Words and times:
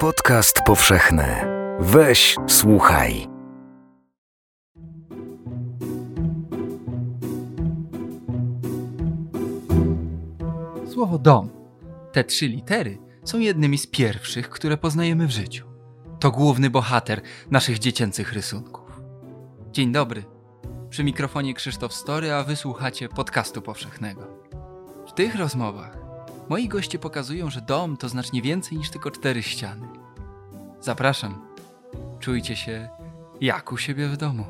Podcast 0.00 0.60
powszechny. 0.66 1.24
Weź, 1.80 2.36
słuchaj. 2.46 3.28
Słowo 10.92 11.18
dom. 11.18 11.50
Te 12.12 12.24
trzy 12.24 12.48
litery 12.48 12.98
są 13.24 13.38
jednymi 13.38 13.78
z 13.78 13.86
pierwszych, 13.86 14.48
które 14.48 14.76
poznajemy 14.76 15.26
w 15.26 15.30
życiu. 15.30 15.66
To 16.20 16.30
główny 16.30 16.70
bohater 16.70 17.20
naszych 17.50 17.78
dziecięcych 17.78 18.32
rysunków. 18.32 19.00
Dzień 19.72 19.92
dobry. 19.92 20.24
Przy 20.90 21.04
mikrofonie 21.04 21.54
Krzysztof 21.54 21.92
Story, 21.92 22.32
a 22.32 22.44
wysłuchacie 22.44 23.08
podcastu 23.08 23.62
powszechnego. 23.62 24.28
W 25.06 25.12
tych 25.12 25.34
rozmowach 25.34 26.05
moi 26.48 26.68
goście 26.68 26.98
pokazują, 26.98 27.50
że 27.50 27.60
dom 27.60 27.96
to 27.96 28.08
znacznie 28.08 28.42
więcej 28.42 28.78
niż 28.78 28.90
tylko 28.90 29.10
cztery 29.10 29.42
ściany. 29.42 29.88
Zapraszam. 30.80 31.46
Czujcie 32.20 32.56
się 32.56 32.88
jak 33.40 33.72
u 33.72 33.76
siebie 33.76 34.08
w 34.08 34.16
domu. 34.16 34.44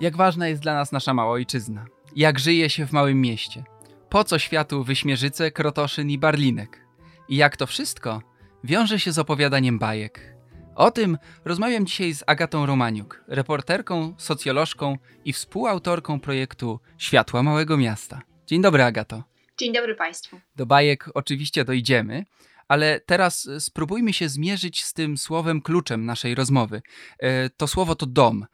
Jak 0.00 0.16
ważna 0.16 0.48
jest 0.48 0.62
dla 0.62 0.74
nas 0.74 0.92
nasza 0.92 1.14
mała 1.14 1.32
ojczyzna. 1.32 1.84
Jak 2.16 2.38
żyje 2.38 2.70
się 2.70 2.86
w 2.86 2.92
małym 2.92 3.20
mieście. 3.20 3.64
Po 4.08 4.24
co 4.24 4.38
światu 4.38 4.84
Wyśmierzyce, 4.84 5.50
Krotoszyn 5.50 6.10
i 6.10 6.18
Barlinek? 6.18 6.86
I 7.28 7.36
jak 7.36 7.56
to 7.56 7.66
wszystko 7.66 8.22
wiąże 8.64 9.00
się 9.00 9.12
z 9.12 9.18
opowiadaniem 9.18 9.78
bajek. 9.78 10.39
O 10.74 10.90
tym 10.90 11.18
rozmawiam 11.44 11.86
dzisiaj 11.86 12.14
z 12.14 12.24
Agatą 12.26 12.66
Romaniuk, 12.66 13.24
reporterką, 13.28 14.14
socjolożką 14.18 14.96
i 15.24 15.32
współautorką 15.32 16.20
projektu 16.20 16.80
Światła 16.98 17.42
Małego 17.42 17.76
Miasta. 17.76 18.22
Dzień 18.46 18.62
dobry, 18.62 18.82
Agato. 18.82 19.24
Dzień 19.58 19.72
dobry 19.72 19.94
Państwu. 19.94 20.40
Do 20.56 20.66
bajek 20.66 21.10
oczywiście 21.14 21.64
dojdziemy, 21.64 22.24
ale 22.68 23.00
teraz 23.00 23.48
spróbujmy 23.58 24.12
się 24.12 24.28
zmierzyć 24.28 24.84
z 24.84 24.92
tym 24.92 25.18
słowem 25.18 25.62
kluczem 25.62 26.04
naszej 26.04 26.34
rozmowy. 26.34 26.82
E, 27.18 27.50
to 27.50 27.66
słowo 27.66 27.94
to 27.94 28.06
dom. 28.06 28.46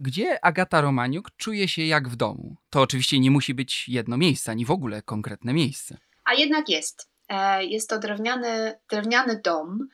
Gdzie 0.00 0.44
Agata 0.44 0.80
Romaniuk 0.80 1.30
czuje 1.36 1.68
się 1.68 1.82
jak 1.82 2.08
w 2.08 2.16
domu? 2.16 2.56
To 2.70 2.80
oczywiście 2.80 3.20
nie 3.20 3.30
musi 3.30 3.54
być 3.54 3.88
jedno 3.88 4.16
miejsce, 4.16 4.50
ani 4.50 4.64
w 4.64 4.70
ogóle 4.70 5.02
konkretne 5.02 5.52
miejsce. 5.52 5.98
A 6.24 6.34
jednak 6.34 6.68
jest. 6.68 7.08
E, 7.28 7.64
jest 7.64 7.90
to 7.90 7.98
drewniany, 7.98 8.74
drewniany 8.90 9.40
dom, 9.44 9.88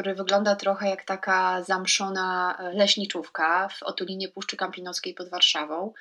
który 0.00 0.14
wygląda 0.14 0.56
trochę 0.56 0.88
jak 0.88 1.04
taka 1.04 1.62
zamszona 1.62 2.56
e, 2.58 2.72
leśniczówka 2.72 3.68
w 3.68 3.82
otulinie 3.82 4.28
Puszczy 4.28 4.56
Kampinoskiej 4.56 5.14
pod 5.14 5.28
Warszawą. 5.28 5.92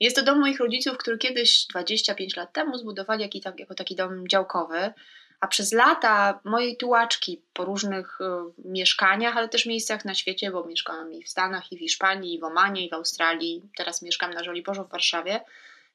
Jest 0.00 0.16
to 0.16 0.22
dom 0.22 0.40
moich 0.40 0.60
rodziców, 0.60 0.96
który 0.98 1.18
kiedyś 1.18 1.66
25 1.66 2.36
lat 2.36 2.52
temu 2.52 2.78
zbudowali 2.78 3.30
jako 3.58 3.74
taki 3.74 3.96
dom 3.96 4.28
działkowy, 4.28 4.92
a 5.40 5.46
przez 5.46 5.72
lata 5.72 6.40
mojej 6.44 6.76
tułaczki 6.76 7.42
po 7.52 7.64
różnych 7.64 8.18
y, 8.20 8.24
mieszkaniach, 8.64 9.36
ale 9.36 9.48
też 9.48 9.66
miejscach 9.66 10.04
na 10.04 10.14
świecie, 10.14 10.50
bo 10.50 10.64
mieszkałam 10.64 11.12
i 11.12 11.22
w 11.22 11.28
Stanach, 11.28 11.72
i 11.72 11.76
w 11.76 11.80
Hiszpanii, 11.80 12.34
i 12.34 12.40
w 12.40 12.44
Omanie, 12.44 12.86
i 12.86 12.90
w 12.90 12.94
Australii, 12.94 13.62
teraz 13.76 14.02
mieszkam 14.02 14.30
na 14.34 14.44
Żoliborzu 14.44 14.84
w 14.84 14.90
Warszawie, 14.90 15.40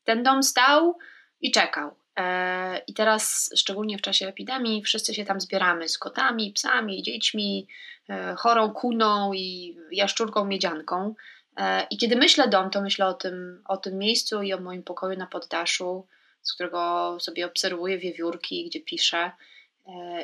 ten 0.03 0.23
dom 0.23 0.44
stał 0.44 0.97
i 1.41 1.52
czekał. 1.52 1.95
E, 2.19 2.81
I 2.88 2.94
teraz, 2.94 3.50
szczególnie 3.56 3.97
w 3.97 4.02
czasie 4.02 4.28
epidemii, 4.28 4.83
wszyscy 4.83 5.14
się 5.14 5.25
tam 5.25 5.42
zbieramy 5.42 5.89
z 5.89 5.97
kotami, 5.97 6.52
psami, 6.52 7.03
dziećmi, 7.03 7.67
e, 8.09 8.36
chorą 8.36 8.73
kuną 8.73 9.33
i 9.33 9.78
jaszczurką 9.92 10.45
miedzianką. 10.45 11.16
E, 11.58 11.88
I 11.89 11.97
kiedy 11.97 12.16
myślę 12.16 12.47
dom, 12.47 12.69
to 12.69 12.81
myślę 12.81 13.08
o 13.08 13.14
tym, 13.14 13.64
o 13.66 13.78
tym 13.78 13.97
miejscu 13.97 14.41
i 14.41 14.53
o 14.53 14.59
moim 14.59 14.84
pokoju 14.84 15.17
na 15.17 15.28
poddaszu, 15.28 16.08
z 16.41 16.53
którego 16.53 17.17
sobie 17.19 17.45
obserwuję 17.45 17.97
wiewiórki, 17.97 18.66
gdzie 18.66 18.81
piszę 18.81 19.31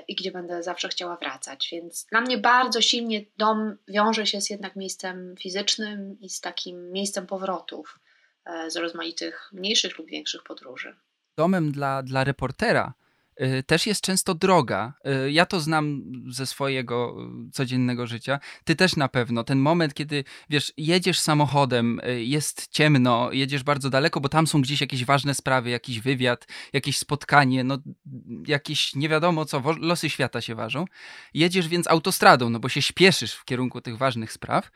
i 0.07 0.15
gdzie 0.15 0.31
będę 0.31 0.63
zawsze 0.63 0.89
chciała 0.89 1.15
wracać. 1.15 1.69
Więc 1.71 2.05
dla 2.05 2.21
mnie 2.21 2.37
bardzo 2.37 2.81
silnie 2.81 3.21
dom 3.37 3.77
wiąże 3.87 4.25
się 4.25 4.41
z 4.41 4.49
jednak 4.49 4.75
miejscem 4.75 5.35
fizycznym 5.39 6.17
i 6.19 6.29
z 6.29 6.41
takim 6.41 6.91
miejscem 6.91 7.27
powrotów 7.27 7.99
z 8.67 8.75
rozmaitych 8.75 9.49
mniejszych 9.53 9.97
lub 9.97 10.07
większych 10.07 10.43
podróży 10.43 10.95
domem 11.39 11.71
dla, 11.71 12.03
dla 12.03 12.23
reportera 12.23 12.93
y, 13.41 13.63
też 13.63 13.87
jest 13.87 14.01
często 14.01 14.35
droga. 14.35 14.93
Y, 15.25 15.31
ja 15.31 15.45
to 15.45 15.59
znam 15.59 16.03
ze 16.27 16.45
swojego 16.45 17.15
y, 17.47 17.51
codziennego 17.51 18.07
życia. 18.07 18.39
Ty 18.63 18.75
też 18.75 18.95
na 18.95 19.07
pewno. 19.07 19.43
Ten 19.43 19.59
moment, 19.59 19.93
kiedy 19.93 20.23
wiesz, 20.49 20.73
jedziesz 20.77 21.19
samochodem, 21.19 22.01
jest 22.17 22.67
ciemno, 22.67 23.31
jedziesz 23.31 23.63
bardzo 23.63 23.89
daleko, 23.89 24.19
bo 24.21 24.29
tam 24.29 24.47
są 24.47 24.61
gdzieś 24.61 24.81
jakieś 24.81 25.05
ważne 25.05 25.33
sprawy, 25.33 25.69
jakiś 25.69 25.99
wywiad, 25.99 26.47
jakieś 26.73 26.97
spotkanie, 26.97 27.63
no 27.63 27.77
jakieś 28.47 28.95
nie 28.95 29.09
wiadomo 29.09 29.45
co, 29.45 29.63
losy 29.79 30.09
świata 30.09 30.41
się 30.41 30.55
ważą. 30.55 30.85
Jedziesz 31.33 31.67
więc 31.67 31.87
autostradą, 31.87 32.49
no 32.49 32.59
bo 32.59 32.69
się 32.69 32.81
śpieszysz 32.81 33.33
w 33.33 33.45
kierunku 33.45 33.81
tych 33.81 33.97
ważnych 33.97 34.31
spraw. 34.31 34.71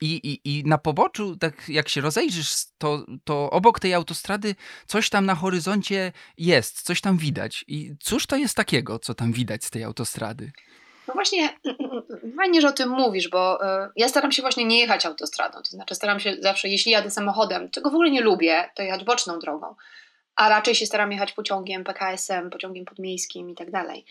I, 0.00 0.06
i, 0.14 0.58
I 0.58 0.64
na 0.66 0.78
poboczu, 0.78 1.36
tak 1.36 1.68
jak 1.68 1.88
się 1.88 2.00
rozejrzysz, 2.00 2.54
to, 2.78 3.06
to 3.24 3.50
obok 3.50 3.80
tej 3.80 3.94
autostrady 3.94 4.54
coś 4.86 5.10
tam 5.10 5.26
na 5.26 5.34
horyzoncie 5.34 6.12
jest, 6.38 6.82
coś 6.82 7.00
tam 7.00 7.18
widać. 7.18 7.64
I 7.68 7.94
cóż 8.00 8.26
to 8.26 8.36
jest 8.36 8.54
takiego, 8.56 8.98
co 8.98 9.14
tam 9.14 9.32
widać 9.32 9.64
z 9.64 9.70
tej 9.70 9.84
autostrady? 9.84 10.52
No 11.08 11.14
właśnie, 11.14 11.48
fajnie, 12.38 12.60
że 12.60 12.68
o 12.68 12.72
tym 12.72 12.88
mówisz, 12.88 13.28
bo 13.28 13.66
e, 13.66 13.90
ja 13.96 14.08
staram 14.08 14.32
się 14.32 14.42
właśnie 14.42 14.64
nie 14.64 14.80
jechać 14.80 15.06
autostradą. 15.06 15.58
To 15.58 15.70
znaczy, 15.70 15.94
staram 15.94 16.20
się 16.20 16.36
zawsze, 16.40 16.68
jeśli 16.68 16.92
jadę 16.92 17.10
samochodem, 17.10 17.70
czego 17.70 17.90
w 17.90 17.94
ogóle 17.94 18.10
nie 18.10 18.20
lubię, 18.20 18.70
to 18.74 18.82
jechać 18.82 19.04
boczną 19.04 19.38
drogą, 19.38 19.74
a 20.36 20.48
raczej 20.48 20.74
się 20.74 20.86
staram 20.86 21.12
jechać 21.12 21.32
pociągiem, 21.32 21.84
PKS-em, 21.84 22.50
pociągiem 22.50 22.84
podmiejskim 22.84 23.50
i 23.50 23.54
tak 23.54 23.70
dalej. 23.70 24.04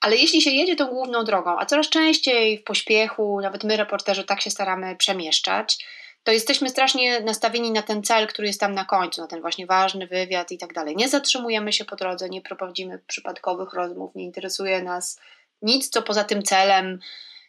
Ale 0.00 0.16
jeśli 0.16 0.42
się 0.42 0.50
jedzie 0.50 0.76
tą 0.76 0.86
główną 0.86 1.24
drogą, 1.24 1.58
a 1.58 1.66
coraz 1.66 1.88
częściej 1.88 2.58
w 2.58 2.64
pośpiechu, 2.64 3.40
nawet 3.40 3.64
my 3.64 3.76
reporterzy 3.76 4.24
tak 4.24 4.40
się 4.40 4.50
staramy 4.50 4.96
przemieszczać, 4.96 5.86
to 6.24 6.32
jesteśmy 6.32 6.68
strasznie 6.68 7.20
nastawieni 7.20 7.70
na 7.70 7.82
ten 7.82 8.02
cel, 8.02 8.26
który 8.26 8.48
jest 8.48 8.60
tam 8.60 8.74
na 8.74 8.84
końcu, 8.84 9.20
na 9.20 9.26
ten 9.26 9.40
właśnie 9.40 9.66
ważny 9.66 10.06
wywiad 10.06 10.52
i 10.52 10.58
tak 10.58 10.72
dalej. 10.72 10.96
Nie 10.96 11.08
zatrzymujemy 11.08 11.72
się 11.72 11.84
po 11.84 11.96
drodze, 11.96 12.28
nie 12.28 12.42
prowadzimy 12.42 12.98
przypadkowych 13.06 13.72
rozmów, 13.72 14.14
nie 14.14 14.24
interesuje 14.24 14.82
nas 14.82 15.20
nic, 15.62 15.88
co 15.88 16.02
poza 16.02 16.24
tym 16.24 16.42
celem, 16.42 17.00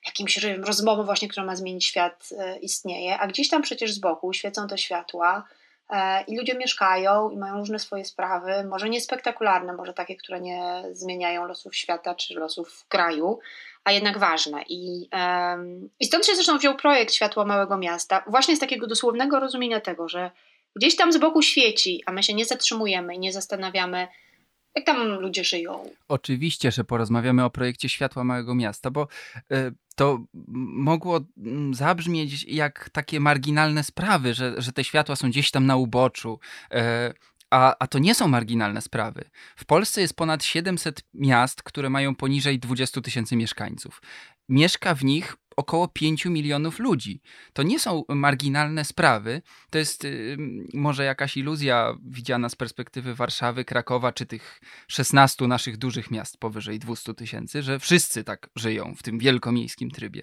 jakimś 0.06 0.38
rozmową 0.44 1.03
właśnie, 1.03 1.28
która 1.28 1.46
ma 1.46 1.56
zmienić 1.56 1.86
świat, 1.86 2.30
e, 2.40 2.59
istnieje, 2.59 3.19
a 3.19 3.28
gdzieś 3.28 3.50
tam 3.50 3.62
przecież 3.62 3.94
z 3.94 4.00
boku 4.00 4.34
świecą 4.34 4.68
te 4.68 4.78
światła, 4.78 5.47
i 6.28 6.38
ludzie 6.38 6.56
mieszkają 6.56 7.30
i 7.30 7.38
mają 7.38 7.58
różne 7.58 7.80
swoje 7.80 8.06
sprawy, 8.06 8.64
może 8.64 8.90
nie 8.90 9.02
spektakularne, 9.02 9.74
może 9.74 9.94
takie, 9.94 10.16
które 10.16 10.42
nie 10.42 10.84
zmieniają 10.92 11.46
losów 11.46 11.75
świata 11.75 12.16
czy 12.16 12.34
losów 12.34 12.86
kraju, 12.88 13.40
a 13.84 13.92
jednak 13.92 14.18
ważne. 14.18 14.64
I, 14.70 15.09
i 16.00 16.06
stąd 16.06 16.25
się 16.25 16.36
zresztą 16.36 16.58
wziął 16.58 16.75
projekt 16.75 17.14
Światło 17.14 17.46
Małego 17.46 17.78
Miasta, 17.78 18.24
właśnie 18.28 18.56
z 18.56 18.59
takiego 18.59 18.88
dosłownego 18.88 19.40
rozumienia 19.40 19.81
tego, 19.81 20.09
że 20.09 20.31
gdzieś 20.75 20.96
tam 20.96 21.14
z 21.14 21.18
boku 21.18 21.42
świeci, 21.42 22.04
a 22.06 22.12
my 22.12 22.24
się 22.24 22.34
nie 22.34 22.46
zatrzymujemy 22.46 23.16
i 23.16 23.19
nie 23.19 23.34
zastanawiamy, 23.34 24.08
jak 24.77 24.85
tam 24.85 25.07
ludzie 25.07 25.43
żyją. 25.43 25.89
Oczywiście, 26.07 26.71
że 26.71 26.83
porozmawiamy 26.83 27.43
o 27.43 27.49
projekcie 27.49 27.89
Światła 27.89 28.23
Małego 28.23 28.55
Miasta, 28.55 28.91
bo 28.91 29.07
y, 29.51 29.73
to 29.95 30.19
mogło 30.73 31.19
zabrzmieć 31.71 32.43
jak 32.43 32.89
takie 32.89 33.19
marginalne 33.19 33.83
sprawy, 33.83 34.33
że, 34.33 34.53
że 34.57 34.71
te 34.71 34.83
światła 34.83 35.15
są 35.15 35.29
gdzieś 35.29 35.51
tam 35.51 35.65
na 35.65 35.75
uboczu. 35.75 36.39
E, 36.71 37.13
a, 37.49 37.75
a 37.79 37.88
to 37.88 37.99
nie 37.99 38.15
są 38.15 38.27
marginalne 38.27 38.81
sprawy. 38.81 39.29
W 39.55 39.65
Polsce 39.65 40.01
jest 40.01 40.15
ponad 40.15 40.43
700 40.43 41.03
miast, 41.13 41.63
które 41.63 41.89
mają 41.89 42.15
poniżej 42.15 42.59
20 42.59 43.01
tysięcy 43.01 43.35
mieszkańców. 43.35 44.01
Mieszka 44.49 44.95
w 44.95 45.03
nich 45.03 45.35
około 45.57 45.88
5 45.88 46.25
milionów 46.25 46.79
ludzi. 46.79 47.22
To 47.53 47.63
nie 47.63 47.79
są 47.79 48.03
marginalne 48.09 48.85
sprawy. 48.85 49.41
To 49.69 49.78
jest 49.78 50.06
y, 50.06 50.38
może 50.73 51.03
jakaś 51.03 51.38
iluzja 51.38 51.98
widziana 52.06 52.50
z 52.50 52.56
perspektywy 52.56 53.15
Warszawy, 53.15 53.65
Krakowa 53.65 54.12
czy 54.12 54.25
tych 54.25 54.62
16 54.88 55.48
naszych 55.48 55.77
dużych 55.77 56.12
miast 56.12 56.38
powyżej 56.38 56.80
200 56.80 57.13
tysięcy, 57.13 57.63
że 57.63 57.80
wszyscy 57.80 58.24
tak 58.24 58.50
żyją 58.56 58.95
w 58.98 59.04
tym 59.04 59.19
wielkomiejskim 59.19 59.92
trybie. 59.92 60.21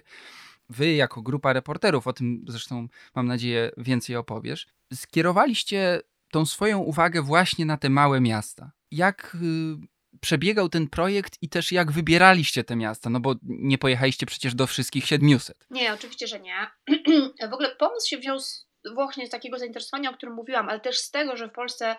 Wy, 0.69 0.93
jako 0.93 1.21
grupa 1.21 1.53
reporterów, 1.53 2.07
o 2.07 2.13
tym 2.13 2.45
zresztą 2.47 2.87
mam 3.15 3.27
nadzieję 3.27 3.71
więcej 3.77 4.15
opowiesz, 4.15 4.67
skierowaliście 4.93 6.01
tą 6.31 6.45
swoją 6.45 6.79
uwagę 6.79 7.21
właśnie 7.21 7.65
na 7.65 7.77
te 7.77 7.89
małe 7.89 8.21
miasta. 8.21 8.71
Jak 8.91 9.37
y, 9.41 9.94
przebiegał 10.25 10.69
ten 10.69 10.89
projekt 10.89 11.37
i 11.41 11.49
też 11.49 11.71
jak 11.71 11.91
wybieraliście 11.91 12.63
te 12.63 12.75
miasta? 12.75 13.09
No 13.09 13.19
bo 13.19 13.35
nie 13.43 13.77
pojechaliście 13.77 14.25
przecież 14.25 14.55
do 14.55 14.67
wszystkich 14.67 15.05
700. 15.05 15.67
Nie, 15.69 15.93
oczywiście, 15.93 16.27
że 16.27 16.39
nie. 16.39 16.67
w 17.49 17.53
ogóle 17.53 17.75
pomysł 17.75 18.09
się 18.09 18.17
wziął 18.17 18.39
z, 18.39 18.67
właśnie 18.95 19.27
z 19.27 19.29
takiego 19.29 19.59
zainteresowania, 19.59 20.09
o 20.09 20.13
którym 20.13 20.35
mówiłam, 20.35 20.69
ale 20.69 20.79
też 20.79 20.97
z 20.97 21.11
tego, 21.11 21.37
że 21.37 21.47
w 21.47 21.51
Polsce 21.51 21.95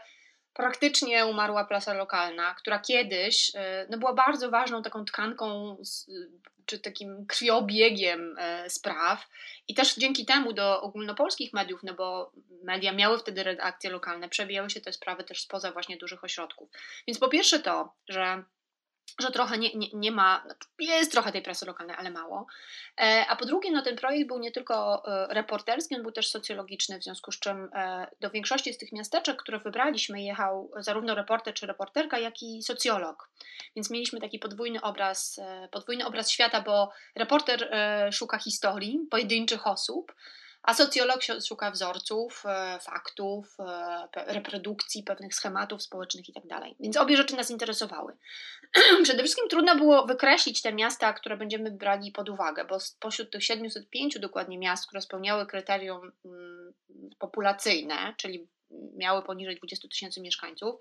praktycznie 0.56 1.26
umarła 1.26 1.64
plasa 1.64 1.94
lokalna, 1.94 2.54
która 2.54 2.78
kiedyś 2.78 3.52
no, 3.90 3.98
była 3.98 4.12
bardzo 4.14 4.50
ważną 4.50 4.82
taką 4.82 5.04
tkanką 5.04 5.76
czy 6.66 6.78
takim 6.78 7.26
krwiobiegiem 7.26 8.36
spraw 8.68 9.28
i 9.68 9.74
też 9.74 9.94
dzięki 9.94 10.26
temu 10.26 10.52
do 10.52 10.82
ogólnopolskich 10.82 11.52
mediów, 11.52 11.82
no 11.82 11.94
bo 11.94 12.32
media 12.62 12.92
miały 12.92 13.18
wtedy 13.18 13.42
redakcje 13.42 13.90
lokalne, 13.90 14.28
przebijały 14.28 14.70
się 14.70 14.80
te 14.80 14.92
sprawy 14.92 15.24
też 15.24 15.40
spoza 15.40 15.72
właśnie 15.72 15.96
dużych 15.96 16.24
ośrodków. 16.24 16.68
Więc 17.06 17.18
po 17.18 17.28
pierwsze 17.28 17.58
to, 17.60 17.92
że 18.08 18.42
że 19.18 19.30
trochę 19.30 19.58
nie, 19.58 19.74
nie, 19.74 19.88
nie 19.92 20.10
ma, 20.10 20.42
znaczy 20.44 20.68
jest 20.78 21.12
trochę 21.12 21.32
tej 21.32 21.42
prasy 21.42 21.66
lokalnej, 21.66 21.96
ale 21.98 22.10
mało. 22.10 22.46
E, 22.98 23.24
a 23.28 23.36
po 23.36 23.46
drugie, 23.46 23.70
no 23.70 23.82
ten 23.82 23.96
projekt 23.96 24.28
był 24.28 24.38
nie 24.38 24.52
tylko 24.52 25.02
e, 25.06 25.34
reporterski, 25.34 25.96
on 25.96 26.02
był 26.02 26.12
też 26.12 26.30
socjologiczny, 26.30 26.98
w 26.98 27.04
związku 27.04 27.32
z 27.32 27.38
czym 27.38 27.68
e, 27.74 28.06
do 28.20 28.30
większości 28.30 28.74
z 28.74 28.78
tych 28.78 28.92
miasteczek, 28.92 29.42
które 29.42 29.58
wybraliśmy, 29.58 30.22
jechał 30.22 30.70
zarówno 30.76 31.14
reporter 31.14 31.54
czy 31.54 31.66
reporterka, 31.66 32.18
jak 32.18 32.42
i 32.42 32.62
socjolog. 32.62 33.30
Więc 33.76 33.90
mieliśmy 33.90 34.20
taki 34.20 34.38
podwójny 34.38 34.80
obraz, 34.80 35.40
podwójny 35.70 36.06
obraz 36.06 36.30
świata, 36.30 36.60
bo 36.60 36.90
reporter 37.14 37.70
szuka 38.12 38.38
historii 38.38 39.00
pojedynczych 39.10 39.66
osób, 39.66 40.12
a 40.66 40.74
socjolog 40.74 41.20
szuka 41.48 41.70
wzorców, 41.70 42.42
e, 42.46 42.78
faktów, 42.80 43.56
e, 44.16 44.32
reprodukcji 44.34 45.02
pewnych 45.02 45.34
schematów 45.34 45.82
społecznych 45.82 46.28
itd. 46.28 46.48
Tak 46.48 46.62
Więc 46.80 46.96
obie 46.96 47.16
rzeczy 47.16 47.36
nas 47.36 47.50
interesowały. 47.50 48.16
Przede 49.04 49.22
wszystkim 49.22 49.48
trudno 49.48 49.76
było 49.76 50.06
wykreślić 50.06 50.62
te 50.62 50.72
miasta, 50.72 51.12
które 51.12 51.36
będziemy 51.36 51.70
brali 51.70 52.12
pod 52.12 52.28
uwagę, 52.28 52.64
bo 52.64 52.80
spośród 52.80 53.30
tych 53.30 53.44
705 53.44 54.18
dokładnie 54.18 54.58
miast, 54.58 54.86
które 54.86 55.00
spełniały 55.00 55.46
kryterium 55.46 56.12
mm, 56.24 56.72
populacyjne, 57.18 58.14
czyli 58.16 58.48
miały 58.70 59.22
poniżej 59.22 59.56
20 59.56 59.88
tysięcy 59.88 60.20
mieszkańców. 60.20 60.74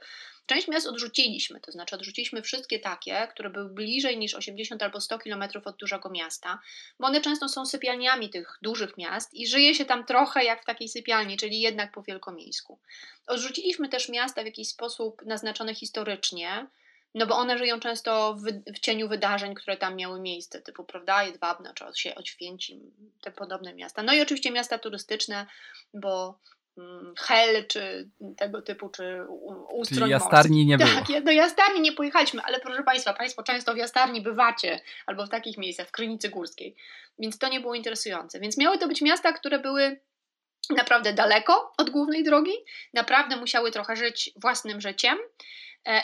Część 0.46 0.68
miast 0.68 0.88
odrzuciliśmy, 0.88 1.60
to 1.60 1.72
znaczy 1.72 1.96
odrzuciliśmy 1.96 2.42
wszystkie 2.42 2.80
takie, 2.80 3.28
które 3.32 3.50
były 3.50 3.70
bliżej 3.70 4.18
niż 4.18 4.34
80 4.34 4.84
albo 4.84 5.02
100 5.02 5.20
kilometrów 5.20 5.68
od 5.68 5.78
dużego 5.78 6.10
miasta, 6.10 6.60
bo 7.00 7.08
one 7.08 7.22
często 7.22 7.50
są 7.50 7.66
sypialniami 7.66 8.30
tych 8.30 8.58
dużych 8.62 8.98
miast 8.98 9.34
i 9.34 9.48
żyje 9.48 9.76
się 9.76 9.86
tam 9.86 10.06
trochę 10.06 10.44
jak 10.44 10.62
w 10.62 10.66
takiej 10.66 10.90
sypialni, 10.90 11.38
czyli 11.38 11.60
jednak 11.60 11.92
po 11.92 12.04
wielkomiejsku. 12.04 12.80
Odrzuciliśmy 13.28 13.90
też 13.90 14.10
miasta 14.10 14.42
w 14.42 14.46
jakiś 14.46 14.68
sposób 14.68 15.26
naznaczone 15.26 15.76
historycznie, 15.76 16.68
no 17.16 17.28
bo 17.28 17.36
one 17.36 17.58
żyją 17.58 17.80
często 17.80 18.36
w, 18.36 18.74
w, 18.76 18.80
cieniu 18.80 19.08
wydarzeń, 19.08 19.56
które 19.56 19.78
tam 19.78 19.96
miały 19.96 20.20
miejsce, 20.20 20.62
typu, 20.62 20.84
prawda, 20.84 21.24
Jedwabno 21.24 21.74
czy 21.74 22.16
Oświęcim, 22.16 22.92
te 23.22 23.32
podobne 23.32 23.74
miasta. 23.74 24.04
No 24.04 24.14
i 24.14 24.22
oczywiście 24.22 24.52
miasta 24.52 24.80
turystyczne, 24.80 25.46
bo 25.94 26.40
hel, 27.18 27.68
czy 27.68 28.10
tego 28.38 28.62
typu, 28.62 28.90
czy 28.90 29.26
ustrój 29.74 30.00
Czyli 30.00 30.12
jastarni 30.12 30.66
nie 30.66 30.78
było. 30.78 30.90
Tak, 30.90 31.24
do 31.24 31.32
jastarni 31.32 31.82
nie 31.82 31.92
pojechaliśmy, 31.92 32.42
ale 32.42 32.60
proszę 32.60 32.84
Państwa, 32.84 33.14
Państwo 33.14 33.44
często 33.44 33.74
w 33.74 33.78
jastarni 33.78 34.22
bywacie, 34.22 34.80
albo 35.06 35.26
w 35.26 35.30
takich 35.30 35.58
miejscach, 35.58 35.88
w 35.88 35.92
Krynicy 35.92 36.30
Górskiej, 36.30 36.76
więc 37.20 37.38
to 37.38 37.50
nie 37.50 37.60
było 37.60 37.76
interesujące. 37.76 38.40
Więc 38.40 38.58
miały 38.58 38.78
to 38.78 38.88
być 38.88 39.02
miasta, 39.02 39.34
które 39.34 39.60
były 39.60 40.00
naprawdę 40.70 41.14
daleko 41.14 41.74
od 41.78 41.90
głównej 41.90 42.24
drogi, 42.24 42.54
naprawdę 42.94 43.36
musiały 43.36 43.72
trochę 43.72 43.96
żyć 43.96 44.32
własnym 44.36 44.82
życiem, 44.82 45.18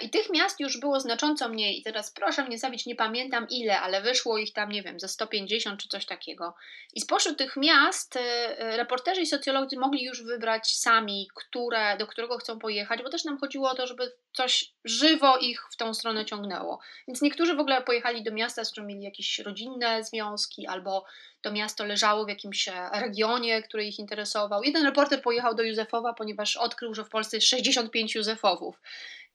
I 0.01 0.09
tych 0.09 0.29
miast 0.29 0.59
już 0.59 0.79
było 0.79 0.99
znacząco 0.99 1.49
mniej. 1.49 1.79
I 1.79 1.83
teraz 1.83 2.11
proszę 2.11 2.43
mnie 2.43 2.57
zabić, 2.57 2.85
nie 2.85 2.95
pamiętam 2.95 3.47
ile, 3.49 3.81
ale 3.81 4.01
wyszło 4.01 4.37
ich 4.37 4.53
tam, 4.53 4.71
nie 4.71 4.81
wiem, 4.83 4.99
ze 4.99 5.07
150 5.07 5.81
czy 5.81 5.87
coś 5.87 6.05
takiego. 6.05 6.55
I 6.93 7.01
spośród 7.01 7.37
tych 7.37 7.57
miast 7.57 8.15
e, 8.15 8.19
e, 8.59 8.77
reporterzy 8.77 9.21
i 9.21 9.25
socjolodzy 9.25 9.77
mogli 9.77 10.03
już 10.03 10.23
wybrać 10.23 10.75
sami, 10.75 11.27
które, 11.35 11.97
do 11.97 12.07
którego 12.07 12.37
chcą 12.37 12.59
pojechać, 12.59 13.03
bo 13.03 13.09
też 13.09 13.23
nam 13.23 13.37
chodziło 13.37 13.69
o 13.69 13.75
to, 13.75 13.87
żeby 13.87 14.11
coś 14.33 14.73
żywo 14.83 15.37
ich 15.37 15.67
w 15.71 15.75
tą 15.77 15.93
stronę 15.93 16.25
ciągnęło. 16.25 16.79
Więc 17.07 17.21
niektórzy 17.21 17.55
w 17.55 17.59
ogóle 17.59 17.81
pojechali 17.81 18.23
do 18.23 18.31
miasta, 18.31 18.65
z 18.65 18.71
którym 18.71 18.87
mieli 18.87 19.03
jakieś 19.03 19.39
rodzinne 19.39 20.03
związki, 20.03 20.67
albo 20.67 21.05
to 21.41 21.51
miasto 21.51 21.85
leżało 21.85 22.25
w 22.25 22.29
jakimś 22.29 22.69
regionie, 22.93 23.63
który 23.63 23.85
ich 23.85 23.99
interesował. 23.99 24.63
Jeden 24.63 24.85
reporter 24.85 25.21
pojechał 25.21 25.55
do 25.55 25.63
Józefowa, 25.63 26.13
ponieważ 26.13 26.57
odkrył, 26.57 26.93
że 26.93 27.03
w 27.03 27.09
Polsce 27.09 27.37
jest 27.37 27.47
65 27.47 28.15
Józefowów 28.15 28.75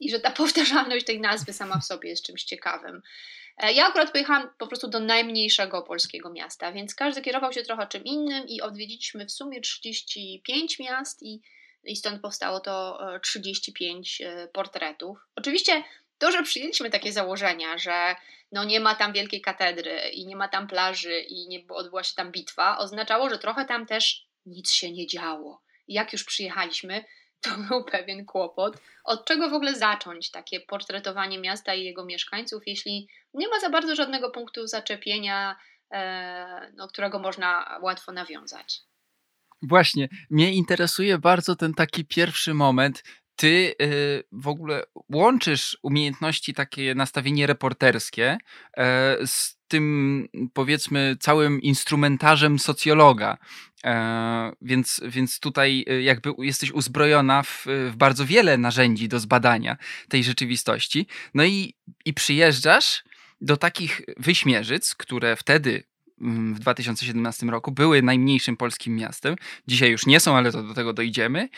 i 0.00 0.10
że 0.10 0.20
ta 0.20 0.30
powtarzalność 0.42 1.06
tej 1.06 1.20
nazwy 1.20 1.52
sama 1.52 1.78
w 1.78 1.84
sobie 1.84 2.08
jest 2.08 2.24
czymś 2.24 2.44
ciekawym. 2.44 3.02
E, 3.56 3.72
ja 3.72 3.86
akurat 3.86 4.12
pojechałam 4.12 4.50
po 4.58 4.66
prostu 4.66 4.88
do 4.88 5.00
najmniejszego 5.00 5.82
polskiego 5.82 6.30
miasta, 6.30 6.72
więc 6.72 6.94
każdy 6.94 7.22
kierował 7.22 7.52
się 7.52 7.62
trochę 7.62 7.86
czym 7.86 8.04
innym 8.04 8.48
i 8.48 8.60
odwiedziliśmy 8.60 9.26
w 9.26 9.32
sumie 9.32 9.60
35 9.60 10.78
miast 10.78 11.22
i, 11.22 11.40
i 11.84 11.96
stąd 11.96 12.22
powstało 12.22 12.60
to 12.60 12.98
35 13.22 14.20
e, 14.20 14.42
e, 14.42 14.48
portretów. 14.48 15.18
Oczywiście 15.36 15.84
to, 16.18 16.32
że 16.32 16.42
przyjęliśmy 16.42 16.90
takie 16.90 17.12
założenia, 17.12 17.78
że 17.78 18.16
no 18.52 18.64
nie 18.64 18.80
ma 18.80 18.94
tam 18.94 19.12
wielkiej 19.12 19.40
katedry 19.40 19.98
i 20.12 20.26
nie 20.26 20.36
ma 20.36 20.48
tam 20.48 20.66
plaży 20.66 21.20
i 21.20 21.48
nie 21.48 21.64
odbyła 21.68 22.04
się 22.04 22.14
tam 22.14 22.32
bitwa, 22.32 22.78
oznaczało, 22.78 23.30
że 23.30 23.38
trochę 23.38 23.64
tam 23.64 23.86
też 23.86 24.26
nic 24.46 24.72
się 24.72 24.92
nie 24.92 25.06
działo. 25.06 25.62
Jak 25.88 26.12
już 26.12 26.24
przyjechaliśmy, 26.24 27.04
to 27.40 27.50
był 27.68 27.84
pewien 27.84 28.24
kłopot. 28.24 28.76
Od 29.04 29.26
czego 29.26 29.50
w 29.50 29.54
ogóle 29.54 29.74
zacząć 29.74 30.30
takie 30.30 30.60
portretowanie 30.60 31.38
miasta 31.38 31.74
i 31.74 31.84
jego 31.84 32.04
mieszkańców, 32.04 32.62
jeśli 32.66 33.08
nie 33.34 33.48
ma 33.48 33.60
za 33.60 33.70
bardzo 33.70 33.94
żadnego 33.94 34.30
punktu 34.30 34.66
zaczepienia, 34.66 35.56
e, 35.92 36.72
no, 36.76 36.88
którego 36.88 37.18
można 37.18 37.78
łatwo 37.82 38.12
nawiązać? 38.12 38.80
Właśnie, 39.62 40.08
mnie 40.30 40.52
interesuje 40.52 41.18
bardzo 41.18 41.56
ten 41.56 41.74
taki 41.74 42.04
pierwszy 42.04 42.54
moment. 42.54 43.02
Ty 43.36 43.74
y, 43.82 44.24
w 44.32 44.48
ogóle 44.48 44.82
łączysz 45.12 45.78
umiejętności, 45.82 46.54
takie 46.54 46.94
nastawienie 46.94 47.46
reporterskie 47.46 48.38
e, 48.76 49.16
z 49.26 49.56
tym, 49.68 50.28
powiedzmy, 50.52 51.16
całym 51.20 51.62
instrumentarzem 51.62 52.58
socjologa. 52.58 53.38
E, 53.84 54.52
więc, 54.62 55.00
więc 55.08 55.40
tutaj 55.40 55.84
e, 55.88 56.02
jakby 56.02 56.32
jesteś 56.38 56.72
uzbrojona 56.72 57.42
w, 57.42 57.66
w, 57.66 57.96
bardzo 57.96 58.26
wiele 58.26 58.58
narzędzi 58.58 59.08
do 59.08 59.20
zbadania 59.20 59.76
tej 60.08 60.24
rzeczywistości. 60.24 61.06
No 61.34 61.44
i, 61.44 61.74
i 62.04 62.14
przyjeżdżasz 62.14 63.04
do 63.40 63.56
takich 63.56 64.00
wyśmierzyc, 64.16 64.94
które 64.94 65.36
wtedy 65.36 65.84
mm, 66.20 66.54
w 66.54 66.58
2017 66.58 67.46
roku 67.46 67.72
były 67.72 68.02
najmniejszym 68.02 68.56
polskim 68.56 68.96
miastem. 68.96 69.36
Dzisiaj 69.66 69.90
już 69.90 70.06
nie 70.06 70.20
są, 70.20 70.36
ale 70.36 70.52
to 70.52 70.62
do 70.62 70.74
tego 70.74 70.92
dojdziemy. 70.92 71.48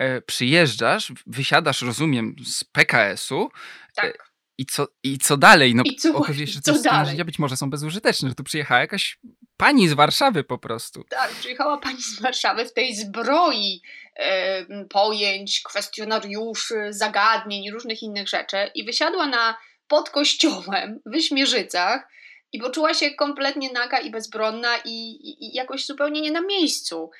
E, 0.00 0.20
przyjeżdżasz, 0.20 1.12
wysiadasz, 1.26 1.82
rozumiem, 1.82 2.36
z 2.44 2.64
PKS-u. 2.64 3.50
Tak 3.94 4.30
i 4.58 4.66
co, 4.66 4.88
I 5.02 5.18
co 5.18 5.36
dalej? 5.36 5.74
No, 5.74 5.82
I 5.86 5.96
co, 5.96 6.16
okazuje 6.16 6.46
się, 6.46 6.52
że 6.52 6.60
te 6.60 6.90
narzędzia 6.90 7.24
być 7.24 7.38
może 7.38 7.56
są 7.56 7.70
bezużyteczne, 7.70 8.28
że 8.28 8.34
tu 8.34 8.44
przyjechała 8.44 8.80
jakaś 8.80 9.18
pani 9.56 9.88
z 9.88 9.92
Warszawy 9.92 10.44
po 10.44 10.58
prostu. 10.58 11.04
Tak, 11.04 11.30
przyjechała 11.30 11.78
pani 11.78 12.02
z 12.02 12.20
Warszawy 12.20 12.64
w 12.64 12.72
tej 12.72 12.94
zbroi 12.94 13.82
e, 14.16 14.84
pojęć, 14.84 15.62
kwestionariuszy, 15.62 16.86
zagadnień, 16.90 17.70
różnych 17.70 18.02
innych 18.02 18.28
rzeczy 18.28 18.70
i 18.74 18.84
wysiadła 18.84 19.26
na 19.26 19.56
pod 19.88 20.10
kościołem 20.10 21.00
w 21.06 21.10
Wyśmierzycach 21.10 22.08
i 22.52 22.58
poczuła 22.58 22.94
się 22.94 23.10
kompletnie 23.10 23.72
naga 23.72 23.98
i 23.98 24.10
bezbronna 24.10 24.76
i, 24.84 25.10
i, 25.10 25.44
i, 25.44 25.54
jakoś 25.54 25.86
zupełnie 25.86 26.20
nie 26.20 26.30
na 26.30 26.40
miejscu. 26.40 27.10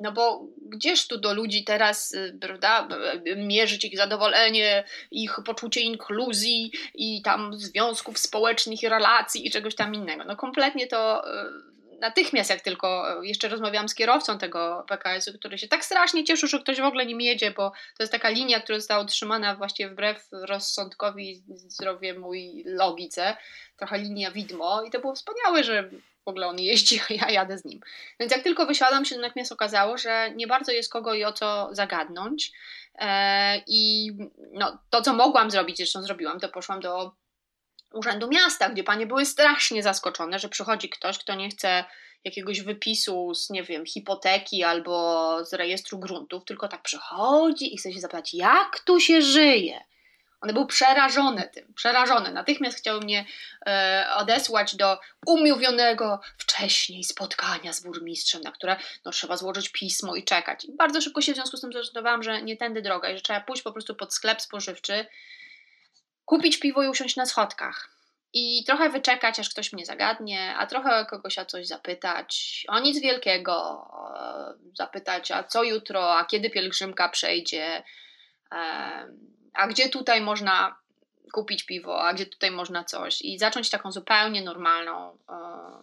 no 0.00 0.12
bo 0.12 0.46
gdzież 0.62 1.06
tu 1.06 1.18
do 1.18 1.34
ludzi 1.34 1.64
teraz, 1.64 2.12
y, 2.12 2.38
prawda, 2.40 2.88
mierzyć 3.36 3.84
ich 3.84 3.96
zadowolenie, 3.96 4.84
ich 5.10 5.36
poczucie 5.46 5.80
inkluzji 5.80 6.72
i 6.94 7.22
tam 7.22 7.54
związków 7.58 8.18
społecznych 8.18 8.82
i 8.82 8.88
relacji 8.88 9.46
i 9.46 9.50
czegoś 9.50 9.74
tam 9.74 9.94
innego. 9.94 10.24
No 10.24 10.36
kompletnie 10.36 10.86
to 10.86 11.22
y, 11.28 11.71
natychmiast, 12.02 12.50
jak 12.50 12.60
tylko 12.60 13.20
e, 13.20 13.26
jeszcze 13.26 13.48
rozmawiałam 13.48 13.88
z 13.88 13.94
kierowcą 13.94 14.38
tego 14.38 14.84
PKS-u, 14.88 15.38
który 15.38 15.58
się 15.58 15.68
tak 15.68 15.84
strasznie 15.84 16.24
cieszył, 16.24 16.48
że 16.48 16.58
ktoś 16.58 16.80
w 16.80 16.84
ogóle 16.84 17.06
nim 17.06 17.20
jedzie, 17.20 17.50
bo 17.50 17.70
to 17.70 18.02
jest 18.02 18.12
taka 18.12 18.28
linia, 18.28 18.60
która 18.60 18.78
została 18.78 19.02
utrzymana 19.02 19.54
właściwie 19.54 19.90
wbrew 19.90 20.28
rozsądkowi, 20.32 21.42
zdrowiemu 21.48 22.34
i 22.34 22.64
logice. 22.66 23.36
Trochę 23.76 23.98
linia 23.98 24.30
widmo 24.30 24.82
i 24.82 24.90
to 24.90 25.00
było 25.00 25.14
wspaniałe, 25.14 25.64
że 25.64 25.90
w 26.24 26.28
ogóle 26.28 26.46
on 26.46 26.58
jeździ, 26.58 27.00
a 27.08 27.14
ja 27.14 27.30
jadę 27.30 27.58
z 27.58 27.64
nim. 27.64 27.80
Więc 28.20 28.32
jak 28.32 28.42
tylko 28.42 28.66
wysiadłam 28.66 29.04
się, 29.04 29.18
natychmiast 29.18 29.52
okazało, 29.52 29.98
że 29.98 30.30
nie 30.34 30.46
bardzo 30.46 30.72
jest 30.72 30.92
kogo 30.92 31.14
i 31.14 31.24
o 31.24 31.32
co 31.32 31.68
zagadnąć. 31.72 32.52
E, 32.94 33.62
I 33.66 34.12
no, 34.52 34.78
to, 34.90 35.02
co 35.02 35.14
mogłam 35.14 35.50
zrobić, 35.50 35.76
zresztą 35.76 36.02
zrobiłam, 36.02 36.40
to 36.40 36.48
poszłam 36.48 36.80
do 36.80 37.12
Urzędu 37.94 38.28
Miasta, 38.28 38.70
gdzie 38.70 38.84
panie 38.84 39.06
były 39.06 39.26
strasznie 39.26 39.82
zaskoczone, 39.82 40.38
że 40.38 40.48
przychodzi 40.48 40.88
ktoś, 40.88 41.18
kto 41.18 41.34
nie 41.34 41.48
chce 41.48 41.84
jakiegoś 42.24 42.60
wypisu 42.60 43.34
z, 43.34 43.50
nie 43.50 43.62
wiem, 43.62 43.86
hipoteki 43.86 44.64
albo 44.64 45.44
z 45.44 45.52
rejestru 45.52 45.98
gruntów, 45.98 46.44
tylko 46.44 46.68
tak 46.68 46.82
przychodzi 46.82 47.74
i 47.74 47.78
chce 47.78 47.92
się 47.92 48.00
zapytać, 48.00 48.34
jak 48.34 48.80
tu 48.80 49.00
się 49.00 49.22
żyje. 49.22 49.80
One 50.42 50.52
były 50.52 50.66
przerażone 50.66 51.48
tym, 51.48 51.74
przerażone. 51.74 52.32
Natychmiast 52.32 52.78
chciały 52.78 53.00
mnie 53.00 53.24
e, 53.66 54.06
odesłać 54.16 54.76
do 54.76 54.98
umówionego 55.26 56.20
wcześniej 56.38 57.04
spotkania 57.04 57.72
z 57.72 57.82
burmistrzem, 57.82 58.42
na 58.42 58.52
które 58.52 58.76
no, 59.04 59.12
trzeba 59.12 59.36
złożyć 59.36 59.68
pismo 59.68 60.16
i 60.16 60.24
czekać. 60.24 60.64
I 60.64 60.72
bardzo 60.72 61.00
szybko 61.00 61.20
się 61.20 61.32
w 61.32 61.34
związku 61.34 61.56
z 61.56 61.60
tym 61.60 61.72
zorientowałam, 61.72 62.22
że 62.22 62.42
nie 62.42 62.56
tędy 62.56 62.82
droga 62.82 63.10
i 63.10 63.16
że 63.16 63.22
trzeba 63.22 63.40
pójść 63.40 63.62
po 63.62 63.72
prostu 63.72 63.94
pod 63.94 64.14
sklep 64.14 64.42
spożywczy, 64.42 65.06
kupić 66.24 66.58
piwo 66.58 66.82
i 66.82 66.88
usiąść 66.88 67.16
na 67.16 67.26
schodkach. 67.26 67.88
I 68.34 68.64
trochę 68.64 68.88
wyczekać, 68.88 69.40
aż 69.40 69.50
ktoś 69.50 69.72
mnie 69.72 69.86
zagadnie, 69.86 70.54
a 70.56 70.66
trochę 70.66 71.06
kogoś 71.10 71.38
o 71.38 71.44
coś 71.44 71.66
zapytać. 71.66 72.62
O 72.68 72.80
nic 72.80 73.00
wielkiego. 73.00 73.86
Zapytać, 74.78 75.30
a 75.30 75.42
co 75.44 75.62
jutro, 75.62 76.16
a 76.18 76.24
kiedy 76.24 76.50
pielgrzymka 76.50 77.08
przejdzie, 77.08 77.82
a 79.54 79.66
gdzie 79.68 79.88
tutaj 79.88 80.20
można 80.20 80.82
kupić 81.32 81.62
piwo, 81.62 82.04
a 82.04 82.14
gdzie 82.14 82.26
tutaj 82.26 82.50
można 82.50 82.84
coś. 82.84 83.22
I 83.22 83.38
zacząć 83.38 83.70
taką 83.70 83.92
zupełnie 83.92 84.42
normalną 84.42 85.10
e, 85.10 85.16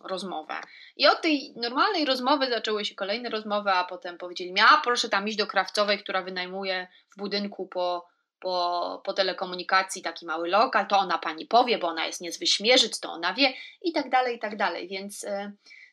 rozmowę. 0.04 0.54
I 0.98 1.08
od 1.08 1.22
tej 1.22 1.54
normalnej 1.56 2.06
rozmowy 2.06 2.50
zaczęły 2.50 2.86
się 2.86 2.96
kolejne 2.96 3.30
rozmowy, 3.30 3.72
a 3.72 3.84
potem 3.84 4.18
powiedzieli 4.18 4.54
mi, 4.54 4.62
a 4.62 4.82
proszę 4.84 5.10
tam 5.10 5.28
iść 5.28 5.38
do 5.38 5.48
krawcowej, 5.48 6.00
która 6.00 6.22
wynajmuje 6.22 6.88
w 7.10 7.18
budynku 7.18 7.68
po 7.68 8.08
po, 8.40 9.02
po 9.06 9.14
telekomunikacji 9.14 10.02
taki 10.02 10.26
mały 10.26 10.50
lokal, 10.50 10.88
to 10.88 10.98
ona 10.98 11.18
pani 11.18 11.46
powie, 11.46 11.78
bo 11.78 11.88
ona 11.88 12.06
jest 12.06 12.22
niezły 12.22 12.48
śmierzyc, 12.48 13.00
to 13.00 13.12
ona 13.12 13.34
wie 13.34 13.54
i 13.82 13.92
tak 13.92 14.10
dalej, 14.10 14.36
i 14.36 14.40
tak 14.40 14.58
dalej. 14.58 14.88
Więc 14.88 15.24
y, 15.24 15.52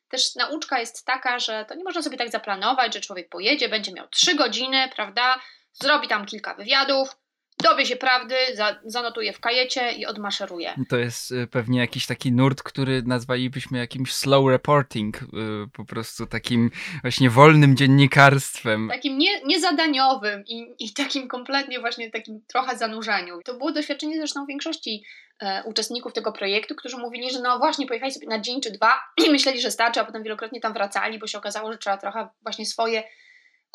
też 0.09 0.35
nauczka 0.35 0.81
jest 0.81 1.07
taka, 1.07 1.39
że 1.39 1.65
to 1.69 1.75
nie 1.75 1.85
można 1.85 2.03
sobie 2.03 2.17
tak 2.17 2.31
zaplanować, 2.31 2.95
że 2.95 3.01
człowiek 3.01 3.29
pojedzie, 3.29 3.69
będzie 3.69 3.93
miał 3.93 4.09
trzy 4.09 4.35
godziny, 4.35 4.91
prawda, 4.97 5.41
zrobi 5.73 6.09
tam 6.09 6.27
kilka 6.27 6.55
wywiadów, 6.55 7.17
dowie 7.63 7.87
się 7.87 7.97
prawdy, 7.97 8.35
za, 8.55 8.77
zanotuje 8.85 9.33
w 9.33 9.41
kajecie 9.41 9.93
i 9.93 10.07
odmaszeruje. 10.07 10.75
To 10.89 10.97
jest 10.97 11.31
y, 11.33 11.47
pewnie 11.47 11.81
jakiś 11.81 12.07
taki 12.07 12.33
nurt, 12.33 12.63
który 12.63 13.03
nazwalibyśmy 13.03 13.79
jakimś 13.79 14.13
slow 14.13 14.51
reporting, 14.51 15.23
y, 15.23 15.27
po 15.73 15.85
prostu 15.85 16.27
takim 16.27 16.71
właśnie 17.03 17.31
wolnym 17.31 17.77
dziennikarstwem. 17.77 18.89
Takim 18.93 19.19
nie, 19.19 19.41
niezadaniowym 19.45 20.45
i, 20.47 20.75
i 20.79 20.93
takim 20.93 21.29
kompletnie 21.29 21.81
właśnie 21.81 22.11
takim 22.11 22.41
trochę 22.47 22.79
zanurzeniu. 22.79 23.41
To 23.45 23.55
było 23.55 23.73
doświadczenie 23.73 24.17
zresztą 24.17 24.47
większości 24.47 25.05
e, 25.41 25.63
uczestników 25.65 26.13
tego 26.13 26.33
projektu, 26.33 26.75
którzy 26.75 26.97
mówili, 26.97 27.31
że 27.31 27.41
no 27.41 27.59
właśnie 27.59 27.87
pojechali 27.87 28.13
sobie 28.13 28.27
na 28.27 28.41
dzień 28.41 28.61
czy 28.61 28.71
dwa 28.71 28.93
i 29.27 29.31
myśleli, 29.31 29.61
że 29.61 29.71
starczy, 29.71 30.01
a 30.01 30.05
potem 30.05 30.23
wielokrotnie 30.23 30.61
tam 30.61 30.73
wracali, 30.73 31.19
bo 31.19 31.27
się 31.27 31.39
okazało, 31.39 31.73
że 31.73 31.79
trzeba 31.79 31.97
trochę 31.97 32.29
właśnie 32.43 32.67
swoje 32.67 33.03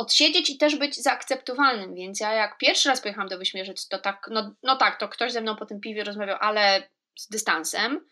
odsiedzieć 0.01 0.49
i 0.49 0.57
też 0.57 0.75
być 0.75 0.95
zaakceptowalnym, 0.95 1.95
więc 1.95 2.19
ja 2.19 2.33
jak 2.33 2.57
pierwszy 2.57 2.89
raz 2.89 3.01
pojechałam 3.01 3.29
do 3.29 3.37
Wyśmierzyc, 3.37 3.87
to 3.87 3.99
tak, 3.99 4.27
no, 4.31 4.51
no 4.63 4.75
tak, 4.75 4.99
to 4.99 5.09
ktoś 5.09 5.31
ze 5.31 5.41
mną 5.41 5.55
po 5.55 5.65
tym 5.65 5.79
piwie 5.79 6.03
rozmawiał, 6.03 6.37
ale 6.39 6.89
z 7.19 7.27
dystansem, 7.27 8.05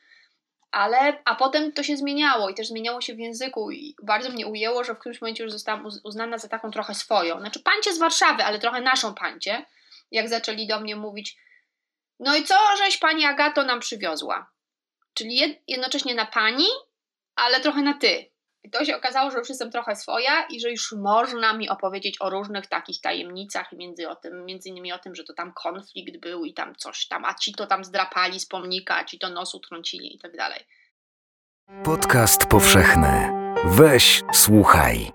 ale, 0.72 1.22
a 1.26 1.36
potem 1.36 1.72
to 1.72 1.84
się 1.84 1.98
zmieniało 1.98 2.50
i 2.50 2.54
też 2.54 2.68
zmieniało 2.68 3.02
się 3.02 3.16
w 3.16 3.20
języku 3.20 3.72
i 3.72 3.96
bardzo 4.04 4.30
mnie 4.30 4.48
ujęło, 4.48 4.84
że 4.84 4.94
w 4.94 5.00
którymś 5.00 5.22
momencie 5.22 5.44
już 5.44 5.52
zostałam 5.52 5.88
uznana 6.04 6.38
za 6.38 6.48
taką 6.48 6.72
trochę 6.72 6.96
swoją, 6.96 7.40
znaczy 7.40 7.60
pańcie 7.60 7.94
z 7.94 7.98
Warszawy, 7.98 8.44
ale 8.44 8.60
trochę 8.60 8.82
naszą 8.82 9.14
pańcie, 9.14 9.66
jak 10.12 10.30
zaczęli 10.30 10.68
do 10.68 10.80
mnie 10.80 10.96
mówić, 10.96 11.38
no 12.20 12.36
i 12.36 12.44
co, 12.44 12.56
żeś 12.78 12.98
pani 12.98 13.26
Agato 13.26 13.64
nam 13.64 13.80
przywiozła? 13.80 14.52
Czyli 15.14 15.62
jednocześnie 15.68 16.16
na 16.16 16.26
pani, 16.26 16.66
ale 17.36 17.60
trochę 17.60 17.82
na 17.82 17.94
ty. 17.94 18.26
I 18.64 18.70
to 18.70 18.86
się 18.86 18.98
okazało, 18.98 19.32
że 19.32 19.38
już 19.38 19.50
jestem 19.50 19.72
trochę 19.72 19.96
swoja 19.96 20.46
i 20.50 20.60
że 20.60 20.72
już 20.72 20.92
można 20.92 21.54
mi 21.54 21.70
opowiedzieć 21.70 22.22
o 22.22 22.30
różnych 22.30 22.68
takich 22.68 23.02
tajemnicach, 23.02 23.72
między, 23.72 24.10
o 24.10 24.16
tym, 24.16 24.46
między 24.46 24.70
innymi 24.70 24.94
o 24.94 25.00
tym, 25.00 25.16
że 25.16 25.24
to 25.24 25.34
tam 25.34 25.54
konflikt 25.54 26.18
był 26.18 26.46
i 26.46 26.54
tam 26.54 26.76
coś 26.76 27.08
tam, 27.08 27.26
a 27.26 27.34
ci 27.34 27.54
to 27.54 27.68
tam 27.68 27.84
zdrapali 27.84 28.40
z 28.40 28.46
pomnika, 28.46 28.98
a 28.98 29.04
ci 29.04 29.20
to 29.20 29.30
nosu 29.30 29.60
trącili 29.60 30.16
i 30.16 30.20
tak 30.20 30.38
dalej. 30.38 30.60
Podcast 31.84 32.46
powszechny. 32.46 33.30
Weź, 33.66 34.22
słuchaj. 34.34 35.12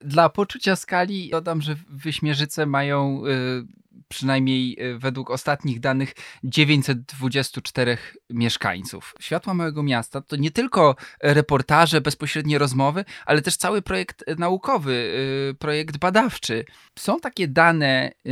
Dla 0.00 0.28
poczucia 0.28 0.76
skali 0.76 1.30
dodam, 1.30 1.62
że 1.62 1.76
Wyśmierzyce 1.88 2.66
mają 2.66 3.22
y, 3.26 3.81
przynajmniej 4.12 4.76
e, 4.78 4.98
według 4.98 5.30
ostatnich 5.30 5.80
danych 5.80 6.14
924 6.44 7.98
mieszkańców. 8.30 9.14
Światła 9.20 9.54
Małego 9.54 9.82
Miasta 9.82 10.20
to 10.20 10.36
nie 10.36 10.50
tylko 10.50 10.96
reportaże, 11.22 12.00
bezpośrednie 12.00 12.58
rozmowy, 12.58 13.04
ale 13.26 13.42
też 13.42 13.56
cały 13.56 13.82
projekt 13.82 14.24
naukowy, 14.38 15.14
e, 15.50 15.54
projekt 15.54 15.96
badawczy. 15.96 16.64
Są 16.98 17.20
takie 17.20 17.48
dane, 17.48 18.12
e, 18.26 18.30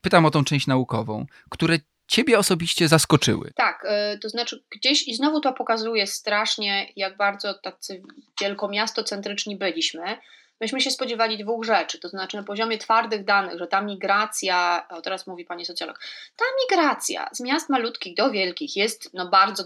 pytam 0.00 0.24
o 0.24 0.30
tą 0.30 0.44
część 0.44 0.66
naukową, 0.66 1.26
które 1.50 1.78
Ciebie 2.08 2.38
osobiście 2.38 2.88
zaskoczyły. 2.88 3.52
Tak, 3.56 3.86
to 4.22 4.28
znaczy 4.28 4.64
gdzieś 4.70 5.08
i 5.08 5.14
znowu 5.14 5.40
to 5.40 5.52
pokazuje 5.52 6.06
strasznie, 6.06 6.92
jak 6.96 7.16
bardzo 7.16 7.54
tacy 7.54 8.02
wielkomiastocentryczni 8.40 9.56
byliśmy. 9.56 10.18
Myśmy 10.60 10.80
się 10.80 10.90
spodziewali 10.90 11.38
dwóch 11.38 11.64
rzeczy, 11.64 11.98
to 11.98 12.08
znaczy 12.08 12.36
na 12.36 12.42
poziomie 12.42 12.78
twardych 12.78 13.24
danych, 13.24 13.58
że 13.58 13.66
ta 13.66 13.80
migracja, 13.80 14.86
o 14.90 15.02
teraz 15.02 15.26
mówi 15.26 15.44
pani 15.44 15.66
socjolog, 15.66 16.00
ta 16.36 16.44
migracja 16.62 17.28
z 17.32 17.40
miast 17.40 17.68
malutkich 17.68 18.16
do 18.16 18.30
wielkich 18.30 18.76
jest 18.76 19.14
no 19.14 19.28
bardzo 19.28 19.64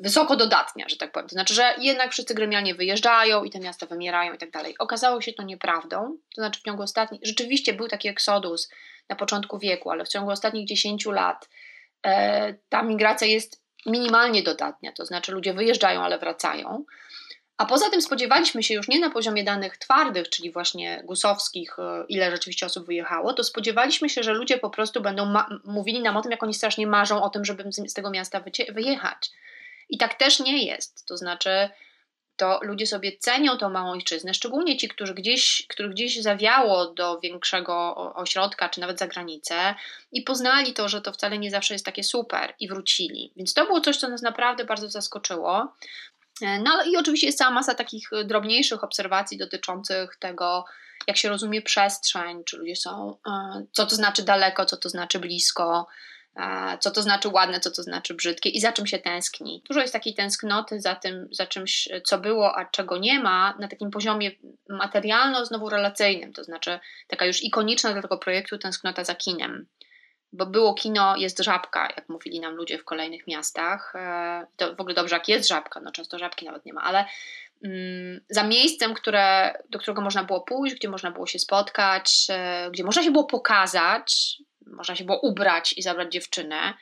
wysoko 0.00 0.36
dodatnia, 0.36 0.88
że 0.88 0.96
tak 0.96 1.12
powiem. 1.12 1.28
To 1.28 1.32
znaczy, 1.32 1.54
że 1.54 1.74
jednak 1.78 2.12
wszyscy 2.12 2.34
gremialnie 2.34 2.74
wyjeżdżają 2.74 3.44
i 3.44 3.50
te 3.50 3.60
miasta 3.60 3.86
wymierają 3.86 4.32
i 4.32 4.38
tak 4.38 4.50
dalej. 4.50 4.74
Okazało 4.78 5.20
się 5.20 5.32
to 5.32 5.42
nieprawdą. 5.42 6.16
To 6.34 6.42
znaczy 6.42 6.60
w 6.60 6.62
ciągu 6.62 6.82
ostatnich, 6.82 7.20
rzeczywiście 7.24 7.72
był 7.72 7.88
taki 7.88 8.08
eksodus 8.08 8.70
na 9.08 9.16
początku 9.16 9.58
wieku, 9.58 9.90
ale 9.90 10.04
w 10.04 10.08
ciągu 10.08 10.30
ostatnich 10.30 10.66
10 10.66 11.06
lat 11.06 11.48
e, 12.06 12.54
ta 12.68 12.82
migracja 12.82 13.26
jest 13.26 13.62
minimalnie 13.86 14.42
dodatnia. 14.42 14.92
To 14.92 15.06
znaczy 15.06 15.32
ludzie 15.32 15.54
wyjeżdżają, 15.54 16.00
ale 16.00 16.18
wracają. 16.18 16.84
A 17.60 17.66
poza 17.66 17.90
tym 17.90 18.02
spodziewaliśmy 18.02 18.62
się 18.62 18.74
już 18.74 18.88
nie 18.88 19.00
na 19.00 19.10
poziomie 19.10 19.44
danych 19.44 19.76
twardych, 19.76 20.28
czyli 20.28 20.52
właśnie 20.52 21.02
gusowskich, 21.04 21.78
e, 21.78 22.04
ile 22.08 22.30
rzeczywiście 22.30 22.66
osób 22.66 22.86
wyjechało, 22.86 23.32
to 23.32 23.44
spodziewaliśmy 23.44 24.08
się, 24.08 24.22
że 24.22 24.32
ludzie 24.32 24.58
po 24.58 24.70
prostu 24.70 25.00
będą 25.00 25.34
mówili 25.64 26.00
nam 26.00 26.16
o 26.16 26.22
tym, 26.22 26.30
jak 26.30 26.42
oni 26.42 26.54
strasznie 26.54 26.86
marzą 26.86 27.22
o 27.22 27.30
tym, 27.30 27.44
żeby 27.44 27.64
z 27.72 27.94
tego 27.94 28.10
miasta 28.10 28.42
wyjechać. 28.72 29.30
I 29.88 29.98
tak 29.98 30.14
też 30.14 30.40
nie 30.40 30.64
jest. 30.64 31.06
To 31.06 31.16
znaczy, 31.16 31.68
to 32.36 32.60
ludzie 32.62 32.86
sobie 32.86 33.12
cenią 33.18 33.56
tą 33.56 33.70
małą 33.70 33.90
ojczyznę, 33.92 34.34
szczególnie 34.34 34.76
ci, 34.76 34.88
którzy 34.88 35.14
gdzieś, 35.14 35.66
których 35.68 35.92
gdzieś 35.92 36.22
zawiało 36.22 36.86
do 36.86 37.20
większego 37.20 37.94
ośrodka, 38.14 38.68
czy 38.68 38.80
nawet 38.80 38.98
za 38.98 39.06
granicę 39.06 39.74
i 40.12 40.22
poznali 40.22 40.72
to, 40.72 40.88
że 40.88 41.00
to 41.00 41.12
wcale 41.12 41.38
nie 41.38 41.50
zawsze 41.50 41.74
jest 41.74 41.84
takie 41.84 42.04
super 42.04 42.54
i 42.60 42.68
wrócili. 42.68 43.32
Więc 43.36 43.54
to 43.54 43.66
było 43.66 43.80
coś, 43.80 43.96
co 43.96 44.08
nas 44.08 44.22
naprawdę 44.22 44.64
bardzo 44.64 44.90
zaskoczyło. 44.90 45.72
E, 46.42 46.58
no 46.58 46.84
i 46.84 46.96
oczywiście 46.96 47.26
jest 47.26 47.38
cała 47.38 47.50
masa 47.50 47.74
takich 47.74 48.12
e, 48.12 48.24
drobniejszych 48.24 48.84
obserwacji 48.84 49.38
dotyczących 49.38 50.16
tego, 50.16 50.64
jak 51.06 51.16
się 51.16 51.28
rozumie 51.28 51.62
przestrzeń, 51.62 52.44
czy 52.44 52.56
ludzie 52.56 52.76
są, 52.76 53.16
e, 53.26 53.62
co 53.72 53.86
to 53.86 53.94
znaczy 53.94 54.22
daleko, 54.22 54.64
co 54.64 54.76
to 54.76 54.88
znaczy 54.88 55.18
blisko, 55.18 55.86
co 56.80 56.90
to 56.90 57.02
znaczy 57.02 57.28
ładne, 57.28 57.60
co 57.60 57.70
to 57.70 57.82
znaczy 57.82 58.14
brzydkie 58.14 58.48
i 58.48 58.60
za 58.60 58.72
czym 58.72 58.86
się 58.86 58.98
tęskni. 58.98 59.62
Dużo 59.68 59.80
jest 59.80 59.92
takiej 59.92 60.14
tęsknoty 60.14 60.80
za 60.80 60.94
tym, 60.94 61.28
za 61.30 61.46
czymś, 61.46 61.88
co 62.04 62.18
było, 62.18 62.56
a 62.56 62.64
czego 62.64 62.98
nie 62.98 63.20
ma, 63.20 63.54
na 63.58 63.68
takim 63.68 63.90
poziomie 63.90 64.30
materialno, 64.68 65.46
znowu 65.46 65.68
relacyjnym, 65.68 66.32
to 66.32 66.44
znaczy 66.44 66.78
taka 67.08 67.26
już 67.26 67.42
ikoniczna 67.42 67.92
dla 67.92 68.02
tego 68.02 68.18
projektu 68.18 68.58
tęsknota 68.58 69.04
za 69.04 69.14
kinem 69.14 69.66
bo 70.32 70.46
było 70.46 70.74
kino, 70.74 71.16
jest 71.16 71.38
żabka, 71.38 71.88
jak 71.96 72.08
mówili 72.08 72.40
nam 72.40 72.54
ludzie 72.54 72.78
w 72.78 72.84
kolejnych 72.84 73.26
miastach. 73.26 73.92
E, 73.96 74.46
to 74.56 74.74
w 74.74 74.80
ogóle 74.80 74.94
dobrze, 74.94 75.16
jak 75.16 75.28
jest 75.28 75.48
żabka, 75.48 75.80
no 75.80 75.92
często 75.92 76.18
żabki 76.18 76.46
nawet 76.46 76.66
nie 76.66 76.72
ma, 76.72 76.82
ale 76.82 77.04
mm, 77.64 78.20
za 78.28 78.44
miejscem, 78.44 78.94
które, 78.94 79.54
do 79.70 79.78
którego 79.78 80.02
można 80.02 80.24
było 80.24 80.40
pójść, 80.40 80.76
gdzie 80.76 80.88
można 80.88 81.10
było 81.10 81.26
się 81.26 81.38
spotkać, 81.38 82.26
e, 82.30 82.70
gdzie 82.72 82.84
można 82.84 83.02
się 83.02 83.10
było 83.10 83.24
pokazać, 83.24 84.38
można 84.66 84.96
się 84.96 85.04
było 85.04 85.20
ubrać 85.20 85.74
i 85.76 85.82
zabrać 85.82 86.12
dziewczynę. 86.12 86.74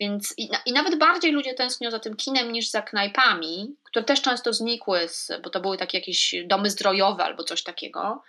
Więc 0.00 0.34
i, 0.36 0.50
i, 0.66 0.72
nawet 0.72 0.98
bardziej 0.98 1.32
ludzie 1.32 1.54
tęsknią 1.54 1.90
za 1.90 1.98
tym 1.98 2.16
kinem 2.16 2.52
niż 2.52 2.70
za 2.70 2.82
knajpami, 2.82 3.76
które 3.84 4.04
też 4.04 4.22
często 4.22 4.52
znikły, 4.52 5.08
z, 5.08 5.32
bo 5.42 5.50
to 5.50 5.60
były 5.60 5.76
takie 5.76 5.98
jakieś 5.98 6.34
domy 6.46 6.70
zdrojowe 6.70 7.24
albo 7.24 7.44
coś 7.44 7.62
takiego 7.62 8.22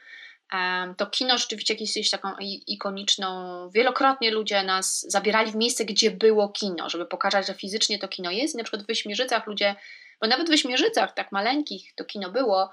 to 0.98 1.08
kino 1.08 1.38
rzeczywiście 1.38 2.00
jest 2.00 2.12
taką 2.12 2.36
ikoniczną. 2.68 3.70
Wielokrotnie 3.70 4.32
ludzie 4.32 4.64
nas 4.64 5.06
zabierali 5.12 5.52
w 5.52 5.56
miejsce, 5.56 5.86
gdzie 5.86 6.12
było 6.12 6.50
kino, 6.50 6.90
żeby 6.90 7.06
pokazać, 7.06 7.48
że 7.48 7.54
fizycznie 7.54 8.00
to 8.00 8.08
kino 8.08 8.32
jest. 8.32 8.56
I 8.56 8.58
na 8.58 8.64
przykład 8.64 8.84
w 8.84 8.88
Wyśmierzycach 8.88 9.48
ludzie, 9.48 9.76
bo 10.22 10.28
nawet 10.28 10.48
w 10.48 10.52
Wyśmierzycach, 10.52 11.14
tak 11.14 11.32
maleńkich, 11.32 11.96
to 11.96 12.06
kino 12.06 12.30
było. 12.30 12.72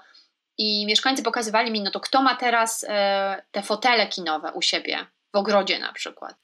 I 0.57 0.85
mieszkańcy 0.85 1.23
pokazywali 1.23 1.71
mi, 1.71 1.81
no 1.81 1.91
to 1.91 1.99
kto 1.99 2.21
ma 2.21 2.35
teraz 2.35 2.85
e, 2.89 3.43
te 3.51 3.63
fotele 3.63 4.07
kinowe 4.07 4.51
u 4.51 4.61
siebie, 4.61 5.05
w 5.33 5.37
ogrodzie 5.37 5.79
na 5.79 5.93
przykład. 5.93 6.35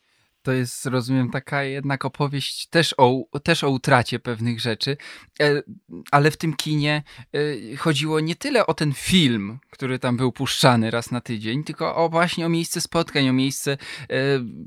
To 0.43 0.51
jest, 0.51 0.85
rozumiem, 0.85 1.29
taka 1.29 1.63
jednak 1.63 2.05
opowieść 2.05 2.67
też 2.67 2.95
o, 2.97 3.23
też 3.43 3.63
o 3.63 3.69
utracie 3.69 4.19
pewnych 4.19 4.59
rzeczy, 4.59 4.97
e, 5.41 5.63
ale 6.11 6.31
w 6.31 6.37
tym 6.37 6.55
kinie 6.55 7.03
e, 7.33 7.75
chodziło 7.77 8.19
nie 8.19 8.35
tyle 8.35 8.67
o 8.67 8.73
ten 8.73 8.93
film, 8.93 9.59
który 9.69 9.99
tam 9.99 10.17
był 10.17 10.31
puszczany 10.31 10.91
raz 10.91 11.11
na 11.11 11.21
tydzień, 11.21 11.63
tylko 11.63 11.95
o 11.95 12.09
właśnie 12.09 12.45
o 12.45 12.49
miejsce 12.49 12.81
spotkań, 12.81 13.29
o 13.29 13.33
miejsce, 13.33 13.71
e, 13.71 13.77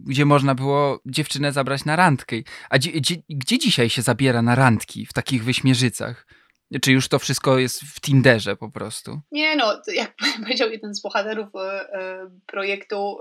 gdzie 0.04 0.25
można 0.25 0.54
było 0.54 1.00
dziewczynę 1.06 1.52
zabrać 1.52 1.85
na 1.85 1.97
randkę. 1.97 2.37
A 2.71 2.78
gdzie, 2.78 2.92
gdzie, 2.92 3.16
gdzie 3.28 3.59
dzisiaj 3.59 3.90
się 3.90 4.02
zabiera 4.02 4.42
na 4.42 4.54
randki 4.54 5.06
w 5.06 5.12
takich 5.12 5.45
wyśmierzycach? 5.45 6.26
Czy 6.83 6.92
już 6.92 7.09
to 7.09 7.18
wszystko 7.18 7.59
jest 7.59 7.80
w 7.80 8.00
Tinderze 8.00 8.56
po 8.56 8.71
prostu? 8.71 9.21
Nie 9.33 9.56
no, 9.56 9.83
jak 9.95 10.14
powiedział 10.42 10.71
jeden 10.71 10.95
z 10.95 11.02
bohaterów 11.02 11.49
projektu, 12.47 13.18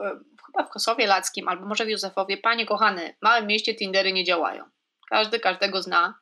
chyba 0.55 0.69
w 0.69 0.74
Kosowie 0.74 1.07
Lackim, 1.07 1.47
albo 1.47 1.65
może 1.65 1.85
w 1.85 1.89
Józefowie, 1.89 2.38
panie 2.38 2.65
kochany, 2.65 3.15
w 3.19 3.24
małym 3.24 3.47
mieście 3.47 3.75
Tindery 3.75 4.13
nie 4.13 4.24
działają. 4.24 4.63
Każdy 5.09 5.39
każdego 5.39 5.81
zna. 5.81 6.19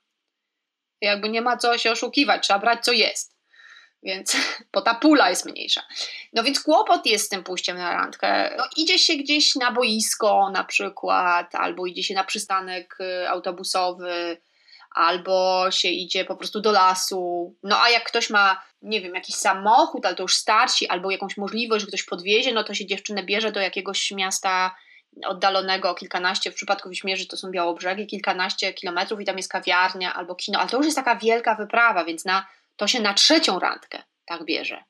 Jakby 1.01 1.29
nie 1.29 1.41
ma 1.41 1.57
co 1.57 1.77
się 1.77 1.91
oszukiwać, 1.91 2.43
trzeba 2.43 2.59
brać 2.59 2.85
co 2.85 2.91
jest. 2.91 3.33
Więc, 4.03 4.37
bo 4.73 4.81
ta 4.81 4.95
pula 4.95 5.29
jest 5.29 5.45
mniejsza. 5.45 5.81
No 6.33 6.43
więc 6.43 6.63
kłopot 6.63 7.05
jest 7.05 7.25
z 7.25 7.29
tym 7.29 7.43
pójściem 7.43 7.77
na 7.77 7.93
randkę. 7.93 8.55
No 8.57 8.63
idzie 8.77 8.99
się 8.99 9.15
gdzieś 9.15 9.55
na 9.55 9.71
boisko 9.71 10.49
na 10.49 10.63
przykład, 10.63 11.55
albo 11.55 11.85
idzie 11.85 12.03
się 12.03 12.13
na 12.13 12.23
przystanek 12.23 12.97
y, 12.99 13.29
autobusowy, 13.29 14.37
albo 14.93 15.65
się 15.71 15.87
idzie 15.87 16.25
po 16.25 16.35
prostu 16.35 16.61
do 16.61 16.71
lasu. 16.71 17.55
No 17.63 17.81
a 17.81 17.89
jak 17.89 18.03
ktoś 18.03 18.29
ma, 18.29 18.63
nie 18.81 19.01
wiem, 19.01 19.15
jakiś 19.15 19.35
samochód, 19.35 20.05
ale 20.05 20.15
to 20.15 20.23
już 20.23 20.35
starsi, 20.35 20.87
albo 20.87 21.11
jakąś 21.11 21.37
możliwość, 21.37 21.81
że 21.81 21.87
ktoś 21.87 22.03
podwiezie, 22.03 22.53
no 22.53 22.63
to 22.63 22.73
się 22.73 22.85
dziewczynę 22.85 23.23
bierze 23.23 23.51
do 23.51 23.59
jakiegoś 23.59 24.11
miasta 24.11 24.75
oddalonego 25.25 25.89
o 25.89 25.95
kilkanaście, 25.95 26.51
w 26.51 26.55
przypadku 26.55 26.89
Wiśmierzy 26.89 27.27
to 27.27 27.37
są 27.37 27.51
Białobrzegi, 27.51 28.07
kilkanaście 28.07 28.73
kilometrów 28.73 29.21
i 29.21 29.25
tam 29.25 29.37
jest 29.37 29.51
kawiarnia 29.51 30.13
albo 30.13 30.35
kino, 30.35 30.59
ale 30.59 30.69
to 30.69 30.77
już 30.77 30.85
jest 30.85 30.97
taka 30.97 31.15
wielka 31.15 31.55
wyprawa, 31.55 32.05
więc 32.05 32.25
na, 32.25 32.47
to 32.75 32.87
się 32.87 33.01
na 33.01 33.13
trzecią 33.13 33.59
randkę 33.59 34.03
tak 34.25 34.45
bierze. 34.45 34.83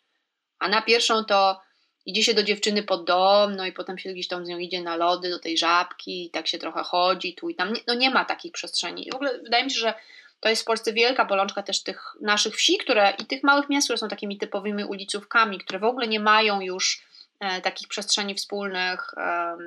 A 0.59 0.67
na 0.67 0.81
pierwszą 0.81 1.23
to 1.23 1.61
idzie 2.05 2.23
się 2.23 2.33
do 2.33 2.43
dziewczyny 2.43 2.83
pod 2.83 3.05
dom, 3.05 3.55
no 3.55 3.65
i 3.65 3.71
potem 3.71 3.97
się 3.97 4.13
gdzieś 4.13 4.27
tam 4.27 4.45
z 4.45 4.49
nią 4.49 4.57
idzie 4.57 4.81
na 4.81 4.95
lody, 4.95 5.29
do 5.29 5.39
tej 5.39 5.57
żabki 5.57 6.25
i 6.25 6.29
tak 6.29 6.47
się 6.47 6.57
trochę 6.57 6.83
chodzi 6.83 7.35
tu 7.35 7.49
i 7.49 7.55
tam. 7.55 7.73
No 7.87 7.93
nie 7.93 8.09
ma 8.09 8.25
takich 8.25 8.51
przestrzeni. 8.51 9.07
I 9.07 9.11
w 9.11 9.15
ogóle 9.15 9.39
wydaje 9.39 9.63
mi 9.63 9.71
się, 9.71 9.79
że 9.79 9.93
to 10.39 10.49
jest 10.49 10.61
w 10.61 10.65
Polsce 10.65 10.93
wielka 10.93 11.25
bolączka 11.25 11.63
też 11.63 11.83
tych 11.83 12.01
naszych 12.21 12.55
wsi, 12.55 12.77
które 12.77 13.13
i 13.19 13.25
tych 13.25 13.43
małych 13.43 13.69
miast, 13.69 13.87
które 13.87 13.97
są 13.97 14.07
takimi 14.07 14.37
typowymi 14.37 14.83
ulicówkami, 14.83 15.59
które 15.59 15.79
w 15.79 15.83
ogóle 15.83 16.07
nie 16.07 16.19
mają 16.19 16.61
już 16.61 17.03
e, 17.39 17.61
takich 17.61 17.87
przestrzeni 17.87 18.35
wspólnych, 18.35 19.13
e, 19.17 19.57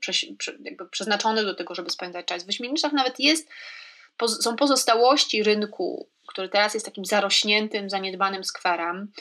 prze, 0.00 0.12
prze, 0.38 0.52
jakby 0.64 0.88
przeznaczonych 0.88 1.44
do 1.44 1.54
tego, 1.54 1.74
żeby 1.74 1.90
spędzać 1.90 2.26
czas. 2.26 2.42
W 2.42 2.46
Wyśmiennicach 2.46 2.92
nawet 2.92 3.20
jest, 3.20 3.48
poz, 4.16 4.42
są 4.42 4.56
pozostałości 4.56 5.42
rynku, 5.42 6.08
który 6.26 6.48
teraz 6.48 6.74
jest 6.74 6.86
takim 6.86 7.04
zarośniętym, 7.04 7.90
zaniedbanym 7.90 8.44
skwerem, 8.44 9.12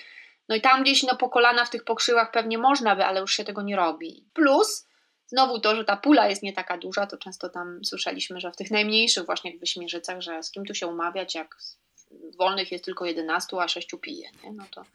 no 0.49 0.55
i 0.55 0.61
tam 0.61 0.83
gdzieś 0.83 1.03
no, 1.03 1.15
po 1.15 1.29
kolana 1.29 1.65
w 1.65 1.69
tych 1.69 1.83
pokrzyłach 1.83 2.31
pewnie 2.31 2.57
można 2.57 2.95
by, 2.95 3.05
ale 3.05 3.21
już 3.21 3.33
się 3.33 3.43
tego 3.43 3.61
nie 3.61 3.75
robi. 3.75 4.25
Plus 4.33 4.87
znowu 5.27 5.59
to, 5.59 5.75
że 5.75 5.85
ta 5.85 5.97
pula 5.97 6.29
jest 6.29 6.43
nie 6.43 6.53
taka 6.53 6.77
duża, 6.77 7.07
to 7.07 7.17
często 7.17 7.49
tam 7.49 7.85
słyszeliśmy, 7.85 8.39
że 8.39 8.51
w 8.51 8.55
tych 8.55 8.71
najmniejszych 8.71 9.25
właśnie 9.25 9.51
jak 9.51 9.59
Wyśmierzycach, 9.59 10.21
że 10.21 10.43
z 10.43 10.51
kim 10.51 10.65
tu 10.65 10.73
się 10.73 10.87
umawiać, 10.87 11.35
jak 11.35 11.57
wolnych 12.39 12.71
jest 12.71 12.85
tylko 12.85 13.05
11, 13.05 13.57
a 13.61 13.67
6 13.67 13.89
pije, 14.01 14.29
nie? 14.43 14.51
No 14.53 14.63
to 14.71 14.85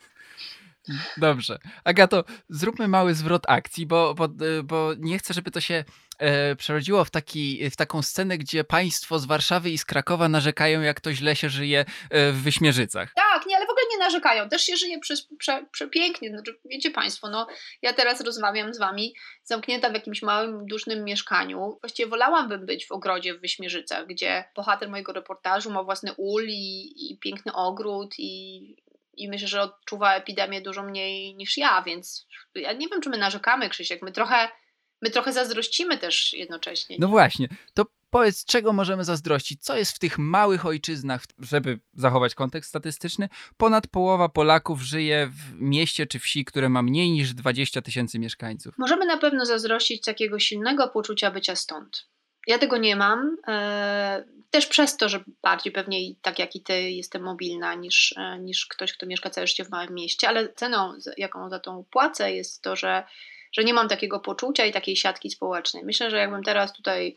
Dobrze. 1.16 1.58
Agato, 1.84 2.24
zróbmy 2.48 2.88
mały 2.88 3.14
zwrot 3.14 3.42
akcji, 3.48 3.86
bo, 3.86 4.14
bo, 4.14 4.28
bo 4.64 4.90
nie 4.98 5.18
chcę, 5.18 5.34
żeby 5.34 5.50
to 5.50 5.60
się 5.60 5.84
e, 6.18 6.56
przerodziło 6.56 7.04
w, 7.04 7.10
taki, 7.10 7.70
w 7.70 7.76
taką 7.76 8.02
scenę, 8.02 8.38
gdzie 8.38 8.64
państwo 8.64 9.18
z 9.18 9.24
Warszawy 9.24 9.70
i 9.70 9.78
z 9.78 9.84
Krakowa 9.84 10.28
narzekają, 10.28 10.80
jak 10.80 11.00
to 11.00 11.12
źle 11.12 11.36
się 11.36 11.50
żyje 11.50 11.84
e, 12.10 12.32
w 12.32 12.42
Wyśmierzycach. 12.42 13.12
Tak, 13.14 13.29
narzekają. 14.00 14.48
Też 14.48 14.62
się 14.62 14.76
żyje 14.76 14.98
prze, 14.98 15.14
prze, 15.38 15.66
przepięknie. 15.72 16.30
Znaczy, 16.30 16.60
wiecie 16.64 16.90
Państwo, 16.90 17.30
no, 17.30 17.46
ja 17.82 17.92
teraz 17.92 18.20
rozmawiam 18.20 18.74
z 18.74 18.78
Wami 18.78 19.14
zamknięta 19.44 19.90
w 19.90 19.94
jakimś 19.94 20.22
małym, 20.22 20.66
dusznym 20.66 21.04
mieszkaniu. 21.04 21.78
Właściwie 21.80 22.08
wolałabym 22.08 22.66
być 22.66 22.86
w 22.86 22.92
ogrodzie 22.92 23.34
w 23.34 23.40
Wyśmierzycach, 23.40 24.06
gdzie 24.06 24.44
bohater 24.56 24.88
mojego 24.88 25.12
reportażu 25.12 25.70
ma 25.70 25.82
własny 25.82 26.12
ul 26.16 26.44
i, 26.48 26.92
i 26.96 27.18
piękny 27.18 27.52
ogród 27.52 28.14
i 28.18 28.60
i 29.20 29.28
myślę, 29.28 29.48
że 29.48 29.62
odczuwa 29.62 30.14
epidemię 30.14 30.60
dużo 30.60 30.82
mniej 30.82 31.34
niż 31.34 31.56
ja, 31.56 31.82
więc 31.82 32.26
ja 32.54 32.72
nie 32.72 32.88
wiem, 32.88 33.00
czy 33.00 33.10
my 33.10 33.18
narzekamy, 33.18 33.68
Krzysiek. 33.68 34.02
My 34.02 34.12
trochę, 34.12 34.48
my 35.02 35.10
trochę 35.10 35.32
zazdrościmy 35.32 35.98
też 35.98 36.32
jednocześnie. 36.32 36.96
No 37.00 37.08
właśnie, 37.08 37.48
to 37.74 37.86
powiedz, 38.10 38.44
czego 38.44 38.72
możemy 38.72 39.04
zazdrościć? 39.04 39.62
Co 39.62 39.76
jest 39.76 39.92
w 39.92 39.98
tych 39.98 40.18
małych 40.18 40.66
ojczyznach, 40.66 41.24
żeby 41.38 41.78
zachować 41.94 42.34
kontekst 42.34 42.68
statystyczny? 42.68 43.28
Ponad 43.56 43.86
połowa 43.86 44.28
Polaków 44.28 44.82
żyje 44.82 45.30
w 45.32 45.60
mieście 45.60 46.06
czy 46.06 46.18
wsi, 46.18 46.44
które 46.44 46.68
ma 46.68 46.82
mniej 46.82 47.10
niż 47.10 47.34
20 47.34 47.82
tysięcy 47.82 48.18
mieszkańców. 48.18 48.74
Możemy 48.78 49.06
na 49.06 49.16
pewno 49.16 49.46
zazdrościć 49.46 50.04
takiego 50.04 50.38
silnego 50.38 50.88
poczucia 50.88 51.30
bycia 51.30 51.56
stąd. 51.56 52.06
Ja 52.46 52.58
tego 52.58 52.76
nie 52.76 52.96
mam. 52.96 53.36
E, 53.48 54.24
też 54.50 54.66
przez 54.66 54.96
to, 54.96 55.08
że 55.08 55.24
bardziej 55.42 55.72
pewnie 55.72 56.14
tak 56.22 56.38
jak 56.38 56.56
i 56.56 56.62
ty 56.62 56.90
jestem 56.90 57.22
mobilna 57.22 57.74
niż, 57.74 58.14
e, 58.16 58.38
niż 58.38 58.66
ktoś, 58.66 58.92
kto 58.92 59.06
mieszka 59.06 59.30
całe 59.30 59.46
życie 59.46 59.64
w 59.64 59.70
małym 59.70 59.94
mieście, 59.94 60.28
ale 60.28 60.52
ceną, 60.52 60.94
jaką 61.16 61.50
za 61.50 61.58
tą 61.58 61.84
płacę, 61.84 62.32
jest 62.32 62.62
to, 62.62 62.76
że, 62.76 63.04
że 63.52 63.64
nie 63.64 63.74
mam 63.74 63.88
takiego 63.88 64.20
poczucia 64.20 64.66
i 64.66 64.72
takiej 64.72 64.96
siatki 64.96 65.30
społecznej. 65.30 65.84
Myślę, 65.84 66.10
że 66.10 66.16
jakbym 66.16 66.42
teraz 66.42 66.72
tutaj 66.72 67.16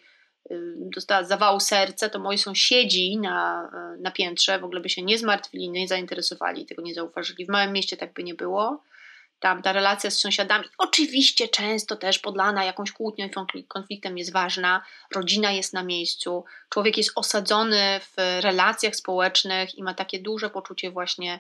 dostała 0.76 1.24
zawału 1.24 1.60
serca, 1.60 2.10
to 2.10 2.20
moi 2.20 2.38
sąsiedzi 2.38 3.18
na, 3.18 3.70
e, 3.74 4.02
na 4.02 4.12
piętrze 4.12 4.60
w 4.60 4.64
ogóle 4.64 4.82
by 4.82 4.90
się 4.90 5.02
nie 5.02 5.18
zmartwili, 5.18 5.70
nie 5.70 5.88
zainteresowali, 5.88 6.66
tego 6.66 6.82
nie 6.82 6.94
zauważyli. 6.94 7.46
W 7.46 7.50
małym 7.50 7.74
mieście 7.74 7.98
tak 7.98 8.14
by 8.14 8.24
nie 8.24 8.36
było. 8.36 8.84
Tam 9.40 9.62
ta 9.62 9.74
relacja 9.74 10.12
z 10.12 10.20
sąsiadami, 10.20 10.66
oczywiście 10.78 11.48
często 11.48 11.96
też 11.96 12.20
podlana 12.20 12.64
jakąś 12.66 12.92
kłótnią 12.92 13.30
i 13.56 13.64
konfliktem 13.64 14.18
jest 14.18 14.34
ważna, 14.34 14.86
rodzina 15.16 15.52
jest 15.52 15.74
na 15.74 15.84
miejscu, 15.84 16.46
człowiek 16.70 16.98
jest 16.98 17.12
osadzony 17.16 18.00
w 18.00 18.42
relacjach 18.42 18.96
społecznych 18.96 19.76
i 19.76 19.84
ma 19.84 19.94
takie 19.94 20.20
duże 20.20 20.50
poczucie 20.50 20.92
właśnie 20.92 21.40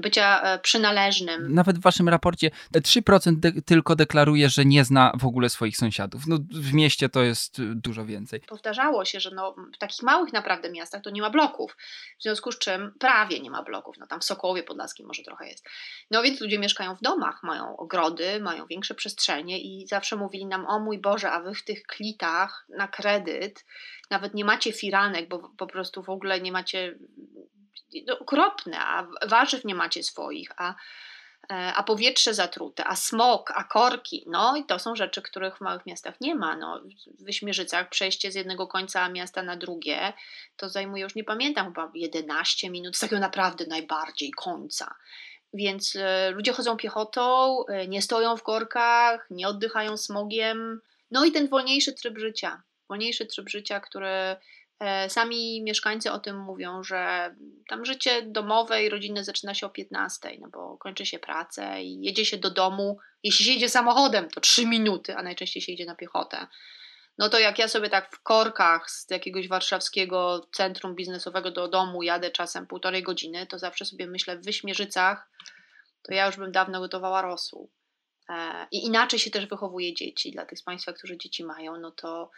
bycia 0.00 0.42
e, 0.42 0.58
przynależnym. 0.58 1.54
Nawet 1.54 1.78
w 1.78 1.80
waszym 1.80 2.08
raporcie 2.08 2.50
3% 2.74 3.36
de 3.36 3.52
tylko 3.62 3.96
deklaruje, 3.96 4.48
że 4.48 4.64
nie 4.64 4.84
zna 4.84 5.12
w 5.18 5.26
ogóle 5.26 5.48
swoich 5.48 5.76
sąsiadów. 5.76 6.26
No, 6.26 6.38
w 6.50 6.72
mieście 6.72 7.08
to 7.08 7.22
jest 7.22 7.58
y, 7.58 7.74
dużo 7.74 8.04
więcej. 8.04 8.40
Powtarzało 8.40 9.04
się, 9.04 9.20
że 9.20 9.30
no, 9.30 9.54
w 9.74 9.78
takich 9.78 10.02
małych 10.02 10.32
naprawdę 10.32 10.72
miastach 10.72 11.02
to 11.02 11.10
nie 11.10 11.22
ma 11.22 11.30
bloków, 11.30 11.76
w 12.18 12.22
związku 12.22 12.52
z 12.52 12.58
czym 12.58 12.92
prawie 12.98 13.40
nie 13.40 13.50
ma 13.50 13.62
bloków. 13.62 13.96
No, 13.98 14.06
tam 14.06 14.20
w 14.20 14.24
Sokołowie 14.24 14.62
Podlaskim 14.62 15.06
może 15.06 15.22
trochę 15.22 15.48
jest. 15.48 15.64
No 16.10 16.22
więc 16.22 16.40
ludzie 16.40 16.58
mieszkają 16.58 16.96
w 16.96 17.00
domach, 17.00 17.42
mają 17.42 17.76
ogrody, 17.76 18.40
mają 18.40 18.66
większe 18.66 18.94
przestrzenie 18.94 19.60
i 19.60 19.86
zawsze 19.86 20.16
mówili 20.16 20.46
nam, 20.46 20.66
o 20.66 20.80
mój 20.80 20.98
Boże, 20.98 21.30
a 21.30 21.40
wy 21.40 21.54
w 21.54 21.64
tych 21.64 21.82
klitach 21.82 22.66
na 22.68 22.88
kredyt 22.88 23.64
nawet 24.10 24.34
nie 24.34 24.44
macie 24.44 24.72
firanek, 24.72 25.28
bo 25.28 25.50
po 25.56 25.66
prostu 25.66 26.02
w 26.02 26.08
ogóle 26.08 26.40
nie 26.40 26.52
macie 26.52 26.98
no, 28.06 28.18
okropne, 28.18 28.80
a 28.80 29.06
warzyw 29.26 29.64
nie 29.64 29.74
macie 29.74 30.02
swoich, 30.02 30.48
a, 30.56 30.74
e, 31.50 31.72
a 31.74 31.82
powietrze 31.82 32.34
zatrute, 32.34 32.84
a 32.84 32.96
smog, 32.96 33.52
a 33.54 33.64
korki. 33.64 34.24
No 34.26 34.56
i 34.56 34.64
to 34.64 34.78
są 34.78 34.96
rzeczy, 34.96 35.22
których 35.22 35.56
w 35.56 35.60
małych 35.60 35.86
miastach 35.86 36.20
nie 36.20 36.34
ma. 36.34 36.56
No, 36.56 36.80
w 37.18 37.24
Wyśmierzycach 37.24 37.88
przejście 37.88 38.32
z 38.32 38.34
jednego 38.34 38.66
końca 38.66 39.08
miasta 39.08 39.42
na 39.42 39.56
drugie 39.56 40.12
to 40.56 40.68
zajmuje, 40.68 41.02
już 41.02 41.14
nie 41.14 41.24
pamiętam, 41.24 41.66
chyba 41.66 41.90
11 41.94 42.70
minut, 42.70 42.96
z 42.96 43.00
takiego 43.00 43.20
naprawdę 43.20 43.66
najbardziej 43.66 44.30
końca. 44.30 44.94
Więc 45.54 45.96
e, 45.96 46.30
ludzie 46.30 46.52
chodzą 46.52 46.76
piechotą, 46.76 47.56
e, 47.66 47.88
nie 47.88 48.02
stoją 48.02 48.36
w 48.36 48.42
korkach, 48.42 49.26
nie 49.30 49.48
oddychają 49.48 49.96
smogiem. 49.96 50.80
No 51.10 51.24
i 51.24 51.32
ten 51.32 51.48
wolniejszy 51.48 51.92
tryb 51.92 52.18
życia. 52.18 52.62
Wolniejszy 52.88 53.26
tryb 53.26 53.48
życia, 53.48 53.80
który 53.80 54.36
sami 55.08 55.62
mieszkańcy 55.62 56.12
o 56.12 56.18
tym 56.18 56.38
mówią, 56.38 56.82
że 56.82 57.34
tam 57.68 57.84
życie 57.84 58.22
domowe 58.22 58.84
i 58.84 58.88
rodzinne 58.88 59.24
zaczyna 59.24 59.54
się 59.54 59.66
o 59.66 59.70
15, 59.70 60.36
no 60.40 60.48
bo 60.48 60.76
kończy 60.76 61.06
się 61.06 61.18
pracę 61.18 61.82
i 61.82 62.00
jedzie 62.00 62.24
się 62.24 62.36
do 62.36 62.50
domu. 62.50 62.98
Jeśli 63.22 63.44
się 63.44 63.52
jedzie 63.52 63.68
samochodem, 63.68 64.28
to 64.30 64.40
3 64.40 64.66
minuty, 64.66 65.16
a 65.16 65.22
najczęściej 65.22 65.62
się 65.62 65.72
jedzie 65.72 65.86
na 65.86 65.94
piechotę. 65.94 66.46
No 67.18 67.28
to 67.28 67.38
jak 67.38 67.58
ja 67.58 67.68
sobie 67.68 67.90
tak 67.90 68.16
w 68.16 68.22
korkach 68.22 68.90
z 68.90 69.10
jakiegoś 69.10 69.48
warszawskiego 69.48 70.48
centrum 70.52 70.94
biznesowego 70.94 71.50
do 71.50 71.68
domu 71.68 72.02
jadę 72.02 72.30
czasem 72.30 72.66
półtorej 72.66 73.02
godziny, 73.02 73.46
to 73.46 73.58
zawsze 73.58 73.84
sobie 73.84 74.06
myślę 74.06 74.36
w 74.38 74.44
Wyśmierzycach, 74.44 75.30
to 76.02 76.14
ja 76.14 76.26
już 76.26 76.36
bym 76.36 76.52
dawno 76.52 76.80
gotowała 76.80 77.22
rosół. 77.22 77.70
E, 78.28 78.66
I 78.70 78.86
inaczej 78.86 79.18
się 79.18 79.30
też 79.30 79.46
wychowuje 79.46 79.94
dzieci. 79.94 80.32
Dla 80.32 80.46
tych 80.46 80.58
z 80.58 80.62
Państwa, 80.62 80.92
którzy 80.92 81.18
dzieci 81.18 81.44
mają, 81.44 81.76
no 81.76 81.90
to 81.90 82.30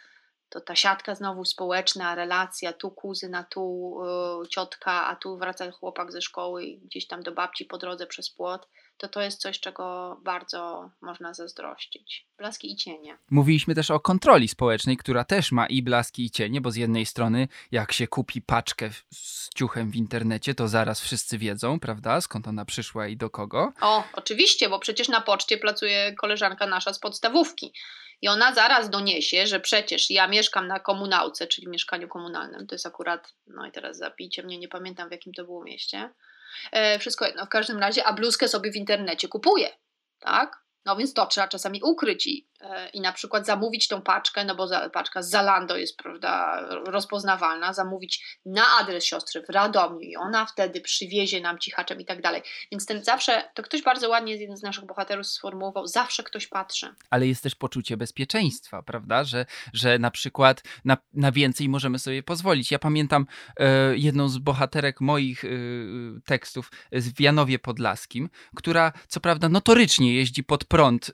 to 0.51 0.61
ta 0.61 0.75
siatka 0.75 1.15
znowu 1.15 1.45
społeczna, 1.45 2.15
relacja, 2.15 2.73
tu 2.73 2.91
kuzyna, 2.91 3.43
tu 3.43 3.95
y, 4.43 4.47
ciotka, 4.47 5.05
a 5.05 5.15
tu 5.15 5.37
wraca 5.37 5.71
chłopak 5.71 6.11
ze 6.11 6.21
szkoły 6.21 6.63
i 6.63 6.77
gdzieś 6.77 7.07
tam 7.07 7.23
do 7.23 7.31
babci 7.31 7.65
po 7.65 7.77
drodze 7.77 8.07
przez 8.07 8.29
płot, 8.29 8.67
to 8.97 9.07
to 9.07 9.21
jest 9.21 9.41
coś, 9.41 9.59
czego 9.59 10.17
bardzo 10.23 10.89
można 11.01 11.33
zazdrościć. 11.33 12.27
Blaski 12.37 12.71
i 12.71 12.75
cienie. 12.75 13.17
Mówiliśmy 13.29 13.75
też 13.75 13.91
o 13.91 13.99
kontroli 13.99 14.47
społecznej, 14.47 14.97
która 14.97 15.23
też 15.23 15.51
ma 15.51 15.65
i 15.67 15.81
blaski 15.81 16.25
i 16.25 16.31
cienie, 16.31 16.61
bo 16.61 16.71
z 16.71 16.75
jednej 16.75 17.05
strony 17.05 17.47
jak 17.71 17.91
się 17.91 18.07
kupi 18.07 18.41
paczkę 18.41 18.89
z 19.13 19.49
ciuchem 19.55 19.91
w 19.91 19.95
internecie, 19.95 20.55
to 20.55 20.67
zaraz 20.67 21.01
wszyscy 21.01 21.37
wiedzą, 21.37 21.79
prawda, 21.79 22.21
skąd 22.21 22.47
ona 22.47 22.65
przyszła 22.65 23.07
i 23.07 23.17
do 23.17 23.29
kogo. 23.29 23.73
O, 23.81 24.03
oczywiście, 24.13 24.69
bo 24.69 24.79
przecież 24.79 25.09
na 25.09 25.21
poczcie 25.21 25.57
pracuje 25.57 26.13
koleżanka 26.13 26.67
nasza 26.67 26.93
z 26.93 26.99
podstawówki. 26.99 27.73
I 28.21 28.27
ona 28.27 28.53
zaraz 28.53 28.89
doniesie, 28.89 29.47
że 29.47 29.59
przecież 29.59 30.09
ja 30.09 30.27
mieszkam 30.27 30.67
na 30.67 30.79
komunałce, 30.79 31.47
czyli 31.47 31.67
mieszkaniu 31.67 32.07
komunalnym. 32.07 32.67
To 32.67 32.75
jest 32.75 32.85
akurat, 32.85 33.33
no 33.47 33.65
i 33.65 33.71
teraz 33.71 33.97
zapijcie 33.97 34.43
mnie, 34.43 34.57
nie 34.57 34.67
pamiętam 34.67 35.09
w 35.09 35.11
jakim 35.11 35.33
to 35.33 35.43
było 35.43 35.63
mieście. 35.63 36.09
E, 36.71 36.99
wszystko 36.99 37.25
jedno, 37.25 37.45
w 37.45 37.49
każdym 37.49 37.79
razie, 37.79 38.03
a 38.03 38.13
bluzkę 38.13 38.47
sobie 38.47 38.71
w 38.71 38.75
internecie 38.75 39.27
kupuję, 39.27 39.69
tak? 40.19 40.61
No 40.85 40.95
więc 40.95 41.13
to 41.13 41.25
trzeba 41.25 41.47
czasami 41.47 41.81
ukryć 41.83 42.27
i, 42.27 42.47
e, 42.61 42.89
i 42.89 43.01
na 43.01 43.13
przykład 43.13 43.45
zamówić 43.45 43.87
tą 43.87 44.01
paczkę, 44.01 44.45
no 44.45 44.55
bo 44.55 44.67
za, 44.67 44.89
paczka 44.89 45.21
z 45.21 45.29
Zalando 45.29 45.77
jest, 45.77 45.97
prawda, 45.97 46.61
rozpoznawalna, 46.85 47.73
zamówić 47.73 48.39
na 48.45 48.63
adres 48.79 49.05
siostry 49.05 49.41
w 49.41 49.49
Radomiu 49.49 49.99
i 49.99 50.15
ona 50.15 50.45
wtedy 50.45 50.81
przywiezie 50.81 51.41
nam 51.41 51.59
cichaczem 51.59 52.01
i 52.01 52.05
tak 52.05 52.21
dalej. 52.21 52.41
Więc 52.71 52.85
ten 52.85 53.03
zawsze, 53.03 53.43
to 53.53 53.63
ktoś 53.63 53.83
bardzo 53.83 54.09
ładnie, 54.09 54.35
jeden 54.35 54.57
z 54.57 54.63
naszych 54.63 54.85
bohaterów 54.85 55.27
sformułował, 55.27 55.87
zawsze 55.87 56.23
ktoś 56.23 56.47
patrzy. 56.47 56.95
Ale 57.09 57.27
jest 57.27 57.43
też 57.43 57.55
poczucie 57.55 57.97
bezpieczeństwa, 57.97 58.83
prawda, 58.83 59.23
że, 59.23 59.45
że 59.73 59.99
na 59.99 60.11
przykład 60.11 60.63
na, 60.85 60.97
na 61.13 61.31
więcej 61.31 61.69
możemy 61.69 61.99
sobie 61.99 62.23
pozwolić. 62.23 62.71
Ja 62.71 62.79
pamiętam 62.79 63.25
e, 63.57 63.97
jedną 63.97 64.29
z 64.29 64.37
bohaterek 64.37 65.01
moich 65.01 65.45
e, 65.45 65.47
tekstów 66.25 66.71
z 66.91 67.19
Janowie 67.19 67.59
Podlaskim, 67.59 68.29
która 68.55 68.93
co 69.07 69.19
prawda 69.19 69.49
notorycznie 69.49 70.15
jeździ 70.15 70.43
pod 70.43 70.65
prąd 70.71 71.11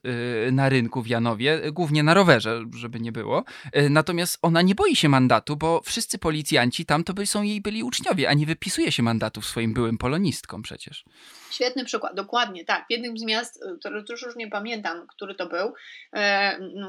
y, 0.48 0.52
na 0.52 0.70
rynku 0.70 1.02
w 1.02 1.08
Janowie, 1.08 1.62
głównie 1.72 2.04
na 2.04 2.14
rowerze, 2.14 2.64
żeby 2.76 3.00
nie 3.00 3.12
było. 3.12 3.44
Y, 3.78 3.90
natomiast 3.90 4.40
ona 4.42 4.62
nie 4.62 4.76
boi 4.76 4.96
się 4.96 5.10
mandatu, 5.10 5.56
bo 5.56 5.82
wszyscy 5.82 6.18
policjanci 6.18 6.86
tam 6.86 7.04
to 7.04 7.26
są 7.26 7.44
jej 7.44 7.62
byli 7.62 7.84
uczniowie, 7.84 8.30
a 8.30 8.34
nie 8.34 8.46
wypisuje 8.46 8.92
się 8.92 9.04
mandatów 9.04 9.46
swoim 9.46 9.74
byłym 9.74 9.98
polonistkom 9.98 10.62
przecież. 10.62 11.04
Świetny 11.52 11.86
przykład, 11.86 12.16
dokładnie, 12.16 12.66
tak. 12.66 12.88
W 12.88 12.92
jednym 12.92 13.18
z 13.18 13.24
miast, 13.24 13.64
y, 13.86 14.12
już, 14.12 14.22
już 14.22 14.36
nie 14.36 14.48
pamiętam, 14.48 15.08
który 15.08 15.36
to 15.36 15.48
był, 15.48 15.74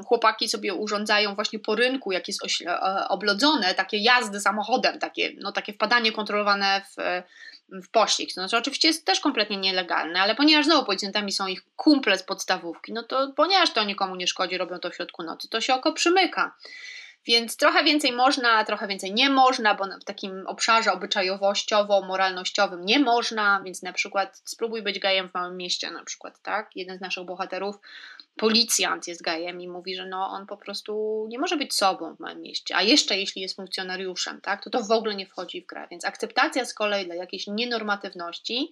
chłopaki 0.05 0.49
sobie 0.49 0.73
urządzają 0.73 1.35
właśnie 1.35 1.59
po 1.59 1.75
rynku, 1.75 2.11
jak 2.11 2.27
jest 2.27 2.41
oblodzone, 3.09 3.73
takie 3.73 3.97
jazdy 3.97 4.39
samochodem, 4.39 4.99
takie, 4.99 5.31
no, 5.37 5.51
takie 5.51 5.73
wpadanie 5.73 6.11
kontrolowane 6.11 6.81
w 6.97 7.23
w 7.71 7.89
pościg. 7.89 8.29
To 8.29 8.33
znaczy, 8.33 8.57
oczywiście 8.57 8.87
jest 8.87 9.05
też 9.05 9.19
kompletnie 9.19 9.57
nielegalne, 9.57 10.21
ale 10.21 10.35
ponieważ 10.35 10.65
znowu 10.65 10.85
policjantami 10.85 11.31
są 11.31 11.47
ich 11.47 11.61
kumple 11.75 12.17
z 12.17 12.23
podstawówki, 12.23 12.93
no 12.93 13.03
to 13.03 13.33
ponieważ 13.35 13.73
to 13.73 13.83
nikomu 13.83 14.15
nie 14.15 14.27
szkodzi, 14.27 14.57
robią 14.57 14.79
to 14.79 14.89
w 14.89 14.95
środku 14.95 15.23
nocy, 15.23 15.49
to 15.49 15.61
się 15.61 15.73
oko 15.73 15.93
przymyka. 15.93 16.55
Więc 17.25 17.57
trochę 17.57 17.83
więcej 17.83 18.11
można, 18.11 18.63
trochę 18.63 18.87
więcej 18.87 19.13
nie 19.13 19.29
można, 19.29 19.75
bo 19.75 19.85
w 20.01 20.03
takim 20.03 20.47
obszarze 20.47 20.91
obyczajowościowo-moralnościowym 20.91 22.85
nie 22.85 22.99
można, 22.99 23.61
więc 23.65 23.83
na 23.83 23.93
przykład 23.93 24.41
spróbuj 24.45 24.81
być 24.81 24.99
gejem 24.99 25.29
w 25.29 25.33
małym 25.33 25.57
mieście 25.57 25.91
na 25.91 26.03
przykład, 26.03 26.41
tak? 26.41 26.69
Jeden 26.75 26.97
z 26.97 27.01
naszych 27.01 27.25
bohaterów, 27.25 27.75
policjant 28.39 29.07
jest 29.07 29.21
gejem 29.21 29.61
i 29.61 29.67
mówi, 29.67 29.95
że 29.95 30.05
no 30.05 30.27
on 30.29 30.47
po 30.47 30.57
prostu 30.57 31.25
nie 31.29 31.39
może 31.39 31.57
być 31.57 31.73
sobą 31.73 32.15
w 32.15 32.19
małym 32.19 32.41
mieście, 32.41 32.75
a 32.75 32.81
jeszcze 32.81 33.17
jeśli 33.17 33.41
jest 33.41 33.55
funkcjonariuszem, 33.55 34.41
tak? 34.41 34.63
To 34.63 34.69
to 34.69 34.83
w 34.83 34.91
ogóle 34.91 35.15
nie 35.15 35.25
wchodzi 35.25 35.61
w 35.61 35.65
grę, 35.65 35.87
więc 35.91 36.05
akceptacja 36.05 36.65
z 36.65 36.73
kolei 36.73 37.05
dla 37.05 37.15
jakiejś 37.15 37.47
nienormatywności 37.47 38.71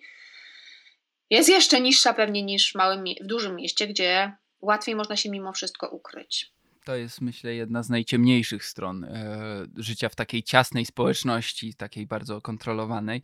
jest 1.30 1.50
jeszcze 1.50 1.82
niższa 1.82 2.14
pewnie 2.14 2.44
niż 2.44 2.72
w, 2.72 2.76
małym, 2.76 3.04
w 3.22 3.26
dużym 3.26 3.56
mieście, 3.56 3.88
gdzie 3.88 4.32
łatwiej 4.62 4.96
można 4.96 5.16
się 5.16 5.30
mimo 5.30 5.54
wszystko 5.54 5.90
ukryć. 5.90 6.52
To 6.86 6.96
jest, 6.96 7.22
myślę, 7.22 7.56
jedna 7.56 7.84
z 7.84 7.90
najciemniejszych 7.90 8.66
stron 8.66 9.04
e, 9.04 9.66
życia 9.78 10.10
w 10.10 10.16
takiej 10.16 10.44
ciasnej 10.44 10.86
społeczności, 10.86 11.74
takiej 11.74 12.06
bardzo 12.06 12.42
kontrolowanej. 12.42 13.22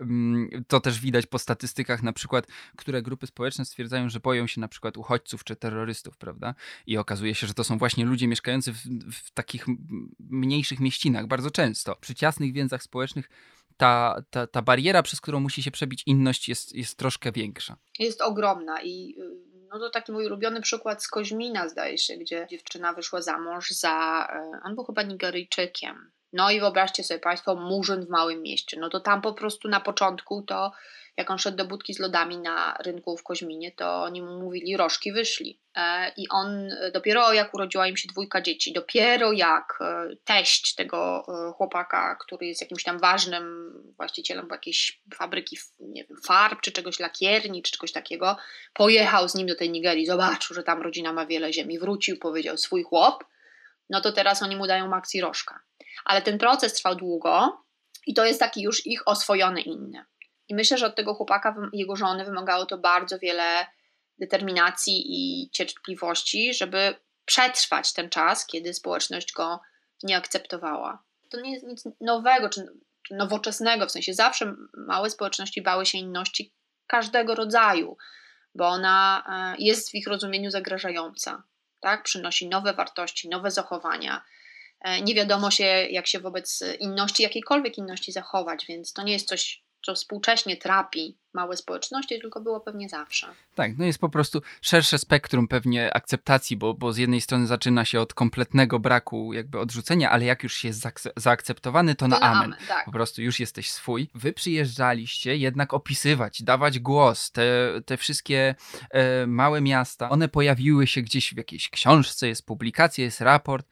Mm, 0.00 0.64
to 0.68 0.80
też 0.80 1.00
widać 1.00 1.26
po 1.26 1.38
statystykach, 1.38 2.02
na 2.02 2.12
przykład, 2.12 2.46
które 2.76 3.02
grupy 3.02 3.26
społeczne 3.26 3.64
stwierdzają, 3.64 4.08
że 4.08 4.20
boją 4.20 4.46
się 4.46 4.60
na 4.60 4.68
przykład 4.68 4.96
uchodźców 4.96 5.44
czy 5.44 5.56
terrorystów, 5.56 6.16
prawda? 6.16 6.54
I 6.86 6.98
okazuje 6.98 7.34
się, 7.34 7.46
że 7.46 7.54
to 7.54 7.64
są 7.64 7.78
właśnie 7.78 8.04
ludzie 8.04 8.28
mieszkający 8.28 8.72
w, 8.72 8.78
w 9.12 9.30
takich 9.30 9.66
mniejszych 10.18 10.80
mieścinach, 10.80 11.26
bardzo 11.26 11.50
często. 11.50 11.96
Przy 11.96 12.14
ciasnych 12.14 12.52
więzach 12.52 12.82
społecznych 12.82 13.30
ta, 13.76 14.22
ta, 14.30 14.46
ta 14.46 14.62
bariera, 14.62 15.02
przez 15.02 15.20
którą 15.20 15.40
musi 15.40 15.62
się 15.62 15.70
przebić 15.70 16.02
inność, 16.06 16.48
jest, 16.48 16.74
jest 16.74 16.98
troszkę 16.98 17.32
większa. 17.32 17.76
Jest 17.98 18.20
ogromna 18.20 18.82
i 18.82 19.14
y, 19.18 19.54
no 19.68 19.78
to 19.78 19.90
taki 19.90 20.12
mój 20.12 20.26
ulubiony 20.26 20.60
przykład 20.60 21.02
z 21.02 21.08
Koźmina, 21.08 21.68
zdaje 21.68 21.98
się, 21.98 22.16
gdzie 22.16 22.46
dziewczyna 22.50 22.92
wyszła 22.92 23.22
za 23.22 23.38
mąż 23.38 23.70
za, 23.70 24.26
e, 24.32 24.60
on 24.64 24.74
był 24.74 24.84
chyba 24.84 25.02
Nigeryjczykiem. 25.02 26.10
No 26.34 26.50
i 26.50 26.60
wyobraźcie 26.60 27.04
sobie 27.04 27.20
Państwo, 27.20 27.54
murzyn 27.54 28.06
w 28.06 28.08
małym 28.08 28.42
mieście. 28.42 28.80
No 28.80 28.88
to 28.88 29.00
tam 29.00 29.22
po 29.22 29.32
prostu 29.32 29.68
na 29.68 29.80
początku 29.80 30.42
to 30.42 30.72
jak 31.16 31.30
on 31.30 31.38
szedł 31.38 31.56
do 31.56 31.64
budki 31.64 31.94
z 31.94 31.98
lodami 31.98 32.38
na 32.38 32.76
rynku 32.80 33.16
w 33.16 33.22
Koźminie, 33.22 33.72
to 33.72 34.02
oni 34.02 34.22
mu 34.22 34.38
mówili, 34.40 34.76
rożki 34.76 35.12
wyszli. 35.12 35.58
E, 35.76 36.12
I 36.16 36.28
on 36.28 36.72
e, 36.72 36.90
dopiero 36.90 37.32
jak 37.32 37.54
urodziła 37.54 37.86
im 37.86 37.96
się 37.96 38.08
dwójka 38.08 38.40
dzieci, 38.40 38.72
dopiero 38.72 39.32
jak 39.32 39.78
e, 39.80 40.16
teść 40.24 40.74
tego 40.74 41.26
chłopaka, 41.56 42.16
który 42.20 42.46
jest 42.46 42.60
jakimś 42.60 42.82
tam 42.82 42.98
ważnym 42.98 43.72
właścicielem 43.96 44.48
jakiejś 44.50 45.00
fabryki, 45.14 45.58
nie 45.80 46.04
wiem, 46.04 46.18
farb, 46.26 46.60
czy 46.60 46.72
czegoś 46.72 47.00
lakierni, 47.00 47.62
czy 47.62 47.72
czegoś 47.72 47.92
takiego, 47.92 48.36
pojechał 48.72 49.28
z 49.28 49.34
nim 49.34 49.46
do 49.46 49.56
tej 49.56 49.70
Nigerii, 49.70 50.06
zobaczył, 50.06 50.54
że 50.54 50.62
tam 50.62 50.82
rodzina 50.82 51.12
ma 51.12 51.26
wiele 51.26 51.52
ziemi, 51.52 51.78
wrócił, 51.78 52.18
powiedział 52.18 52.56
swój 52.56 52.82
chłop, 52.82 53.24
no 53.90 54.00
to 54.00 54.12
teraz 54.12 54.42
oni 54.42 54.56
mu 54.56 54.66
dają 54.66 54.88
maksy 54.88 55.20
rożka. 55.20 55.60
Ale 56.04 56.22
ten 56.22 56.38
proces 56.38 56.72
trwał 56.72 56.94
długo 56.94 57.64
i 58.06 58.14
to 58.14 58.24
jest 58.24 58.40
taki 58.40 58.62
już 58.62 58.86
ich 58.86 59.08
oswojony 59.08 59.60
inny. 59.60 60.04
I 60.48 60.54
myślę, 60.54 60.78
że 60.78 60.86
od 60.86 60.96
tego 60.96 61.14
chłopaka 61.14 61.56
jego 61.72 61.96
żony 61.96 62.24
wymagało 62.24 62.66
to 62.66 62.78
bardzo 62.78 63.18
wiele 63.18 63.66
determinacji 64.18 65.04
i 65.06 65.50
cierpliwości, 65.50 66.54
żeby 66.54 66.94
przetrwać 67.24 67.92
ten 67.92 68.10
czas, 68.10 68.46
kiedy 68.46 68.74
społeczność 68.74 69.32
go 69.32 69.60
nie 70.02 70.16
akceptowała. 70.16 71.02
To 71.30 71.40
nie 71.40 71.52
jest 71.52 71.66
nic 71.66 71.84
nowego 72.00 72.48
czy, 72.48 72.66
czy 73.02 73.14
nowoczesnego, 73.14 73.86
w 73.86 73.92
sensie 73.92 74.14
zawsze 74.14 74.54
małe 74.76 75.10
społeczności 75.10 75.62
bały 75.62 75.86
się 75.86 75.98
inności 75.98 76.52
każdego 76.86 77.34
rodzaju, 77.34 77.96
bo 78.54 78.68
ona 78.68 79.24
e, 79.28 79.62
jest 79.62 79.90
w 79.90 79.94
ich 79.94 80.06
rozumieniu 80.06 80.50
zagrażająca. 80.50 81.42
Tak? 81.80 82.02
Przynosi 82.02 82.48
nowe 82.48 82.72
wartości, 82.72 83.28
nowe 83.28 83.50
zachowania. 83.50 84.24
E, 84.84 85.02
nie 85.02 85.14
wiadomo 85.14 85.50
się, 85.50 85.64
jak 85.90 86.06
się 86.06 86.20
wobec 86.20 86.64
inności, 86.80 87.22
jakiejkolwiek 87.22 87.78
inności 87.78 88.12
zachować, 88.12 88.66
więc 88.66 88.92
to 88.92 89.02
nie 89.02 89.12
jest 89.12 89.28
coś 89.28 89.64
co 89.84 89.94
współcześnie 89.94 90.56
trapi 90.56 91.18
małe 91.32 91.56
społeczności, 91.56 92.20
tylko 92.20 92.40
było 92.40 92.60
pewnie 92.60 92.88
zawsze. 92.88 93.26
Tak, 93.54 93.78
no 93.78 93.84
jest 93.84 93.98
po 93.98 94.08
prostu 94.08 94.42
szersze 94.60 94.98
spektrum 94.98 95.48
pewnie 95.48 95.94
akceptacji, 95.94 96.56
bo, 96.56 96.74
bo 96.74 96.92
z 96.92 96.96
jednej 96.96 97.20
strony 97.20 97.46
zaczyna 97.46 97.84
się 97.84 98.00
od 98.00 98.14
kompletnego 98.14 98.78
braku 98.78 99.32
jakby 99.32 99.58
odrzucenia, 99.58 100.10
ale 100.10 100.24
jak 100.24 100.42
już 100.42 100.54
się 100.54 100.68
jest 100.68 100.86
zaakceptowany, 101.16 101.94
to, 101.94 101.98
to 101.98 102.08
na, 102.08 102.18
na 102.18 102.26
amen. 102.26 102.42
amen 102.42 102.58
tak. 102.68 102.84
Po 102.84 102.92
prostu 102.92 103.22
już 103.22 103.40
jesteś 103.40 103.70
swój. 103.70 104.10
Wy 104.14 104.32
przyjeżdżaliście 104.32 105.36
jednak 105.36 105.74
opisywać, 105.74 106.42
dawać 106.42 106.78
głos. 106.78 107.30
Te, 107.30 107.72
te 107.86 107.96
wszystkie 107.96 108.54
e, 108.90 109.26
małe 109.26 109.60
miasta, 109.60 110.10
one 110.10 110.28
pojawiły 110.28 110.86
się 110.86 111.02
gdzieś 111.02 111.34
w 111.34 111.36
jakiejś 111.36 111.70
książce, 111.70 112.28
jest 112.28 112.46
publikacja, 112.46 113.04
jest 113.04 113.20
raport. 113.20 113.66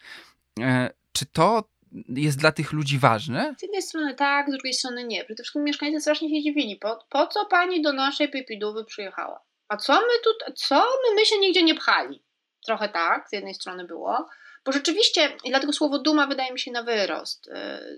Czy 1.12 1.26
to 1.26 1.64
jest 2.08 2.38
dla 2.38 2.52
tych 2.52 2.72
ludzi 2.72 2.98
ważne? 2.98 3.54
Z 3.58 3.62
jednej 3.62 3.82
strony 3.82 4.14
tak, 4.14 4.48
z 4.48 4.52
drugiej 4.52 4.74
strony 4.74 5.04
nie. 5.04 5.24
Przede 5.24 5.42
wszystkim 5.42 5.64
mieszkańcy 5.64 6.00
strasznie 6.00 6.28
się 6.28 6.42
dziwili. 6.42 6.76
Po, 6.76 7.04
po 7.10 7.26
co 7.26 7.46
pani 7.46 7.82
do 7.82 7.92
naszej 7.92 8.30
Pipidówy 8.30 8.84
przyjechała? 8.84 9.40
A 9.68 9.76
co 9.76 9.94
my 9.94 10.18
tu, 10.24 10.52
co 10.54 10.74
my, 10.74 11.14
my 11.14 11.26
się 11.26 11.38
nigdzie 11.38 11.62
nie 11.62 11.74
pchali? 11.74 12.22
Trochę 12.66 12.88
tak, 12.88 13.28
z 13.28 13.32
jednej 13.32 13.54
strony 13.54 13.84
było. 13.84 14.28
Bo 14.64 14.72
rzeczywiście, 14.72 15.36
i 15.44 15.50
dlatego 15.50 15.72
słowo 15.72 15.98
duma 15.98 16.26
wydaje 16.26 16.52
mi 16.52 16.58
się 16.58 16.72
na 16.72 16.82
wyrost. 16.82 17.48
Y, 17.48 17.52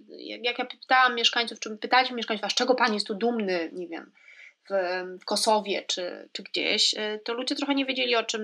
jak, 0.09 0.44
jak 0.44 0.59
ja 0.59 0.64
pytałam 0.64 1.14
mieszkańców, 1.14 1.61
czy 1.61 1.77
pytaliśmy 1.77 2.16
mieszkańców, 2.16 2.44
a 2.44 2.50
z 2.50 2.55
czego 2.55 2.74
pan 2.74 2.94
jest 2.94 3.07
tu 3.07 3.14
dumny, 3.14 3.70
nie 3.72 3.88
wiem, 3.88 4.12
w, 4.70 4.74
w 5.20 5.24
Kosowie 5.24 5.85
czy, 5.87 6.29
czy 6.33 6.42
gdzieś, 6.42 6.94
y, 6.94 7.20
to 7.24 7.35
ludzie 7.35 7.55
trochę 7.55 7.74
nie 7.74 7.87
wiedzieli 7.87 8.16
o 8.16 8.24
czym 8.24 8.40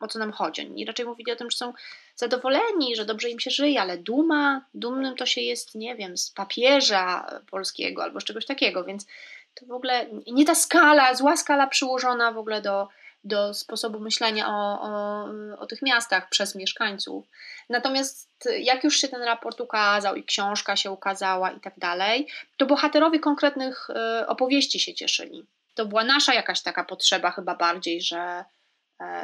o 0.00 0.08
co 0.08 0.18
nam 0.18 0.32
chodzi. 0.32 0.62
Oni 0.62 0.84
raczej 0.84 1.06
mówili 1.06 1.32
o 1.32 1.36
tym, 1.36 1.50
że 1.50 1.56
są 1.56 1.72
zadowoleni, 2.16 2.96
że 2.96 3.04
dobrze 3.04 3.30
im 3.30 3.40
się 3.40 3.50
żyje, 3.50 3.80
ale 3.80 3.98
duma, 3.98 4.64
dumnym 4.74 5.16
to 5.16 5.26
się 5.26 5.40
jest, 5.40 5.74
nie 5.74 5.96
wiem, 5.96 6.16
z 6.16 6.30
papieża 6.30 7.26
polskiego 7.50 8.02
albo 8.02 8.20
z 8.20 8.24
czegoś 8.24 8.46
takiego, 8.46 8.84
więc 8.84 9.06
to 9.54 9.66
w 9.66 9.72
ogóle 9.72 10.06
nie 10.26 10.44
ta 10.44 10.54
skala, 10.54 11.14
zła 11.14 11.36
skala 11.36 11.66
przyłożona 11.66 12.32
w 12.32 12.38
ogóle 12.38 12.62
do, 12.62 12.88
do 13.24 13.54
sposobu 13.54 14.00
myślenia 14.00 14.48
o, 14.48 14.80
o, 14.82 15.28
o 15.58 15.66
tych 15.66 15.82
miastach 15.82 16.28
przez 16.28 16.54
mieszkańców. 16.54 17.24
Natomiast 17.68 18.48
jak 18.58 18.84
już 18.84 18.96
się 18.96 19.08
ten 19.08 19.22
raport 19.22 19.60
ukazał 19.60 20.14
i 20.14 20.24
książka 20.24 20.76
się 20.76 20.90
ukazała 20.90 21.50
i 21.50 21.60
tak 21.60 21.74
dalej, 21.78 22.28
to 22.56 22.66
bohaterowie 22.66 23.20
konkretnych 23.20 23.88
y, 23.90 24.26
opowieści 24.26 24.80
się 24.80 24.94
cieszyli. 24.94 25.46
to 25.74 25.86
była 25.86 26.04
nasza 26.04 26.34
jakaś 26.34 26.62
taka 26.62 26.84
potrzeba 26.84 27.30
chyba 27.30 27.54
bardziej, 27.54 28.02
że 28.02 28.44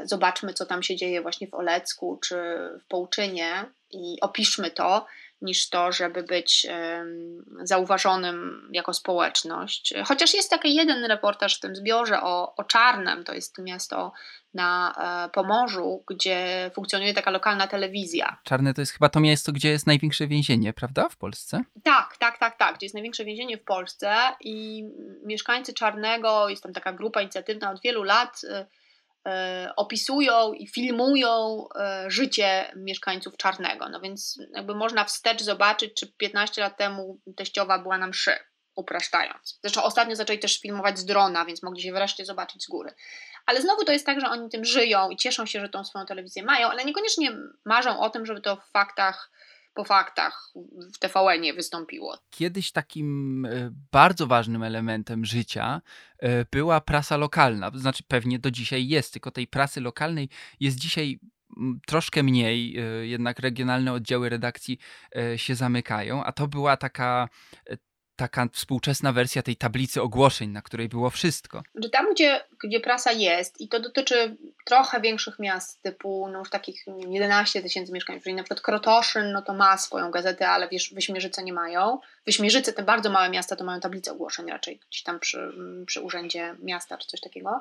zobaczmy, 0.05 0.55
co 0.55 0.67
tam 0.67 0.83
się 0.83 0.97
dzieje 0.97 1.23
właśnie 1.23 1.47
w 1.47 1.55
Olecku 1.55 2.19
czy 2.23 2.37
w 2.81 2.87
Połczynie 2.89 3.65
i 3.91 4.21
opiszmy 4.21 4.71
to, 4.71 5.07
niż 5.43 5.69
to, 5.69 5.93
żeby 5.93 6.23
być 6.23 6.67
zauważonym 7.63 8.69
jako 8.73 8.95
społeczność. 8.95 9.95
Chociaż 10.05 10.35
jest 10.35 10.51
taki 10.51 10.75
jeden 10.75 11.05
reportaż 11.05 11.57
w 11.57 11.61
tym 11.61 11.77
zbiorze 11.77 12.23
o, 12.23 12.55
o 12.57 12.65
Czarnem, 12.65 13.25
to 13.25 13.35
jest 13.35 13.59
miasto 13.59 14.13
na 14.55 14.95
e, 15.27 15.31
Pomorzu, 15.31 16.05
gdzie 16.09 16.71
funkcjonuje 16.75 17.15
taka 17.15 17.31
lokalna 17.31 17.67
telewizja. 17.67 18.37
Czarne 18.45 18.75
to 18.75 18.83
jest 18.83 18.93
chyba 18.93 19.09
to 19.09 19.21
miasto, 19.21 19.53
gdzie 19.53 19.69
jest 19.69 19.87
największe 19.87 20.27
więzienie, 20.27 20.73
prawda? 20.73 21.09
W 21.09 21.17
Polsce? 21.17 21.61
Tak, 21.85 22.17
tak, 22.17 22.39
tak, 22.39 22.57
tak. 22.59 22.77
Gdzie 22.77 22.87
jest 22.87 22.95
największe 22.95 23.25
więzienie 23.25 23.59
w 23.59 23.65
Polsce 23.65 24.17
i 24.41 24.85
mieszkańcy 25.25 25.75
Czarnego, 25.75 26.49
jest 26.49 26.63
tam 26.63 26.73
taka 26.73 26.93
grupa 26.93 27.21
inicjatywna 27.21 27.71
od 27.71 27.83
wielu 27.83 28.03
lat, 28.03 28.41
y, 28.45 28.49
E, 28.53 28.67
opisują 29.77 30.53
i 30.53 30.67
filmują 30.67 31.65
e, 31.75 32.05
życie 32.11 32.73
mieszkańców 32.77 33.37
Czarnego. 33.37 33.89
No 33.89 34.01
więc 34.01 34.39
jakby 34.55 34.75
można 34.75 35.05
wstecz 35.05 35.43
zobaczyć, 35.43 35.95
czy 35.95 36.13
15 36.13 36.61
lat 36.61 36.77
temu 36.77 37.21
teściowa 37.37 37.79
była 37.79 37.99
na 37.99 38.07
mszy, 38.07 38.33
upraszczając. 38.77 39.59
Zresztą 39.63 39.83
ostatnio 39.83 40.17
zaczęli 40.17 40.39
też 40.39 40.61
filmować 40.61 40.99
z 40.99 41.05
drona, 41.05 41.45
więc 41.45 41.63
mogli 41.63 41.83
się 41.83 41.93
wreszcie 41.93 42.25
zobaczyć 42.25 42.65
z 42.65 42.69
góry. 42.69 42.95
Ale 43.47 43.63
znowu 43.63 43.85
to 43.85 43.93
jest 43.93 44.07
tak, 44.07 44.21
że 44.21 44.29
oni 44.29 44.51
tym 44.51 44.65
żyją 44.65 45.11
i 45.11 45.17
cieszą 45.17 45.47
się, 45.47 45.61
że 45.61 45.69
tą 45.69 45.85
swoją 45.85 46.07
telewizję 46.07 46.43
mają, 46.43 46.69
ale 46.69 46.85
niekoniecznie 46.85 47.33
marzą 47.65 48.01
o 48.01 48.11
tym, 48.11 48.27
żeby 48.27 48.41
to 48.41 48.57
w 48.57 48.71
faktach 48.71 49.31
po 49.75 49.85
faktach 49.85 50.53
w 50.95 50.99
TVN-ie 50.99 51.55
wystąpiło. 51.55 52.19
Kiedyś 52.31 52.73
takim 52.73 53.45
e, 53.47 53.71
bardzo 53.93 54.27
ważnym 54.27 54.63
elementem 54.63 55.25
życia 55.25 55.83
e, 56.19 56.45
była 56.45 56.81
prasa 56.81 57.17
lokalna. 57.17 57.71
Znaczy, 57.75 58.03
pewnie 58.09 58.39
do 58.39 58.51
dzisiaj 58.51 58.89
jest, 58.89 59.13
tylko 59.13 59.31
tej 59.31 59.47
prasy 59.47 59.81
lokalnej 59.81 60.29
jest 60.61 60.79
dzisiaj 60.79 61.19
troszkę 61.87 62.23
mniej, 62.23 62.79
e, 62.79 63.07
jednak 63.07 63.39
regionalne 63.39 63.93
oddziały 63.93 64.29
redakcji 64.29 64.79
się 65.37 65.55
zamykają, 65.55 66.25
a 66.25 66.33
to 66.33 66.49
była 66.49 66.77
taka 66.77 67.29
taka 68.23 68.49
współczesna 68.53 69.13
wersja 69.13 69.43
tej 69.43 69.57
tablicy 69.57 70.03
ogłoszeń, 70.03 70.51
na 70.51 70.63
której 70.63 70.89
było 70.89 71.11
wszystko. 71.11 71.63
Że 71.75 71.91
tam, 71.91 72.13
gdzie, 72.15 72.45
gdzie 72.65 72.81
prasa 72.81 73.13
jest, 73.13 73.61
i 73.61 73.69
to 73.69 73.81
dotyczy 73.81 74.37
trochę 74.65 75.01
większych 75.01 75.39
miast, 75.39 75.83
typu 75.83 76.29
no 76.33 76.39
już 76.39 76.51
takich 76.51 76.85
11 77.09 77.63
tysięcy 77.63 77.93
mieszkańców, 77.93 78.25
czyli 78.25 78.35
na 78.35 78.43
przykład 78.43 78.61
Krotoszyn, 78.61 79.33
no 79.33 79.43
to 79.43 79.55
ma 79.55 79.79
swoją 79.79 80.11
gazetę, 80.11 80.49
ale 80.49 80.69
wiesz, 80.69 80.95
Wyśmierzyce 80.95 81.45
nie 81.45 81.53
mają. 81.53 81.99
Wyśmierzyce, 82.27 82.73
te 82.73 82.83
bardzo 82.83 83.11
małe 83.11 83.31
miasta, 83.31 83.57
to 83.57 83.65
mają 83.65 83.81
tablicę 83.81 84.13
ogłoszeń 84.13 84.51
raczej 84.51 84.81
gdzieś 84.91 85.03
tam 85.03 85.21
przy, 85.21 85.53
przy 85.87 86.01
urzędzie 86.01 86.57
miasta 86.63 86.99
czy 86.99 87.09
coś 87.09 87.21
takiego. 87.21 87.61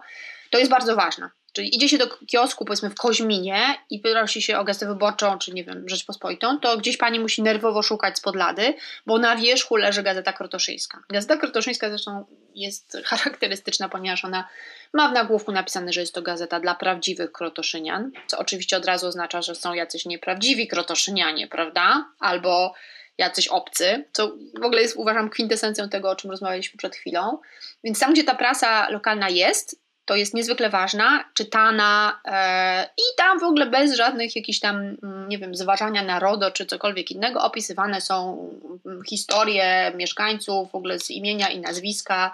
To 0.50 0.58
jest 0.58 0.72
bardzo 0.72 0.96
ważne. 0.96 1.30
Czyli 1.54 1.76
idzie 1.76 1.90
się 1.90 1.98
do 1.98 2.08
kiosku, 2.08 2.66
powiedzmy 2.66 2.90
w 2.90 2.96
Koźminie 2.96 3.76
i 3.90 4.00
prosi 4.00 4.42
się 4.42 4.58
o 4.58 4.64
gazetę 4.64 4.88
wyborczą, 4.88 5.40
czy 5.40 5.54
nie 5.54 5.64
wiem, 5.64 5.90
Rzeczpospolitą, 5.90 6.60
to 6.60 6.78
gdzieś 6.78 6.98
pani 6.98 7.20
musi 7.20 7.42
nerwowo 7.42 7.82
szukać 7.82 8.18
spod 8.18 8.36
lady, 8.36 8.74
bo 9.06 9.18
na 9.18 9.36
wierzchu 9.36 9.76
leży 9.76 10.04
gazeta 10.04 10.34
krotoszyńska. 10.34 11.04
Gazeta 11.10 11.38
krotoszyńska 11.38 11.90
zresztą 11.90 12.26
jest 12.56 12.98
charakterystyczna, 13.06 13.90
ponieważ 13.90 14.26
ona 14.26 14.48
ma 14.94 15.10
w 15.10 15.14
nagłówku 15.14 15.52
napisane, 15.52 15.94
że 15.94 16.02
jest 16.02 16.16
to 16.16 16.22
gazeta 16.22 16.60
dla 16.60 16.76
prawdziwych 16.76 17.32
krotoszynian, 17.32 18.12
co 18.28 18.38
oczywiście 18.38 18.78
od 18.78 18.86
razu 18.86 19.08
oznacza, 19.08 19.42
że 19.42 19.56
są 19.56 19.74
jacyś 19.74 20.06
nieprawdziwi 20.06 20.68
krotoszynianie, 20.68 21.48
prawda? 21.48 22.06
Albo 22.20 22.74
jacyś 23.18 23.48
obcy, 23.48 24.06
co 24.12 24.38
w 24.62 24.64
ogóle 24.64 24.82
jest 24.82 24.96
uważam 24.96 25.30
kwintesencją 25.30 25.90
tego, 25.90 26.10
o 26.10 26.16
czym 26.16 26.32
rozmawialiśmy 26.32 26.78
przed 26.78 26.96
chwilą. 26.96 27.38
Więc 27.84 28.00
tam, 28.00 28.14
gdzie 28.14 28.24
ta 28.24 28.36
prasa 28.36 28.90
lokalna 28.90 29.30
jest, 29.30 29.81
to 30.06 30.16
jest 30.16 30.34
niezwykle 30.34 30.70
ważna, 30.70 31.24
czytana 31.34 32.22
e, 32.26 32.84
i 32.98 33.18
tam 33.18 33.40
w 33.40 33.44
ogóle 33.44 33.66
bez 33.66 33.96
żadnych 33.96 34.36
jakichś 34.36 34.60
tam, 34.60 34.76
mm, 34.76 35.30
nie 35.30 35.38
wiem, 35.38 35.56
zważania 35.56 36.04
narodu 36.04 36.46
czy 36.54 36.66
cokolwiek 36.66 37.12
innego 37.12 37.42
opisywane 37.42 38.02
są 38.02 38.50
mm, 38.86 39.04
historie 39.04 39.92
mieszkańców, 39.96 40.72
w 40.72 40.76
ogóle 40.76 41.00
z 41.00 41.12
imienia 41.12 41.50
i 41.50 41.60
nazwiska, 41.60 42.32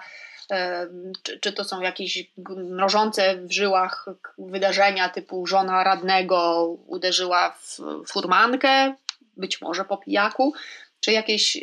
e, 0.50 0.86
czy, 1.22 1.40
czy 1.40 1.52
to 1.52 1.64
są 1.64 1.80
jakieś 1.80 2.30
mrożące 2.56 3.36
w 3.36 3.52
żyłach 3.52 4.06
wydarzenia 4.38 5.08
typu 5.08 5.46
żona 5.46 5.84
radnego 5.84 6.64
uderzyła 6.86 7.50
w 7.50 7.78
furmankę, 8.06 8.94
być 9.36 9.60
może 9.60 9.84
po 9.84 9.96
pijaku, 9.96 10.54
czy 11.00 11.12
jakieś 11.12 11.58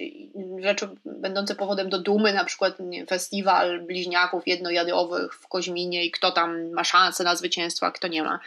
rzeczy 0.59 0.89
będące 1.05 1.55
powodem 1.55 1.89
do 1.89 1.99
dumy, 1.99 2.33
na 2.33 2.45
przykład 2.45 2.79
nie, 2.79 3.05
festiwal 3.05 3.81
bliźniaków 3.81 4.47
jednojadowych 4.47 5.33
w 5.33 5.47
Koźminie 5.47 6.05
i 6.05 6.11
kto 6.11 6.31
tam 6.31 6.71
ma 6.71 6.83
szansę 6.83 7.23
na 7.23 7.35
zwycięstwo, 7.35 7.85
a 7.85 7.91
kto 7.91 8.07
nie 8.07 8.23
ma. 8.23 8.39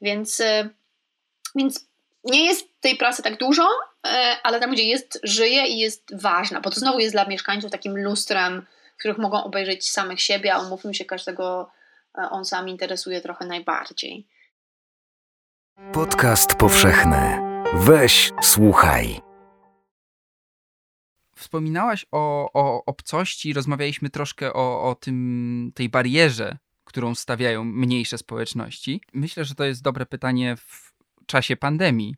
Więc, 0.00 0.40
e, 0.40 0.68
więc 1.54 1.86
nie 2.24 2.44
jest 2.44 2.68
tej 2.80 2.96
prasy 2.96 3.22
tak 3.22 3.38
dużo, 3.38 3.68
e, 4.06 4.36
ale 4.42 4.60
tam, 4.60 4.72
gdzie 4.72 4.84
jest, 4.84 5.20
żyje 5.22 5.66
i 5.66 5.78
jest 5.78 6.20
ważna, 6.20 6.60
bo 6.60 6.70
to 6.70 6.80
znowu 6.80 6.98
jest 6.98 7.14
dla 7.14 7.24
mieszkańców 7.24 7.70
takim 7.70 7.98
lustrem, 7.98 8.66
w 8.96 8.98
których 8.98 9.18
mogą 9.18 9.44
obejrzeć 9.44 9.90
samych 9.90 10.20
siebie, 10.20 10.54
a 10.54 10.60
umówmy 10.60 10.94
się, 10.94 11.04
każdego 11.04 11.70
on 12.30 12.44
sam 12.44 12.68
interesuje 12.68 13.20
trochę 13.20 13.46
najbardziej. 13.46 14.26
Podcast 15.92 16.54
powszechny. 16.54 17.38
Weź, 17.74 18.30
słuchaj. 18.42 19.29
Wspominałaś 21.40 22.06
o, 22.12 22.50
o 22.52 22.84
obcości, 22.84 23.52
rozmawialiśmy 23.52 24.10
troszkę 24.10 24.52
o, 24.52 24.90
o 24.90 24.94
tym, 24.94 25.72
tej 25.74 25.88
barierze, 25.88 26.58
którą 26.84 27.14
stawiają 27.14 27.64
mniejsze 27.64 28.18
społeczności. 28.18 29.00
Myślę, 29.12 29.44
że 29.44 29.54
to 29.54 29.64
jest 29.64 29.82
dobre 29.82 30.06
pytanie 30.06 30.56
w 30.56 30.92
czasie 31.26 31.56
pandemii. 31.56 32.14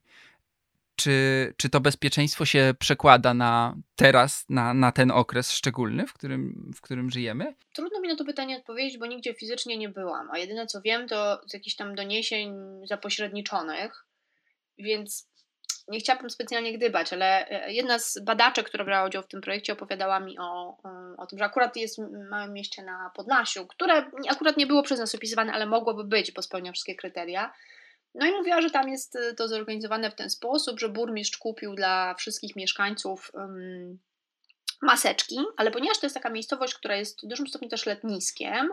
Czy, 0.97 1.55
czy 1.57 1.69
to 1.69 1.81
bezpieczeństwo 1.81 2.45
się 2.45 2.75
przekłada 2.79 3.35
na 3.35 3.77
teraz, 3.97 4.45
na, 4.49 4.75
na 4.75 4.93
ten 4.93 5.11
okres 5.11 5.53
szczególny, 5.53 6.07
w 6.07 6.13
którym, 6.13 6.73
w 6.75 6.81
którym 6.81 7.11
żyjemy? 7.11 7.55
Trudno 7.73 8.01
mi 8.01 8.09
na 8.09 8.17
to 8.17 8.25
pytanie 8.25 8.57
odpowiedzieć, 8.57 8.99
bo 8.99 9.07
nigdzie 9.07 9.35
fizycznie 9.35 9.79
nie 9.79 9.89
byłam, 9.89 10.31
a 10.31 10.39
jedyne 10.39 10.67
co 10.67 10.81
wiem 10.81 11.09
to 11.09 11.41
z 11.47 11.55
jakichś 11.55 11.77
tam 11.77 11.95
doniesień 11.95 12.55
zapośredniczonych, 12.85 14.07
więc 14.79 15.32
nie 15.89 16.01
chciałabym 16.01 16.31
specjalnie 16.31 16.79
gdybać, 16.79 17.13
ale 17.13 17.49
e, 17.49 17.73
jedna 17.73 17.99
z 17.99 18.19
badaczek, 18.19 18.67
która 18.67 18.85
brała 18.85 19.09
udział 19.09 19.23
w 19.23 19.27
tym 19.27 19.41
projekcie, 19.41 19.73
opowiadała 19.73 20.21
mi 20.21 20.39
o, 20.39 20.77
o 21.19 21.27
tym, 21.27 21.39
że 21.39 21.45
akurat 21.45 21.77
jest 21.77 22.01
w 22.01 22.29
małym 22.31 22.53
mieście 22.53 22.83
na 22.83 23.11
Podlasiu, 23.15 23.67
które 23.67 24.11
akurat 24.29 24.57
nie 24.57 24.67
było 24.67 24.83
przez 24.83 24.99
nas 24.99 25.15
opisywane, 25.15 25.53
ale 25.53 25.67
mogłoby 25.67 26.05
być, 26.05 26.33
bo 26.33 26.43
spełnia 26.43 26.73
wszystkie 26.73 26.95
kryteria. 26.95 27.53
No 28.15 28.27
i 28.27 28.33
mówiła, 28.33 28.61
że 28.61 28.71
tam 28.71 28.89
jest 28.89 29.17
e, 29.17 29.35
to 29.35 29.49
zorganizowane 29.49 30.11
w 30.11 30.15
ten 30.15 30.31
sposób, 30.31 30.81
że 30.81 30.89
burmistrz 30.89 31.39
kupił 31.39 31.75
dla 31.75 32.15
wszystkich 32.15 32.57
mieszkańców 32.57 33.31
um, 33.35 33.99
maseczki, 34.83 35.39
ale 35.57 35.71
ponieważ 35.71 35.99
to 35.99 36.07
jest 36.07 36.17
taka 36.17 36.31
miejscowość, 36.31 36.75
która 36.75 36.97
jest 36.97 37.23
w 37.23 37.27
dużym 37.27 37.47
stopniu 37.47 37.69
też 37.69 37.87
letniskiem, 37.87 38.69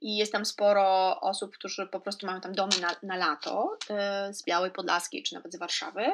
i 0.00 0.16
jest 0.16 0.32
tam 0.32 0.44
sporo 0.44 1.20
osób, 1.20 1.54
którzy 1.54 1.86
po 1.86 2.00
prostu 2.00 2.26
mają 2.26 2.40
tam 2.40 2.52
domy 2.52 2.72
na, 2.80 2.96
na 3.02 3.16
lato 3.16 3.78
z 4.30 4.44
Białej 4.44 4.70
Podlaskiej 4.70 5.22
czy 5.22 5.34
nawet 5.34 5.52
z 5.52 5.58
Warszawy, 5.58 6.12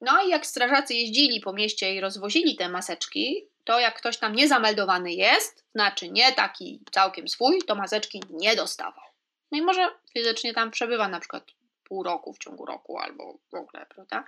no 0.00 0.24
i 0.24 0.28
jak 0.28 0.46
strażacy 0.46 0.94
jeździli 0.94 1.40
po 1.40 1.52
mieście 1.52 1.94
i 1.94 2.00
rozwozili 2.00 2.56
te 2.56 2.68
maseczki, 2.68 3.48
to 3.64 3.80
jak 3.80 3.98
ktoś 3.98 4.18
tam 4.18 4.34
niezameldowany 4.34 5.12
jest, 5.12 5.64
znaczy 5.74 6.10
nie 6.10 6.32
taki 6.32 6.80
całkiem 6.90 7.28
swój, 7.28 7.62
to 7.62 7.74
maseczki 7.74 8.22
nie 8.30 8.56
dostawał. 8.56 9.04
No 9.52 9.58
i 9.58 9.62
może 9.62 9.88
fizycznie 10.14 10.54
tam 10.54 10.70
przebywa 10.70 11.08
na 11.08 11.20
przykład 11.20 11.44
pół 11.84 12.02
roku 12.02 12.32
w 12.32 12.38
ciągu 12.38 12.66
roku 12.66 12.98
albo 12.98 13.38
w 13.52 13.54
ogóle, 13.54 13.86
prawda? 13.86 14.24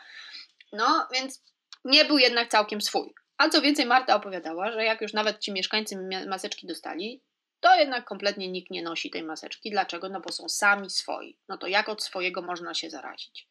No 0.72 1.08
więc 1.12 1.42
nie 1.84 2.04
był 2.04 2.18
jednak 2.18 2.48
całkiem 2.48 2.80
swój. 2.80 3.14
A 3.36 3.48
co 3.48 3.62
więcej, 3.62 3.86
Marta 3.86 4.14
opowiadała, 4.14 4.72
że 4.72 4.84
jak 4.84 5.00
już 5.00 5.12
nawet 5.12 5.38
ci 5.38 5.52
mieszkańcy 5.52 6.08
maseczki 6.28 6.66
dostali, 6.66 7.22
to 7.60 7.74
jednak 7.74 8.04
kompletnie 8.04 8.48
nikt 8.48 8.70
nie 8.70 8.82
nosi 8.82 9.10
tej 9.10 9.22
maseczki. 9.22 9.70
Dlaczego? 9.70 10.08
No 10.08 10.20
bo 10.20 10.32
są 10.32 10.48
sami 10.48 10.90
swoi. 10.90 11.38
No 11.48 11.58
to 11.58 11.66
jak 11.66 11.88
od 11.88 12.02
swojego 12.02 12.42
można 12.42 12.74
się 12.74 12.90
zarazić? 12.90 13.48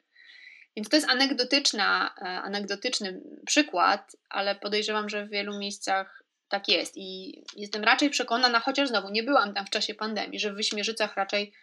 Więc 0.78 0.90
to 0.90 0.96
jest 0.96 1.10
anegdotyczna, 1.10 2.14
e, 2.18 2.24
anegdotyczny 2.24 3.22
przykład, 3.46 4.16
ale 4.30 4.56
podejrzewam, 4.56 5.10
że 5.10 5.26
w 5.26 5.30
wielu 5.30 5.58
miejscach 5.60 6.24
tak 6.50 6.68
jest. 6.68 6.94
I 6.96 7.42
jestem 7.56 7.84
raczej 7.84 8.10
przekonana, 8.10 8.60
chociaż 8.60 8.90
znowu 8.90 9.10
nie 9.10 9.24
byłam 9.24 9.54
tam 9.54 9.66
w 9.66 9.70
czasie 9.70 9.94
pandemii, 9.94 10.40
że 10.40 10.54
w 10.54 10.56
Wyśmierzycach 10.56 11.16
raczej 11.16 11.54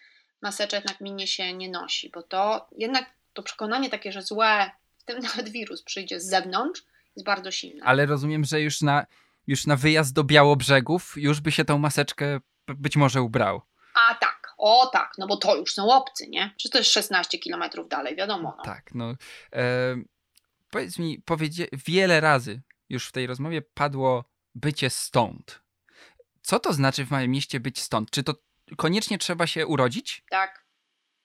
maseczek 0.42 0.84
na 0.84 0.94
gminie 0.94 1.26
się 1.26 1.52
nie 1.52 1.70
nosi, 1.70 2.10
bo 2.14 2.22
to 2.22 2.68
jednak 2.78 3.04
to 3.32 3.42
przekonanie 3.42 3.90
takie, 3.90 4.12
że 4.12 4.22
złe, 4.22 4.70
w 4.98 5.04
tym 5.04 5.18
nawet 5.28 5.48
wirus 5.48 5.82
przyjdzie 5.82 6.20
z 6.20 6.26
zewnątrz, 6.26 6.82
jest 7.16 7.26
bardzo 7.26 7.50
silne. 7.50 7.84
Ale 7.84 8.06
rozumiem, 8.06 8.44
że 8.44 8.60
już 8.60 8.80
na, 8.82 9.06
już 9.46 9.66
na 9.66 9.76
wyjazd 9.76 10.14
do 10.14 10.24
Białobrzegów 10.24 11.12
już 11.16 11.40
by 11.40 11.52
się 11.52 11.64
tą 11.64 11.78
maseczkę 11.78 12.40
być 12.66 12.96
może 12.96 13.22
ubrał. 13.22 13.62
A 13.94 14.14
tak 14.14 14.33
o 14.64 14.86
tak, 14.86 15.12
no 15.18 15.26
bo 15.26 15.36
to 15.36 15.56
już 15.56 15.74
są 15.74 15.92
obcy, 15.92 16.26
nie? 16.28 16.54
Czy 16.58 16.70
to 16.70 16.78
jest 16.78 16.90
16 16.90 17.38
kilometrów 17.38 17.88
dalej, 17.88 18.16
wiadomo. 18.16 18.54
No. 18.58 18.64
Tak, 18.64 18.94
no. 18.94 19.14
E, 19.52 19.96
powiedz 20.70 20.98
mi, 20.98 21.22
powiedzie, 21.24 21.66
wiele 21.72 22.20
razy 22.20 22.62
już 22.88 23.08
w 23.08 23.12
tej 23.12 23.26
rozmowie 23.26 23.62
padło 23.62 24.24
bycie 24.54 24.90
stąd. 24.90 25.60
Co 26.42 26.60
to 26.60 26.72
znaczy 26.72 27.06
w 27.06 27.10
małym 27.10 27.30
mieście 27.30 27.60
być 27.60 27.80
stąd? 27.80 28.10
Czy 28.10 28.22
to 28.22 28.34
koniecznie 28.76 29.18
trzeba 29.18 29.46
się 29.46 29.66
urodzić? 29.66 30.24
Tak. 30.30 30.64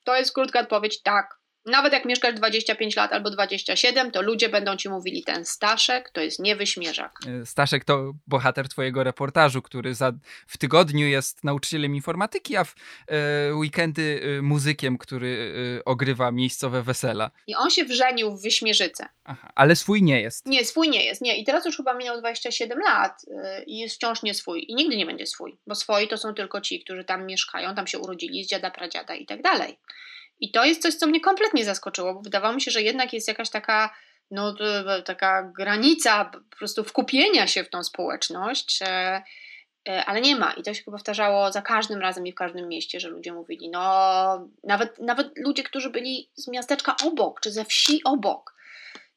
To 0.03 0.15
jest 0.15 0.33
krótka 0.33 0.59
odpowiedź, 0.59 1.01
tak. 1.01 1.38
Nawet 1.69 1.93
jak 1.93 2.05
mieszkasz 2.05 2.33
25 2.33 2.95
lat 2.95 3.13
albo 3.13 3.29
27, 3.29 4.11
to 4.11 4.21
ludzie 4.21 4.49
będą 4.49 4.75
ci 4.75 4.89
mówili, 4.89 5.23
ten 5.23 5.45
Staszek 5.45 6.09
to 6.09 6.21
jest 6.21 6.39
niewyśmierzak. 6.39 7.19
E, 7.41 7.45
Staszek 7.45 7.85
to 7.85 8.13
bohater 8.27 8.69
twojego 8.69 9.03
reportażu, 9.03 9.61
który 9.61 9.95
za, 9.95 10.11
w 10.47 10.57
tygodniu 10.57 11.07
jest 11.07 11.43
nauczycielem 11.43 11.95
informatyki, 11.95 12.55
a 12.55 12.63
w 12.63 12.75
e, 13.07 13.55
weekendy 13.55 14.21
e, 14.37 14.41
muzykiem, 14.41 14.97
który 14.97 15.53
e, 15.79 15.85
ogrywa 15.85 16.31
miejscowe 16.31 16.83
wesela. 16.83 17.31
I 17.47 17.55
on 17.55 17.69
się 17.69 17.85
wrzenił 17.85 18.37
w 18.37 18.41
Wyśmierzycę. 18.41 19.05
Aha, 19.23 19.51
ale 19.55 19.75
swój 19.75 20.03
nie 20.03 20.21
jest. 20.21 20.45
Nie, 20.45 20.65
swój 20.65 20.89
nie 20.89 21.05
jest, 21.05 21.21
nie. 21.21 21.37
I 21.37 21.43
teraz 21.43 21.65
już 21.65 21.77
chyba 21.77 21.93
minął 21.93 22.19
27 22.19 22.79
lat 22.79 23.21
yy, 23.27 23.63
i 23.63 23.77
jest 23.77 23.95
wciąż 23.95 24.23
nie 24.23 24.33
swój. 24.33 24.65
I 24.67 24.75
nigdy 24.75 24.97
nie 24.97 25.05
będzie 25.05 25.25
swój, 25.25 25.57
bo 25.67 25.75
swoi 25.75 26.07
to 26.07 26.17
są 26.17 26.33
tylko 26.33 26.61
ci, 26.61 26.83
którzy 26.83 27.03
tam 27.03 27.25
mieszkają, 27.25 27.75
tam 27.75 27.87
się 27.87 27.99
urodzili 27.99 28.43
z 28.43 28.47
dziada, 28.47 28.71
pradziada 28.71 29.15
i 29.15 29.25
tak 29.25 29.41
dalej. 29.41 29.79
I 30.39 30.51
to 30.51 30.65
jest 30.65 30.81
coś, 30.81 30.95
co 30.95 31.07
mnie 31.07 31.21
kompletnie 31.21 31.65
zaskoczyło, 31.65 32.13
bo 32.13 32.21
wydawało 32.21 32.53
mi 32.53 32.61
się, 32.61 32.71
że 32.71 32.81
jednak 32.81 33.13
jest 33.13 33.27
jakaś 33.27 33.49
taka, 33.49 33.95
no, 34.31 34.55
taka 35.05 35.51
granica 35.55 36.25
po 36.25 36.57
prostu 36.57 36.83
wkupienia 36.83 37.47
się 37.47 37.63
w 37.63 37.69
tą 37.69 37.83
społeczność, 37.83 38.79
e, 38.81 39.23
e, 39.89 40.05
ale 40.05 40.21
nie 40.21 40.35
ma. 40.35 40.53
I 40.53 40.63
to 40.63 40.73
się 40.73 40.83
powtarzało 40.83 41.51
za 41.51 41.61
każdym 41.61 41.99
razem 41.99 42.27
i 42.27 42.31
w 42.31 42.35
każdym 42.35 42.67
mieście, 42.67 42.99
że 42.99 43.09
ludzie 43.09 43.33
mówili, 43.33 43.69
no, 43.69 44.49
nawet, 44.63 44.99
nawet 44.99 45.31
ludzie, 45.37 45.63
którzy 45.63 45.89
byli 45.89 46.29
z 46.35 46.47
miasteczka 46.47 46.95
obok, 47.05 47.41
czy 47.41 47.51
ze 47.51 47.65
wsi 47.65 48.03
obok. 48.03 48.59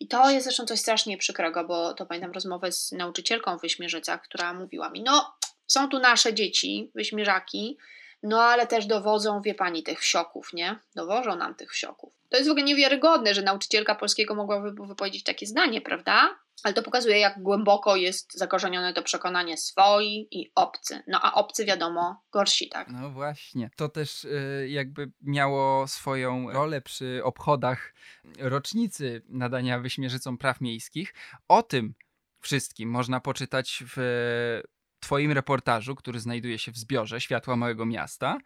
I 0.00 0.08
to 0.08 0.30
jest 0.30 0.44
zresztą 0.44 0.64
coś 0.64 0.80
strasznie 0.80 1.18
przykrego, 1.18 1.64
bo 1.64 1.94
to 1.94 2.06
pamiętam 2.06 2.32
rozmowę 2.32 2.72
z 2.72 2.92
nauczycielką 2.92 3.58
w 3.58 3.60
Wyśmierzycach, 3.60 4.22
która 4.22 4.54
mówiła 4.54 4.90
mi, 4.90 5.02
no, 5.02 5.34
są 5.66 5.88
tu 5.88 5.98
nasze 5.98 6.34
dzieci, 6.34 6.90
wyśmierzaki, 6.94 7.78
no 8.22 8.42
ale 8.42 8.66
też 8.66 8.86
dowodzą, 8.86 9.40
wie 9.42 9.54
pani, 9.54 9.82
tych 9.82 10.00
wsioków, 10.00 10.52
nie? 10.52 10.78
Dowożą 10.94 11.36
nam 11.36 11.54
tych 11.54 11.70
wsioków. 11.70 12.14
To 12.28 12.36
jest 12.36 12.48
w 12.48 12.50
ogóle 12.50 12.64
niewiarygodne, 12.66 13.34
że 13.34 13.42
nauczycielka 13.42 13.94
polskiego 13.94 14.34
mogła 14.34 14.60
wy- 14.60 14.86
wypowiedzieć 14.86 15.24
takie 15.24 15.46
zdanie, 15.46 15.80
prawda? 15.80 16.38
Ale 16.64 16.74
to 16.74 16.82
pokazuje, 16.82 17.18
jak 17.18 17.42
głęboko 17.42 17.96
jest 17.96 18.38
zakorzenione 18.38 18.92
to 18.94 19.02
przekonanie 19.02 19.56
swoi 19.56 20.28
i 20.30 20.52
obcy. 20.54 21.02
No 21.06 21.20
a 21.22 21.34
obcy, 21.34 21.64
wiadomo, 21.64 22.22
gorsi, 22.32 22.68
tak? 22.68 22.88
No 22.88 23.10
właśnie. 23.10 23.70
To 23.76 23.88
też 23.88 24.24
y, 24.24 24.66
jakby 24.68 25.10
miało 25.20 25.88
swoją 25.88 26.50
rolę 26.50 26.80
przy 26.80 27.20
obchodach 27.24 27.94
rocznicy 28.38 29.22
nadania 29.28 29.78
Wyśmierzycom 29.80 30.38
Praw 30.38 30.60
Miejskich. 30.60 31.14
O 31.48 31.62
tym 31.62 31.94
wszystkim 32.40 32.90
można 32.90 33.20
poczytać 33.20 33.82
w 33.96 34.60
Twoim 35.02 35.32
reportażu, 35.32 35.94
który 35.94 36.20
znajduje 36.20 36.58
się 36.58 36.72
w 36.72 36.78
zbiorze 36.78 37.20
Światła 37.20 37.56
Małego 37.56 37.86
Miasta. 37.86 38.38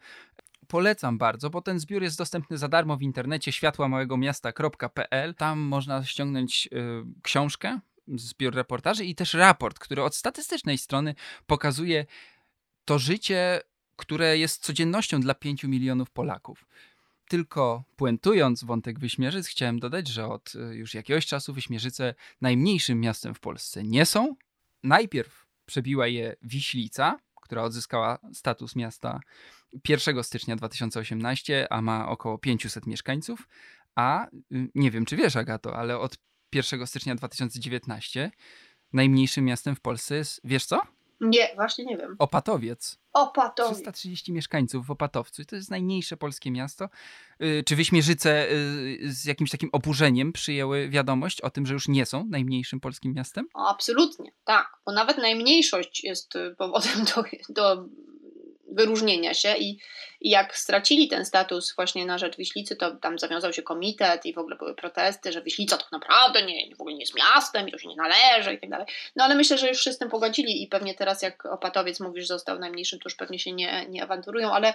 Polecam 0.67 1.17
bardzo, 1.17 1.49
bo 1.49 1.61
ten 1.61 1.79
zbiór 1.79 2.03
jest 2.03 2.17
dostępny 2.17 2.57
za 2.57 2.67
darmo 2.67 2.97
w 2.97 3.01
internecie 3.01 3.51
światłaMałegomiasta.pl. 3.51 5.35
Tam 5.35 5.59
można 5.59 6.03
ściągnąć 6.05 6.69
y, 6.73 7.21
książkę, 7.21 7.79
zbiór 8.07 8.55
reportaży 8.55 9.05
i 9.05 9.15
też 9.15 9.33
raport, 9.33 9.79
który 9.79 10.03
od 10.03 10.15
statystycznej 10.15 10.77
strony 10.77 11.15
pokazuje 11.47 12.05
to 12.85 12.99
życie, 12.99 13.61
które 13.95 14.37
jest 14.37 14.63
codziennością 14.63 15.21
dla 15.21 15.33
5 15.33 15.63
milionów 15.63 16.09
Polaków. 16.09 16.65
Tylko 17.27 17.83
puentując 17.95 18.63
wątek 18.63 18.99
Wyśmierzyc, 18.99 19.47
chciałem 19.47 19.79
dodać, 19.79 20.07
że 20.07 20.27
od 20.27 20.55
y, 20.55 20.75
już 20.75 20.93
jakiegoś 20.93 21.25
czasu 21.25 21.53
Wyśmierzyce 21.53 22.15
najmniejszym 22.41 22.99
miastem 22.99 23.33
w 23.33 23.39
Polsce 23.39 23.83
nie 23.83 24.05
są. 24.05 24.35
Najpierw 24.83 25.46
przebiła 25.67 26.07
je 26.07 26.35
Wiślica, 26.41 27.19
która 27.41 27.63
odzyskała 27.63 28.19
status 28.33 28.75
miasta 28.75 29.19
1 29.89 30.23
stycznia 30.23 30.55
2018, 30.55 31.67
a 31.73 31.81
ma 31.81 32.09
około 32.09 32.37
500 32.37 32.87
mieszkańców. 32.87 33.47
A 33.95 34.27
y, 34.27 34.29
nie 34.75 34.91
wiem, 34.91 35.05
czy 35.05 35.15
wiesz, 35.15 35.35
Agato, 35.35 35.75
ale 35.75 35.99
od 35.99 36.17
1 36.53 36.87
stycznia 36.87 37.15
2019 37.15 38.31
najmniejszym 38.93 39.45
miastem 39.45 39.75
w 39.75 39.81
Polsce 39.81 40.15
jest, 40.15 40.41
wiesz 40.43 40.65
co? 40.65 40.96
Nie, 41.21 41.51
właśnie 41.55 41.85
nie 41.85 41.97
wiem. 41.97 42.15
Opatowiec. 42.19 42.97
Opatowi. 43.13 43.73
330 43.75 44.33
mieszkańców 44.33 44.87
w 44.87 44.91
Opatowcu. 44.91 45.45
To 45.45 45.55
jest 45.55 45.71
najmniejsze 45.71 46.17
polskie 46.17 46.51
miasto. 46.51 46.89
Y, 47.43 47.63
Czy 47.65 47.75
Wyśmierzyce 47.75 48.51
y, 48.51 48.99
z 49.03 49.25
jakimś 49.25 49.51
takim 49.51 49.69
oburzeniem 49.71 50.33
przyjęły 50.33 50.89
wiadomość 50.89 51.41
o 51.41 51.49
tym, 51.49 51.65
że 51.65 51.73
już 51.73 51.87
nie 51.87 52.05
są 52.05 52.25
najmniejszym 52.29 52.79
polskim 52.79 53.13
miastem? 53.13 53.47
O, 53.53 53.69
absolutnie, 53.69 54.31
tak. 54.43 54.67
Bo 54.85 54.91
nawet 54.91 55.17
najmniejszość 55.17 56.03
jest 56.03 56.33
powodem 56.57 57.05
do, 57.15 57.23
do 57.49 57.85
wyróżnienia 58.77 59.33
się 59.33 59.55
i, 59.57 59.79
i 60.21 60.29
jak 60.29 60.57
stracili 60.57 61.07
ten 61.07 61.25
status 61.25 61.75
właśnie 61.75 62.05
na 62.05 62.17
rzecz 62.17 62.37
Wiślicy, 62.37 62.75
to 62.75 62.95
tam 62.95 63.19
zawiązał 63.19 63.53
się 63.53 63.61
komitet 63.61 64.25
i 64.25 64.33
w 64.33 64.37
ogóle 64.37 64.55
były 64.55 64.75
protesty, 64.75 65.31
że 65.31 65.41
Wiślica 65.41 65.77
tak 65.77 65.91
naprawdę 65.91 66.45
nie, 66.45 66.75
w 66.75 66.81
ogóle 66.81 66.93
nie 66.93 67.01
jest 67.01 67.15
miastem 67.15 67.67
i 67.67 67.71
to 67.71 67.77
się 67.77 67.87
nie 67.87 67.95
należy 67.95 68.53
i 68.53 68.59
tak 68.59 68.69
dalej. 68.69 68.87
No 69.15 69.23
ale 69.23 69.35
myślę, 69.35 69.57
że 69.57 69.67
już 69.67 69.77
wszyscy 69.77 69.95
z 69.95 69.99
tym 69.99 70.09
pogodzili 70.09 70.63
i 70.63 70.67
pewnie 70.67 70.95
teraz 70.95 71.21
jak 71.21 71.45
Opatowiec 71.45 71.99
mówisz 71.99 72.27
został 72.27 72.59
najmniejszym, 72.59 72.99
to 72.99 73.09
już 73.09 73.15
pewnie 73.15 73.39
się 73.39 73.51
nie, 73.51 73.85
nie 73.89 74.03
awanturują, 74.03 74.51
ale 74.51 74.73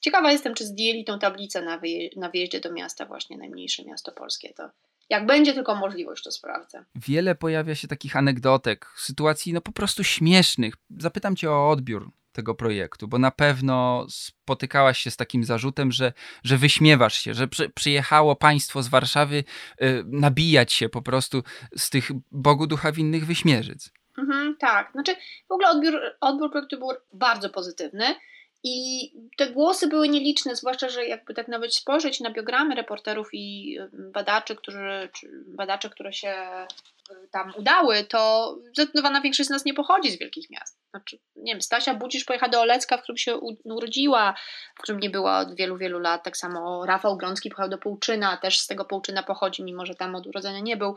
ciekawa 0.00 0.32
jestem, 0.32 0.54
czy 0.54 0.64
zdjęli 0.64 1.04
tą 1.04 1.18
tablicę 1.18 1.62
na, 1.62 1.78
wyje, 1.78 2.10
na 2.16 2.30
wyjeździe 2.30 2.60
do 2.60 2.72
miasta 2.72 3.06
właśnie 3.06 3.36
najmniejsze 3.36 3.84
miasto 3.84 4.12
polskie. 4.12 4.54
To 4.54 4.70
jak 5.10 5.26
będzie 5.26 5.54
tylko 5.54 5.74
możliwość, 5.74 6.22
to 6.22 6.32
sprawdzę. 6.32 6.84
Wiele 6.94 7.34
pojawia 7.34 7.74
się 7.74 7.88
takich 7.88 8.16
anegdotek, 8.16 8.86
sytuacji 8.96 9.52
no 9.52 9.60
po 9.60 9.72
prostu 9.72 10.04
śmiesznych. 10.04 10.74
Zapytam 10.98 11.36
cię 11.36 11.50
o 11.50 11.70
odbiór 11.70 12.10
tego 12.36 12.54
projektu, 12.54 13.08
bo 13.08 13.18
na 13.18 13.30
pewno 13.30 14.06
spotykałaś 14.08 14.98
się 14.98 15.10
z 15.10 15.16
takim 15.16 15.44
zarzutem, 15.44 15.92
że, 15.92 16.12
że 16.44 16.56
wyśmiewasz 16.56 17.14
się, 17.14 17.34
że 17.34 17.48
przy, 17.48 17.68
przyjechało 17.68 18.36
państwo 18.36 18.82
z 18.82 18.88
Warszawy 18.88 19.44
y, 19.82 20.04
nabijać 20.06 20.72
się 20.72 20.88
po 20.88 21.02
prostu 21.02 21.42
z 21.76 21.90
tych 21.90 22.10
Bogu 22.30 22.66
ducha 22.66 22.92
winnych 22.92 23.26
wyśmierzyc. 23.26 23.90
Mhm, 24.18 24.56
tak, 24.56 24.92
znaczy 24.92 25.16
w 25.48 25.52
ogóle 25.52 25.70
odbiór, 25.70 26.00
odbiór 26.20 26.50
projektu 26.50 26.78
był 26.78 26.88
bardzo 27.12 27.50
pozytywny 27.50 28.04
i 28.68 29.12
te 29.36 29.50
głosy 29.50 29.88
były 29.88 30.08
nieliczne, 30.08 30.56
zwłaszcza, 30.56 30.88
że 30.88 31.06
jakby 31.06 31.34
tak 31.34 31.48
nawet 31.48 31.74
spojrzeć 31.74 32.20
na 32.20 32.30
biogramy 32.30 32.74
reporterów 32.74 33.28
i 33.32 33.76
badaczy, 33.92 34.56
którzy, 34.56 35.08
badacze, 35.46 35.90
które 35.90 36.12
się 36.12 36.34
y, 37.10 37.28
tam 37.30 37.52
udały, 37.56 38.04
to 38.04 38.54
zdecydowana 38.72 39.20
większość 39.20 39.46
z 39.46 39.50
nas 39.50 39.64
nie 39.64 39.74
pochodzi 39.74 40.10
z 40.10 40.18
wielkich 40.18 40.50
miast. 40.50 40.78
Znaczy, 40.90 41.18
nie 41.36 41.52
wiem, 41.52 41.62
Stasia 41.62 41.94
Budzisz 41.94 42.24
pojechała 42.24 42.50
do 42.50 42.60
Olecka, 42.60 42.98
w 42.98 43.02
którym 43.02 43.16
się 43.16 43.36
urodziła, 43.64 44.34
w 44.78 44.82
którym 44.82 45.00
nie 45.00 45.10
była 45.10 45.38
od 45.38 45.56
wielu, 45.56 45.76
wielu 45.76 45.98
lat. 45.98 46.22
Tak 46.24 46.36
samo 46.36 46.86
Rafał 46.86 47.16
Grącki 47.16 47.50
pojechał 47.50 47.68
do 47.68 47.78
Połczyna, 47.78 48.36
też 48.36 48.58
z 48.58 48.66
tego 48.66 48.84
Połczyna 48.84 49.22
pochodzi, 49.22 49.64
mimo 49.64 49.86
że 49.86 49.94
tam 49.94 50.14
od 50.14 50.26
urodzenia 50.26 50.60
nie 50.60 50.76
był. 50.76 50.94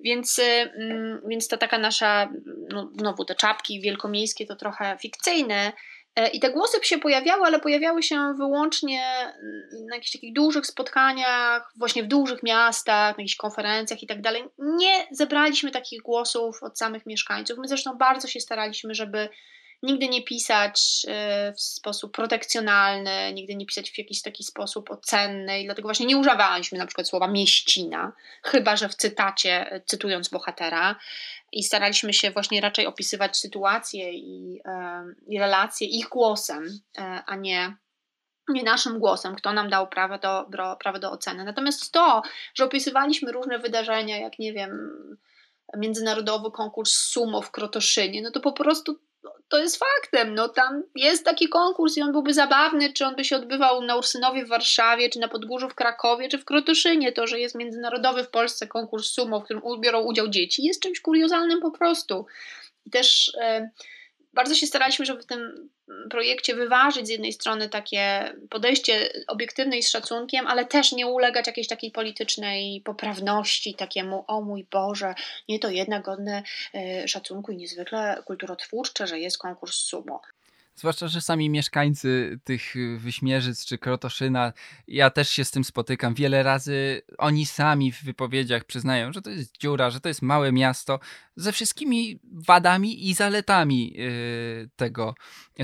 Więc, 0.00 0.38
y, 0.38 0.42
mm, 0.42 1.20
więc 1.28 1.48
to 1.48 1.56
taka 1.56 1.78
nasza, 1.78 2.28
no, 2.68 2.90
znowu 2.98 3.24
te 3.24 3.34
czapki 3.34 3.80
wielkomiejskie 3.80 4.46
to 4.46 4.56
trochę 4.56 4.96
fikcyjne. 5.00 5.72
E, 6.16 6.28
I 6.28 6.40
te 6.40 6.50
głosy 6.50 6.78
się 6.82 6.98
pojawiały, 6.98 7.42
ale 7.46 7.60
pojawiały 7.60 8.02
się 8.02 8.34
wyłącznie 8.36 9.02
mm, 9.02 9.86
na 9.88 9.94
jakichś 9.94 10.12
takich 10.12 10.32
dużych 10.32 10.66
spotkaniach, 10.66 11.72
właśnie 11.76 12.02
w 12.02 12.06
dużych 12.06 12.42
miastach, 12.42 13.16
na 13.16 13.22
jakichś 13.22 13.36
konferencjach 13.36 14.02
i 14.02 14.06
tak 14.06 14.20
dalej. 14.20 14.44
Nie 14.58 15.06
zebraliśmy 15.10 15.70
takich 15.70 16.02
głosów 16.02 16.62
od 16.62 16.78
samych 16.78 17.06
mieszkańców. 17.06 17.58
My 17.58 17.68
zresztą 17.68 17.98
bardzo 17.98 18.28
się 18.28 18.40
staraliśmy, 18.40 18.94
żeby 18.94 19.28
nigdy 19.82 20.08
nie 20.08 20.22
pisać 20.22 21.06
e, 21.08 21.52
w 21.52 21.60
sposób 21.60 22.12
protekcjonalny, 22.12 23.32
nigdy 23.32 23.54
nie 23.54 23.66
pisać 23.66 23.90
w 23.90 23.98
jakiś 23.98 24.22
taki 24.22 24.44
sposób 24.44 24.90
ocenny 24.90 25.60
i 25.60 25.64
dlatego 25.64 25.88
właśnie 25.88 26.06
nie 26.06 26.16
używaliśmy 26.16 26.78
na 26.78 26.86
przykład 26.86 27.08
słowa 27.08 27.28
mieścina, 27.28 28.12
chyba 28.42 28.76
że 28.76 28.88
w 28.88 28.94
cytacie, 28.94 29.72
e, 29.72 29.80
cytując 29.80 30.28
bohatera 30.28 30.96
i 31.52 31.62
staraliśmy 31.62 32.12
się 32.12 32.30
właśnie 32.30 32.60
raczej 32.60 32.86
opisywać 32.86 33.36
sytuacje 33.36 34.12
i, 34.12 34.60
e, 34.64 35.04
i 35.26 35.38
relacje 35.38 35.86
ich 35.86 36.08
głosem, 36.08 36.80
a 37.26 37.36
nie 37.36 37.76
nie 38.48 38.62
naszym 38.62 38.98
głosem, 38.98 39.34
kto 39.34 39.52
nam 39.52 39.70
dał 39.70 39.88
prawo 39.88 40.18
do, 40.18 40.46
prawo 40.78 40.98
do 40.98 41.12
oceny. 41.12 41.44
Natomiast 41.44 41.92
to, 41.92 42.22
że 42.54 42.64
opisywaliśmy 42.64 43.32
różne 43.32 43.58
wydarzenia, 43.58 44.18
jak 44.18 44.38
nie 44.38 44.52
wiem, 44.52 44.90
międzynarodowy 45.76 46.50
konkurs 46.50 46.92
sumo 46.92 47.42
w 47.42 47.50
Krotoszynie, 47.50 48.22
no 48.22 48.30
to 48.30 48.40
po 48.40 48.52
prostu 48.52 48.98
to 49.48 49.58
jest 49.58 49.76
faktem. 49.76 50.34
No 50.34 50.48
tam 50.48 50.82
jest 50.94 51.24
taki 51.24 51.48
konkurs 51.48 51.96
i 51.96 52.02
on 52.02 52.12
byłby 52.12 52.34
zabawny, 52.34 52.92
czy 52.92 53.06
on 53.06 53.16
by 53.16 53.24
się 53.24 53.36
odbywał 53.36 53.82
na 53.82 53.96
Ursynowie 53.96 54.44
w 54.44 54.48
Warszawie, 54.48 55.10
czy 55.10 55.18
na 55.18 55.28
Podgórzu 55.28 55.68
w 55.68 55.74
Krakowie, 55.74 56.28
czy 56.28 56.38
w 56.38 56.44
Krotoszynie. 56.44 57.12
To, 57.12 57.26
że 57.26 57.40
jest 57.40 57.54
międzynarodowy 57.54 58.24
w 58.24 58.30
Polsce 58.30 58.66
konkurs 58.66 59.10
sumo, 59.10 59.40
w 59.40 59.44
którym 59.44 59.62
biorą 59.80 60.00
udział 60.00 60.28
dzieci, 60.28 60.64
jest 60.64 60.82
czymś 60.82 61.00
kuriozalnym 61.00 61.60
po 61.60 61.70
prostu. 61.70 62.26
I 62.86 62.90
też 62.90 63.32
e, 63.40 63.70
bardzo 64.32 64.54
się 64.54 64.66
staraliśmy, 64.66 65.06
żeby 65.06 65.22
w 65.22 65.26
tym 65.26 65.70
projekcie 66.10 66.54
wyważyć 66.54 67.06
z 67.06 67.10
jednej 67.10 67.32
strony 67.32 67.68
takie 67.68 68.32
podejście 68.50 69.12
obiektywne 69.26 69.78
i 69.78 69.82
z 69.82 69.90
szacunkiem, 69.90 70.46
ale 70.46 70.66
też 70.66 70.92
nie 70.92 71.06
ulegać 71.06 71.46
jakiejś 71.46 71.68
takiej 71.68 71.90
politycznej 71.90 72.82
poprawności, 72.84 73.74
takiemu 73.74 74.24
o 74.26 74.40
mój 74.40 74.66
Boże, 74.70 75.14
nie 75.48 75.58
to 75.58 75.70
jednak 75.70 76.04
godne 76.04 76.42
e, 76.74 77.08
szacunku 77.08 77.52
i 77.52 77.56
niezwykle 77.56 78.22
kulturotwórcze, 78.24 79.06
że 79.06 79.18
jest 79.18 79.38
konkurs 79.38 79.74
sumo. 79.74 80.20
Zwłaszcza, 80.80 81.08
że 81.08 81.20
sami 81.20 81.50
mieszkańcy 81.50 82.40
tych 82.44 82.74
Wyśmierzyc 82.98 83.64
czy 83.64 83.78
Krotoszyna, 83.78 84.52
ja 84.88 85.10
też 85.10 85.30
się 85.30 85.44
z 85.44 85.50
tym 85.50 85.64
spotykam 85.64 86.14
wiele 86.14 86.42
razy. 86.42 87.02
Oni 87.18 87.46
sami 87.46 87.92
w 87.92 88.02
wypowiedziach 88.04 88.64
przyznają, 88.64 89.12
że 89.12 89.22
to 89.22 89.30
jest 89.30 89.58
dziura, 89.58 89.90
że 89.90 90.00
to 90.00 90.08
jest 90.08 90.22
małe 90.22 90.52
miasto 90.52 91.00
ze 91.36 91.52
wszystkimi 91.52 92.20
wadami 92.32 93.08
i 93.08 93.14
zaletami 93.14 93.92
yy, 93.92 94.70
tego, 94.76 95.14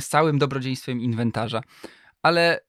z 0.00 0.08
całym 0.08 0.38
dobrodziejstwem 0.38 1.00
inwentarza. 1.00 1.60
Ale 2.22 2.60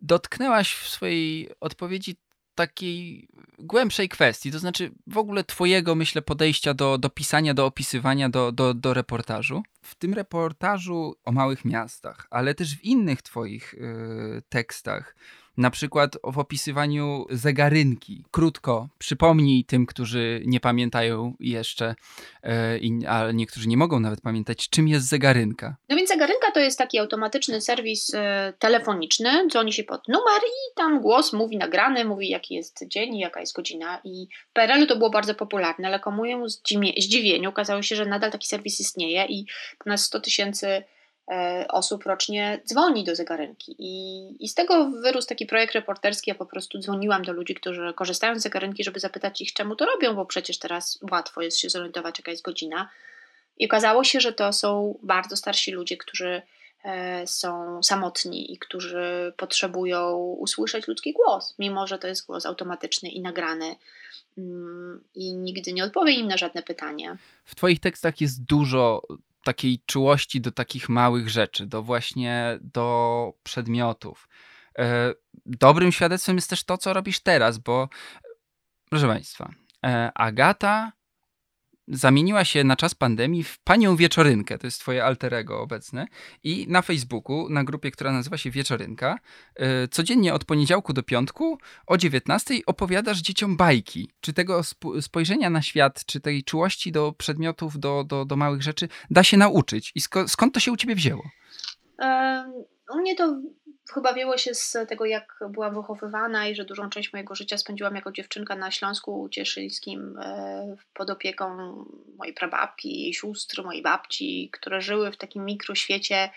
dotknęłaś 0.00 0.74
w 0.74 0.88
swojej 0.88 1.50
odpowiedzi 1.60 2.16
takiej 2.58 3.28
głębszej 3.58 4.08
kwestii, 4.08 4.52
to 4.52 4.58
znaczy 4.58 4.90
w 5.06 5.18
ogóle 5.18 5.44
twojego, 5.44 5.94
myślę, 5.94 6.22
podejścia 6.22 6.74
do, 6.74 6.98
do 6.98 7.10
pisania, 7.10 7.54
do 7.54 7.66
opisywania, 7.66 8.28
do, 8.28 8.52
do, 8.52 8.74
do 8.74 8.94
reportażu. 8.94 9.62
W 9.82 9.94
tym 9.94 10.14
reportażu 10.14 11.14
o 11.24 11.32
małych 11.32 11.64
miastach, 11.64 12.26
ale 12.30 12.54
też 12.54 12.76
w 12.76 12.84
innych 12.84 13.22
twoich 13.22 13.74
yy, 13.74 14.42
tekstach, 14.48 15.14
na 15.58 15.70
przykład 15.70 16.16
w 16.24 16.38
opisywaniu 16.38 17.26
zegarynki. 17.30 18.24
Krótko, 18.30 18.88
przypomnij 18.98 19.64
tym, 19.64 19.86
którzy 19.86 20.42
nie 20.46 20.60
pamiętają 20.60 21.34
jeszcze, 21.40 21.94
e, 22.44 22.78
a 23.08 23.32
niektórzy 23.32 23.68
nie 23.68 23.76
mogą 23.76 24.00
nawet 24.00 24.20
pamiętać, 24.20 24.68
czym 24.68 24.88
jest 24.88 25.08
zegarynka. 25.08 25.76
No 25.88 25.96
więc 25.96 26.08
zegarynka 26.08 26.50
to 26.50 26.60
jest 26.60 26.78
taki 26.78 26.98
automatyczny 26.98 27.60
serwis 27.60 28.14
e, 28.14 28.52
telefoniczny, 28.58 29.48
dzwoni 29.50 29.72
się 29.72 29.84
pod 29.84 30.08
numer 30.08 30.40
i 30.42 30.74
tam 30.76 31.00
głos 31.00 31.32
mówi 31.32 31.56
nagrany, 31.56 32.04
mówi 32.04 32.28
jaki 32.28 32.54
jest 32.54 32.88
dzień 32.88 33.16
i 33.16 33.20
jaka 33.20 33.40
jest 33.40 33.54
godzina. 33.54 34.00
I 34.04 34.28
w 34.50 34.52
PRL-u 34.52 34.86
to 34.86 34.96
było 34.96 35.10
bardzo 35.10 35.34
popularne, 35.34 35.88
ale 35.88 36.00
komu 36.00 36.48
zdziwieniu 36.98 37.48
okazało 37.48 37.82
się, 37.82 37.96
że 37.96 38.06
nadal 38.06 38.30
taki 38.30 38.48
serwis 38.48 38.80
istnieje 38.80 39.26
i 39.26 39.46
ponad 39.78 40.00
100 40.00 40.20
tysięcy 40.20 40.82
osób 41.68 42.04
rocznie 42.04 42.60
dzwoni 42.66 43.04
do 43.04 43.16
zegarynki. 43.16 43.76
I, 43.78 44.44
I 44.44 44.48
z 44.48 44.54
tego 44.54 44.90
wyrósł 44.90 45.28
taki 45.28 45.46
projekt 45.46 45.74
reporterski. 45.74 46.30
Ja 46.30 46.34
po 46.34 46.46
prostu 46.46 46.78
dzwoniłam 46.78 47.22
do 47.22 47.32
ludzi, 47.32 47.54
którzy 47.54 47.92
korzystają 47.94 48.38
z 48.38 48.42
zegarynki, 48.42 48.84
żeby 48.84 49.00
zapytać 49.00 49.40
ich, 49.40 49.52
czemu 49.52 49.76
to 49.76 49.86
robią, 49.86 50.14
bo 50.14 50.26
przecież 50.26 50.58
teraz 50.58 50.98
łatwo 51.10 51.42
jest 51.42 51.58
się 51.58 51.70
zorientować, 51.70 52.18
jaka 52.18 52.30
jest 52.30 52.42
godzina. 52.42 52.88
I 53.58 53.66
okazało 53.66 54.04
się, 54.04 54.20
że 54.20 54.32
to 54.32 54.52
są 54.52 54.98
bardzo 55.02 55.36
starsi 55.36 55.72
ludzie, 55.72 55.96
którzy 55.96 56.42
e, 56.84 57.26
są 57.26 57.82
samotni 57.82 58.52
i 58.52 58.58
którzy 58.58 59.32
potrzebują 59.36 60.16
usłyszeć 60.16 60.88
ludzki 60.88 61.12
głos, 61.12 61.54
mimo 61.58 61.86
że 61.86 61.98
to 61.98 62.08
jest 62.08 62.26
głos 62.26 62.46
automatyczny 62.46 63.08
i 63.08 63.20
nagrany 63.20 63.76
mm, 64.38 65.04
i 65.14 65.34
nigdy 65.34 65.72
nie 65.72 65.84
odpowie 65.84 66.12
im 66.12 66.28
na 66.28 66.36
żadne 66.36 66.62
pytanie. 66.62 67.16
W 67.44 67.54
Twoich 67.54 67.80
tekstach 67.80 68.20
jest 68.20 68.44
dużo 68.44 69.02
takiej 69.48 69.82
czułości 69.86 70.40
do 70.40 70.52
takich 70.52 70.88
małych 70.88 71.28
rzeczy, 71.28 71.66
do 71.66 71.82
właśnie 71.82 72.58
do 72.60 73.32
przedmiotów. 73.42 74.28
E, 74.78 75.14
dobrym 75.46 75.92
świadectwem 75.92 76.36
jest 76.36 76.50
też 76.50 76.64
to, 76.64 76.78
co 76.78 76.92
robisz 76.92 77.20
teraz, 77.20 77.58
bo 77.58 77.88
proszę 78.90 79.06
Państwa, 79.06 79.50
e, 79.86 80.10
Agata 80.14 80.92
zamieniła 81.90 82.44
się 82.44 82.64
na 82.64 82.76
czas 82.76 82.94
pandemii 82.94 83.44
w 83.44 83.58
panią 83.58 83.96
Wieczorynkę, 83.96 84.58
to 84.58 84.66
jest 84.66 84.80
twoje 84.80 85.04
alterego 85.04 85.60
obecne 85.60 86.06
i 86.44 86.66
na 86.68 86.82
Facebooku, 86.82 87.48
na 87.48 87.64
grupie, 87.64 87.90
która 87.90 88.12
nazywa 88.12 88.36
się 88.36 88.50
Wieczorynka, 88.50 89.18
yy, 89.58 89.88
codziennie 89.90 90.34
od 90.34 90.44
poniedziałku 90.44 90.92
do 90.92 91.02
piątku 91.02 91.58
o 91.86 91.96
19 91.96 92.54
opowiadasz 92.66 93.18
dzieciom 93.18 93.56
bajki. 93.56 94.10
Czy 94.20 94.32
tego 94.32 94.60
spojrzenia 95.00 95.50
na 95.50 95.62
świat, 95.62 96.04
czy 96.04 96.20
tej 96.20 96.44
czułości 96.44 96.92
do 96.92 97.12
przedmiotów, 97.12 97.78
do, 97.78 98.04
do, 98.04 98.24
do 98.24 98.36
małych 98.36 98.62
rzeczy 98.62 98.88
da 99.10 99.22
się 99.22 99.36
nauczyć 99.36 99.92
i 99.94 100.00
sk 100.00 100.14
skąd 100.26 100.54
to 100.54 100.60
się 100.60 100.72
u 100.72 100.76
ciebie 100.76 100.94
wzięło? 100.94 101.22
u 102.94 102.98
mnie 102.98 103.16
to 103.16 103.40
chyba 103.94 104.12
wieło 104.12 104.36
się 104.38 104.54
z 104.54 104.76
tego, 104.88 105.04
jak 105.04 105.38
byłam 105.50 105.74
wychowywana 105.74 106.48
i 106.48 106.54
że 106.54 106.64
dużą 106.64 106.90
część 106.90 107.12
mojego 107.12 107.34
życia 107.34 107.58
spędziłam 107.58 107.94
jako 107.94 108.12
dziewczynka 108.12 108.56
na 108.56 108.70
Śląsku 108.70 109.28
Cieszyńskim 109.28 110.18
e, 110.18 110.76
pod 110.94 111.10
opieką 111.10 111.56
mojej 112.18 112.34
prababki, 112.34 113.02
jej 113.02 113.14
sióstr, 113.14 113.64
mojej 113.64 113.82
babci, 113.82 114.50
które 114.52 114.80
żyły 114.80 115.12
w 115.12 115.16
takim 115.16 115.44
mikroświecie 115.44 116.30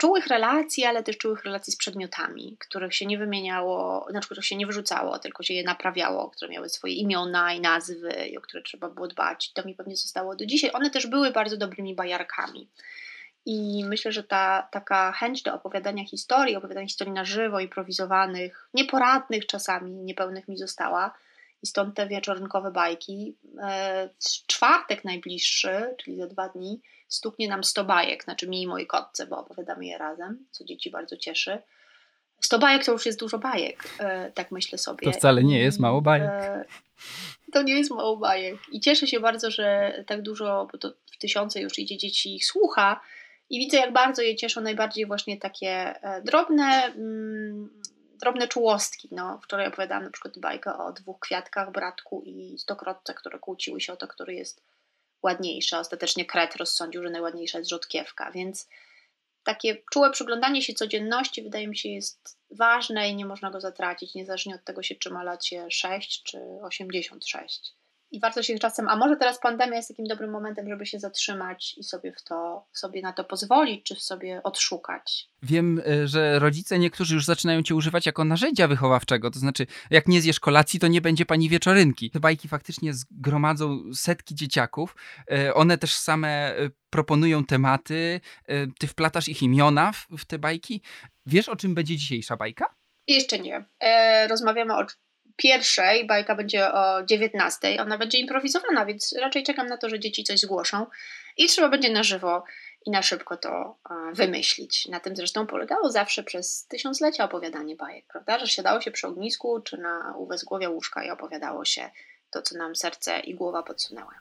czułych 0.00 0.26
relacji, 0.26 0.84
ale 0.84 1.02
też 1.02 1.18
czułych 1.18 1.44
relacji 1.44 1.72
z 1.72 1.76
przedmiotami, 1.76 2.56
których 2.58 2.94
się 2.94 3.06
nie 3.06 3.18
wymieniało, 3.18 4.06
znaczy 4.10 4.26
których 4.26 4.44
się 4.44 4.56
nie 4.56 4.66
wyrzucało, 4.66 5.18
tylko 5.18 5.42
się 5.42 5.54
je 5.54 5.64
naprawiało, 5.64 6.30
które 6.30 6.50
miały 6.50 6.68
swoje 6.68 6.94
imiona 6.94 7.52
i 7.52 7.60
nazwy, 7.60 8.12
i 8.30 8.38
o 8.38 8.40
które 8.40 8.62
trzeba 8.62 8.88
było 8.88 9.08
dbać. 9.08 9.52
To 9.52 9.64
mi 9.64 9.74
pewnie 9.74 9.96
zostało 9.96 10.36
do 10.36 10.46
dzisiaj. 10.46 10.70
One 10.72 10.90
też 10.90 11.06
były 11.06 11.30
bardzo 11.30 11.56
dobrymi 11.56 11.94
bajarkami. 11.94 12.68
I 13.46 13.84
myślę, 13.84 14.12
że 14.12 14.24
ta 14.24 14.68
taka 14.70 15.12
chęć 15.12 15.42
do 15.42 15.54
opowiadania 15.54 16.04
historii, 16.04 16.56
opowiadania 16.56 16.86
historii 16.86 17.14
na 17.14 17.24
żywo, 17.24 17.60
improwizowanych, 17.60 18.68
nieporadnych 18.74 19.46
czasami, 19.46 19.92
niepełnych 19.92 20.48
mi 20.48 20.58
została. 20.58 21.14
I 21.62 21.66
stąd 21.66 21.94
te 21.94 22.06
wieczornkowe 22.06 22.70
bajki. 22.70 23.36
E, 23.62 24.08
w 24.08 24.46
czwartek 24.46 25.04
najbliższy, 25.04 25.94
czyli 25.98 26.16
za 26.16 26.26
dwa 26.26 26.48
dni, 26.48 26.80
stuknie 27.08 27.48
nam 27.48 27.64
100 27.64 27.84
bajek, 27.84 28.24
znaczy 28.24 28.48
mi 28.48 28.62
i 28.62 28.66
mojej 28.66 28.86
kotce, 28.86 29.26
bo 29.26 29.38
opowiadamy 29.38 29.86
je 29.86 29.98
razem, 29.98 30.46
co 30.50 30.64
dzieci 30.64 30.90
bardzo 30.90 31.16
cieszy. 31.16 31.58
100 32.40 32.58
bajek 32.58 32.84
to 32.84 32.92
już 32.92 33.06
jest 33.06 33.20
dużo 33.20 33.38
bajek, 33.38 33.84
e, 33.98 34.32
tak 34.32 34.50
myślę 34.50 34.78
sobie. 34.78 35.04
To 35.04 35.18
wcale 35.18 35.44
nie 35.44 35.58
jest 35.58 35.80
mało 35.80 36.00
bajek. 36.00 36.30
E, 36.30 36.64
to 37.52 37.62
nie 37.62 37.78
jest 37.78 37.90
mało 37.90 38.16
bajek. 38.16 38.56
I 38.72 38.80
cieszę 38.80 39.06
się 39.06 39.20
bardzo, 39.20 39.50
że 39.50 39.94
tak 40.06 40.22
dużo, 40.22 40.68
bo 40.72 40.78
to 40.78 40.92
w 41.12 41.18
tysiące 41.18 41.60
już 41.60 41.78
idzie 41.78 41.96
dzieci 41.96 42.36
ich 42.36 42.46
słucha, 42.46 43.00
i 43.54 43.58
widzę, 43.58 43.76
jak 43.76 43.92
bardzo 43.92 44.22
je 44.22 44.36
cieszą 44.36 44.60
najbardziej 44.60 45.06
właśnie 45.06 45.36
takie 45.36 45.70
e, 46.02 46.22
drobne, 46.22 46.84
mm, 46.84 47.80
drobne 48.20 48.48
czułostki. 48.48 49.08
No, 49.12 49.40
wczoraj 49.44 49.66
opowiadałam 49.66 50.04
na 50.04 50.10
przykład 50.10 50.38
bajkę 50.38 50.78
o 50.78 50.92
dwóch 50.92 51.20
kwiatkach, 51.20 51.72
bratku 51.72 52.22
i 52.26 52.58
stokrotce, 52.58 53.14
które 53.14 53.38
kłóciły 53.38 53.80
się 53.80 53.92
o 53.92 53.96
to, 53.96 54.08
który 54.08 54.34
jest 54.34 54.62
ładniejszy. 55.22 55.78
Ostatecznie 55.78 56.24
Kret 56.24 56.56
rozsądził, 56.56 57.02
że 57.02 57.10
najładniejsza 57.10 57.58
jest 57.58 57.70
rzodkiewka, 57.70 58.30
więc 58.30 58.68
takie 59.44 59.82
czułe 59.92 60.10
przyglądanie 60.10 60.62
się 60.62 60.74
codzienności 60.74 61.42
wydaje 61.42 61.68
mi 61.68 61.76
się 61.76 61.88
jest 61.88 62.38
ważne 62.50 63.08
i 63.08 63.16
nie 63.16 63.26
można 63.26 63.50
go 63.50 63.60
zatracić, 63.60 64.14
niezależnie 64.14 64.54
od 64.54 64.64
tego 64.64 64.82
się 64.82 64.94
czy 64.94 65.10
ma 65.10 65.22
lat 65.22 65.44
się 65.44 65.66
6 65.70 66.22
czy 66.22 66.38
86 66.62 67.74
i 68.14 68.20
warto 68.20 68.42
się 68.42 68.58
czasem, 68.58 68.88
a 68.88 68.96
może 68.96 69.16
teraz 69.16 69.38
pandemia 69.40 69.76
jest 69.76 69.88
takim 69.88 70.06
dobrym 70.06 70.30
momentem, 70.30 70.68
żeby 70.68 70.86
się 70.86 70.98
zatrzymać 70.98 71.74
i 71.78 71.84
sobie 71.84 72.12
w 72.12 72.22
to, 72.22 72.66
sobie 72.72 73.02
na 73.02 73.12
to 73.12 73.24
pozwolić, 73.24 73.82
czy 73.86 73.94
sobie 73.94 74.40
odszukać. 74.42 75.28
Wiem, 75.42 75.82
e, 75.86 76.08
że 76.08 76.38
rodzice 76.38 76.78
niektórzy 76.78 77.14
już 77.14 77.24
zaczynają 77.24 77.62
cię 77.62 77.74
używać 77.74 78.06
jako 78.06 78.24
narzędzia 78.24 78.68
wychowawczego, 78.68 79.30
to 79.30 79.38
znaczy 79.38 79.66
jak 79.90 80.08
nie 80.08 80.20
zjesz 80.20 80.40
kolacji, 80.40 80.80
to 80.80 80.86
nie 80.86 81.00
będzie 81.00 81.26
pani 81.26 81.48
wieczorynki. 81.48 82.10
Te 82.10 82.20
bajki 82.20 82.48
faktycznie 82.48 82.94
zgromadzą 82.94 83.82
setki 83.94 84.34
dzieciaków, 84.34 84.96
e, 85.30 85.54
one 85.54 85.78
też 85.78 85.96
same 85.96 86.28
e, 86.28 86.70
proponują 86.90 87.44
tematy, 87.44 88.20
ty 88.78 88.86
wplatasz 88.86 89.28
ich 89.28 89.42
imiona 89.42 89.92
w, 89.92 90.06
w 90.18 90.24
te 90.24 90.38
bajki. 90.38 90.82
Wiesz, 91.26 91.48
o 91.48 91.56
czym 91.56 91.74
będzie 91.74 91.96
dzisiejsza 91.96 92.36
bajka? 92.36 92.74
Jeszcze 93.06 93.38
nie. 93.38 93.64
E, 93.80 94.28
rozmawiamy 94.28 94.76
o 94.76 94.86
pierwszej, 95.36 96.06
bajka 96.06 96.34
będzie 96.34 96.72
o 96.72 97.02
19, 97.02 97.80
ona 97.80 97.98
będzie 97.98 98.18
improwizowana, 98.18 98.86
więc 98.86 99.14
raczej 99.20 99.42
czekam 99.42 99.66
na 99.66 99.76
to, 99.76 99.88
że 99.88 100.00
dzieci 100.00 100.24
coś 100.24 100.40
zgłoszą 100.40 100.86
i 101.36 101.46
trzeba 101.46 101.68
będzie 101.68 101.92
na 101.92 102.02
żywo 102.02 102.44
i 102.86 102.90
na 102.90 103.02
szybko 103.02 103.36
to 103.36 103.78
wymyślić. 104.12 104.88
Na 104.88 105.00
tym 105.00 105.16
zresztą 105.16 105.46
polegało 105.46 105.90
zawsze 105.90 106.22
przez 106.22 106.66
tysiąclecia 106.66 107.24
opowiadanie 107.24 107.76
bajek, 107.76 108.06
prawda? 108.06 108.38
Że 108.38 108.48
siadało 108.48 108.80
się 108.80 108.90
przy 108.90 109.06
ognisku 109.06 109.60
czy 109.60 109.78
na 109.78 110.14
u 110.16 110.26
wezgłowia 110.26 110.70
łóżka 110.70 111.04
i 111.04 111.10
opowiadało 111.10 111.64
się 111.64 111.90
to, 112.30 112.42
co 112.42 112.58
nam 112.58 112.76
serce 112.76 113.20
i 113.20 113.34
głowa 113.34 113.62
podsunęły 113.62 114.14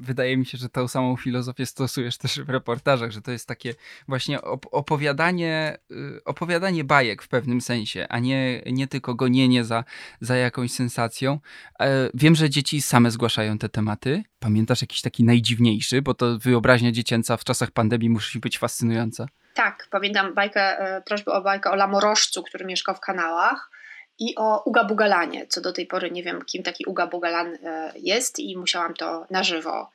wydaje 0.00 0.36
mi 0.36 0.46
się, 0.46 0.58
że 0.58 0.68
tą 0.68 0.88
samą 0.88 1.16
filozofię 1.16 1.66
stosujesz 1.66 2.18
też 2.18 2.40
w 2.40 2.50
reportażach, 2.50 3.10
że 3.10 3.22
to 3.22 3.30
jest 3.30 3.48
takie 3.48 3.74
właśnie 4.08 4.42
opowiadanie, 4.72 5.78
y, 5.90 6.24
opowiadanie 6.24 6.84
bajek 6.84 7.22
w 7.22 7.28
pewnym 7.28 7.60
sensie, 7.60 8.06
a 8.08 8.18
nie, 8.18 8.62
nie 8.66 8.86
tylko 8.86 9.14
gonienie 9.14 9.64
za, 9.64 9.84
za 10.20 10.36
jakąś 10.36 10.72
sensacją. 10.72 11.40
E, 11.80 12.10
wiem, 12.14 12.34
że 12.34 12.50
dzieci 12.50 12.82
same 12.82 13.10
zgłaszają 13.10 13.58
te 13.58 13.68
tematy. 13.68 14.22
Pamiętasz 14.38 14.82
jakiś 14.82 15.00
taki 15.00 15.24
najdziwniejszy, 15.24 16.02
bo 16.02 16.14
to 16.14 16.38
wyobraźnia 16.38 16.92
dziecięca 16.92 17.36
w 17.36 17.44
czasach 17.44 17.70
pandemii 17.70 18.10
musi 18.10 18.40
być 18.40 18.58
fascynująca. 18.58 19.26
Tak, 19.54 19.88
pamiętam 19.90 20.34
bajkę, 20.34 20.78
e, 20.78 21.02
prośbę 21.02 21.32
o 21.32 21.42
bajkę 21.42 21.70
o 21.70 21.74
lamorożcu, 21.74 22.42
który 22.42 22.64
mieszkał 22.64 22.94
w 22.94 23.00
kanałach 23.00 23.70
i 24.18 24.34
o 24.36 24.62
Uga 24.64 24.84
Bugalanie, 24.84 25.46
co 25.46 25.60
do 25.60 25.72
tej 25.72 25.86
pory 25.86 26.10
nie 26.10 26.22
wiem, 26.22 26.44
kim 26.44 26.62
taki 26.62 26.84
Uga 26.84 27.06
Bugalan 27.06 27.54
e, 27.64 27.92
jest 27.96 28.38
i 28.38 28.56
musiałam 28.56 28.94
to 28.94 29.26
na 29.30 29.42
żywo 29.42 29.90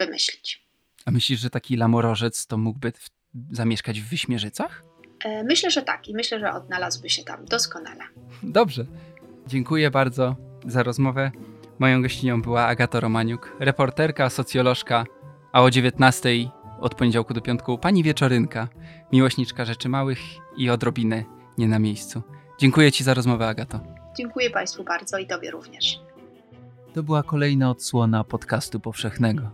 wymyślić. 0.00 0.68
A 1.06 1.10
myślisz, 1.10 1.40
że 1.40 1.50
taki 1.50 1.76
lamorożec 1.76 2.46
to 2.46 2.58
mógłby 2.58 2.92
w, 2.92 3.10
zamieszkać 3.50 4.00
w 4.00 4.08
Wyśmierzycach? 4.08 4.84
E, 5.24 5.44
myślę, 5.44 5.70
że 5.70 5.82
tak 5.82 6.08
i 6.08 6.14
myślę, 6.14 6.40
że 6.40 6.52
odnalazłby 6.52 7.10
się 7.10 7.24
tam 7.24 7.44
doskonale. 7.44 8.04
Dobrze. 8.42 8.84
Dziękuję 9.46 9.90
bardzo 9.90 10.36
za 10.66 10.82
rozmowę. 10.82 11.30
Moją 11.78 12.02
gościnią 12.02 12.42
była 12.42 12.66
Agata 12.66 13.00
Romaniuk, 13.00 13.56
reporterka, 13.60 14.30
socjolożka, 14.30 15.04
a 15.52 15.62
o 15.62 15.70
19 15.70 16.28
od 16.80 16.94
poniedziałku 16.94 17.34
do 17.34 17.40
piątku 17.40 17.78
pani 17.78 18.02
Wieczorynka, 18.02 18.68
miłośniczka 19.12 19.64
rzeczy 19.64 19.88
małych 19.88 20.18
i 20.56 20.70
odrobiny 20.70 21.24
nie 21.58 21.68
na 21.68 21.78
miejscu. 21.78 22.22
Dziękuję 22.58 22.92
Ci 22.92 23.04
za 23.04 23.14
rozmowę, 23.14 23.48
Agato. 23.48 23.80
Dziękuję 24.16 24.50
Państwu 24.50 24.84
bardzo 24.84 25.18
i 25.18 25.26
Tobie 25.26 25.50
również. 25.50 26.00
To 26.94 27.02
była 27.02 27.22
kolejna 27.22 27.70
odsłona 27.70 28.24
podcastu 28.24 28.80
powszechnego. 28.80 29.50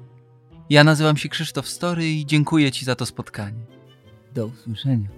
Ja 0.71 0.85
nazywam 0.85 1.17
się 1.17 1.29
Krzysztof 1.29 1.69
Story 1.69 2.11
i 2.11 2.27
dziękuję 2.27 2.73
Ci 2.73 2.85
za 2.85 2.95
to 2.95 3.07
spotkanie. 3.07 3.59
Do 4.35 4.47
usłyszenia. 4.47 5.09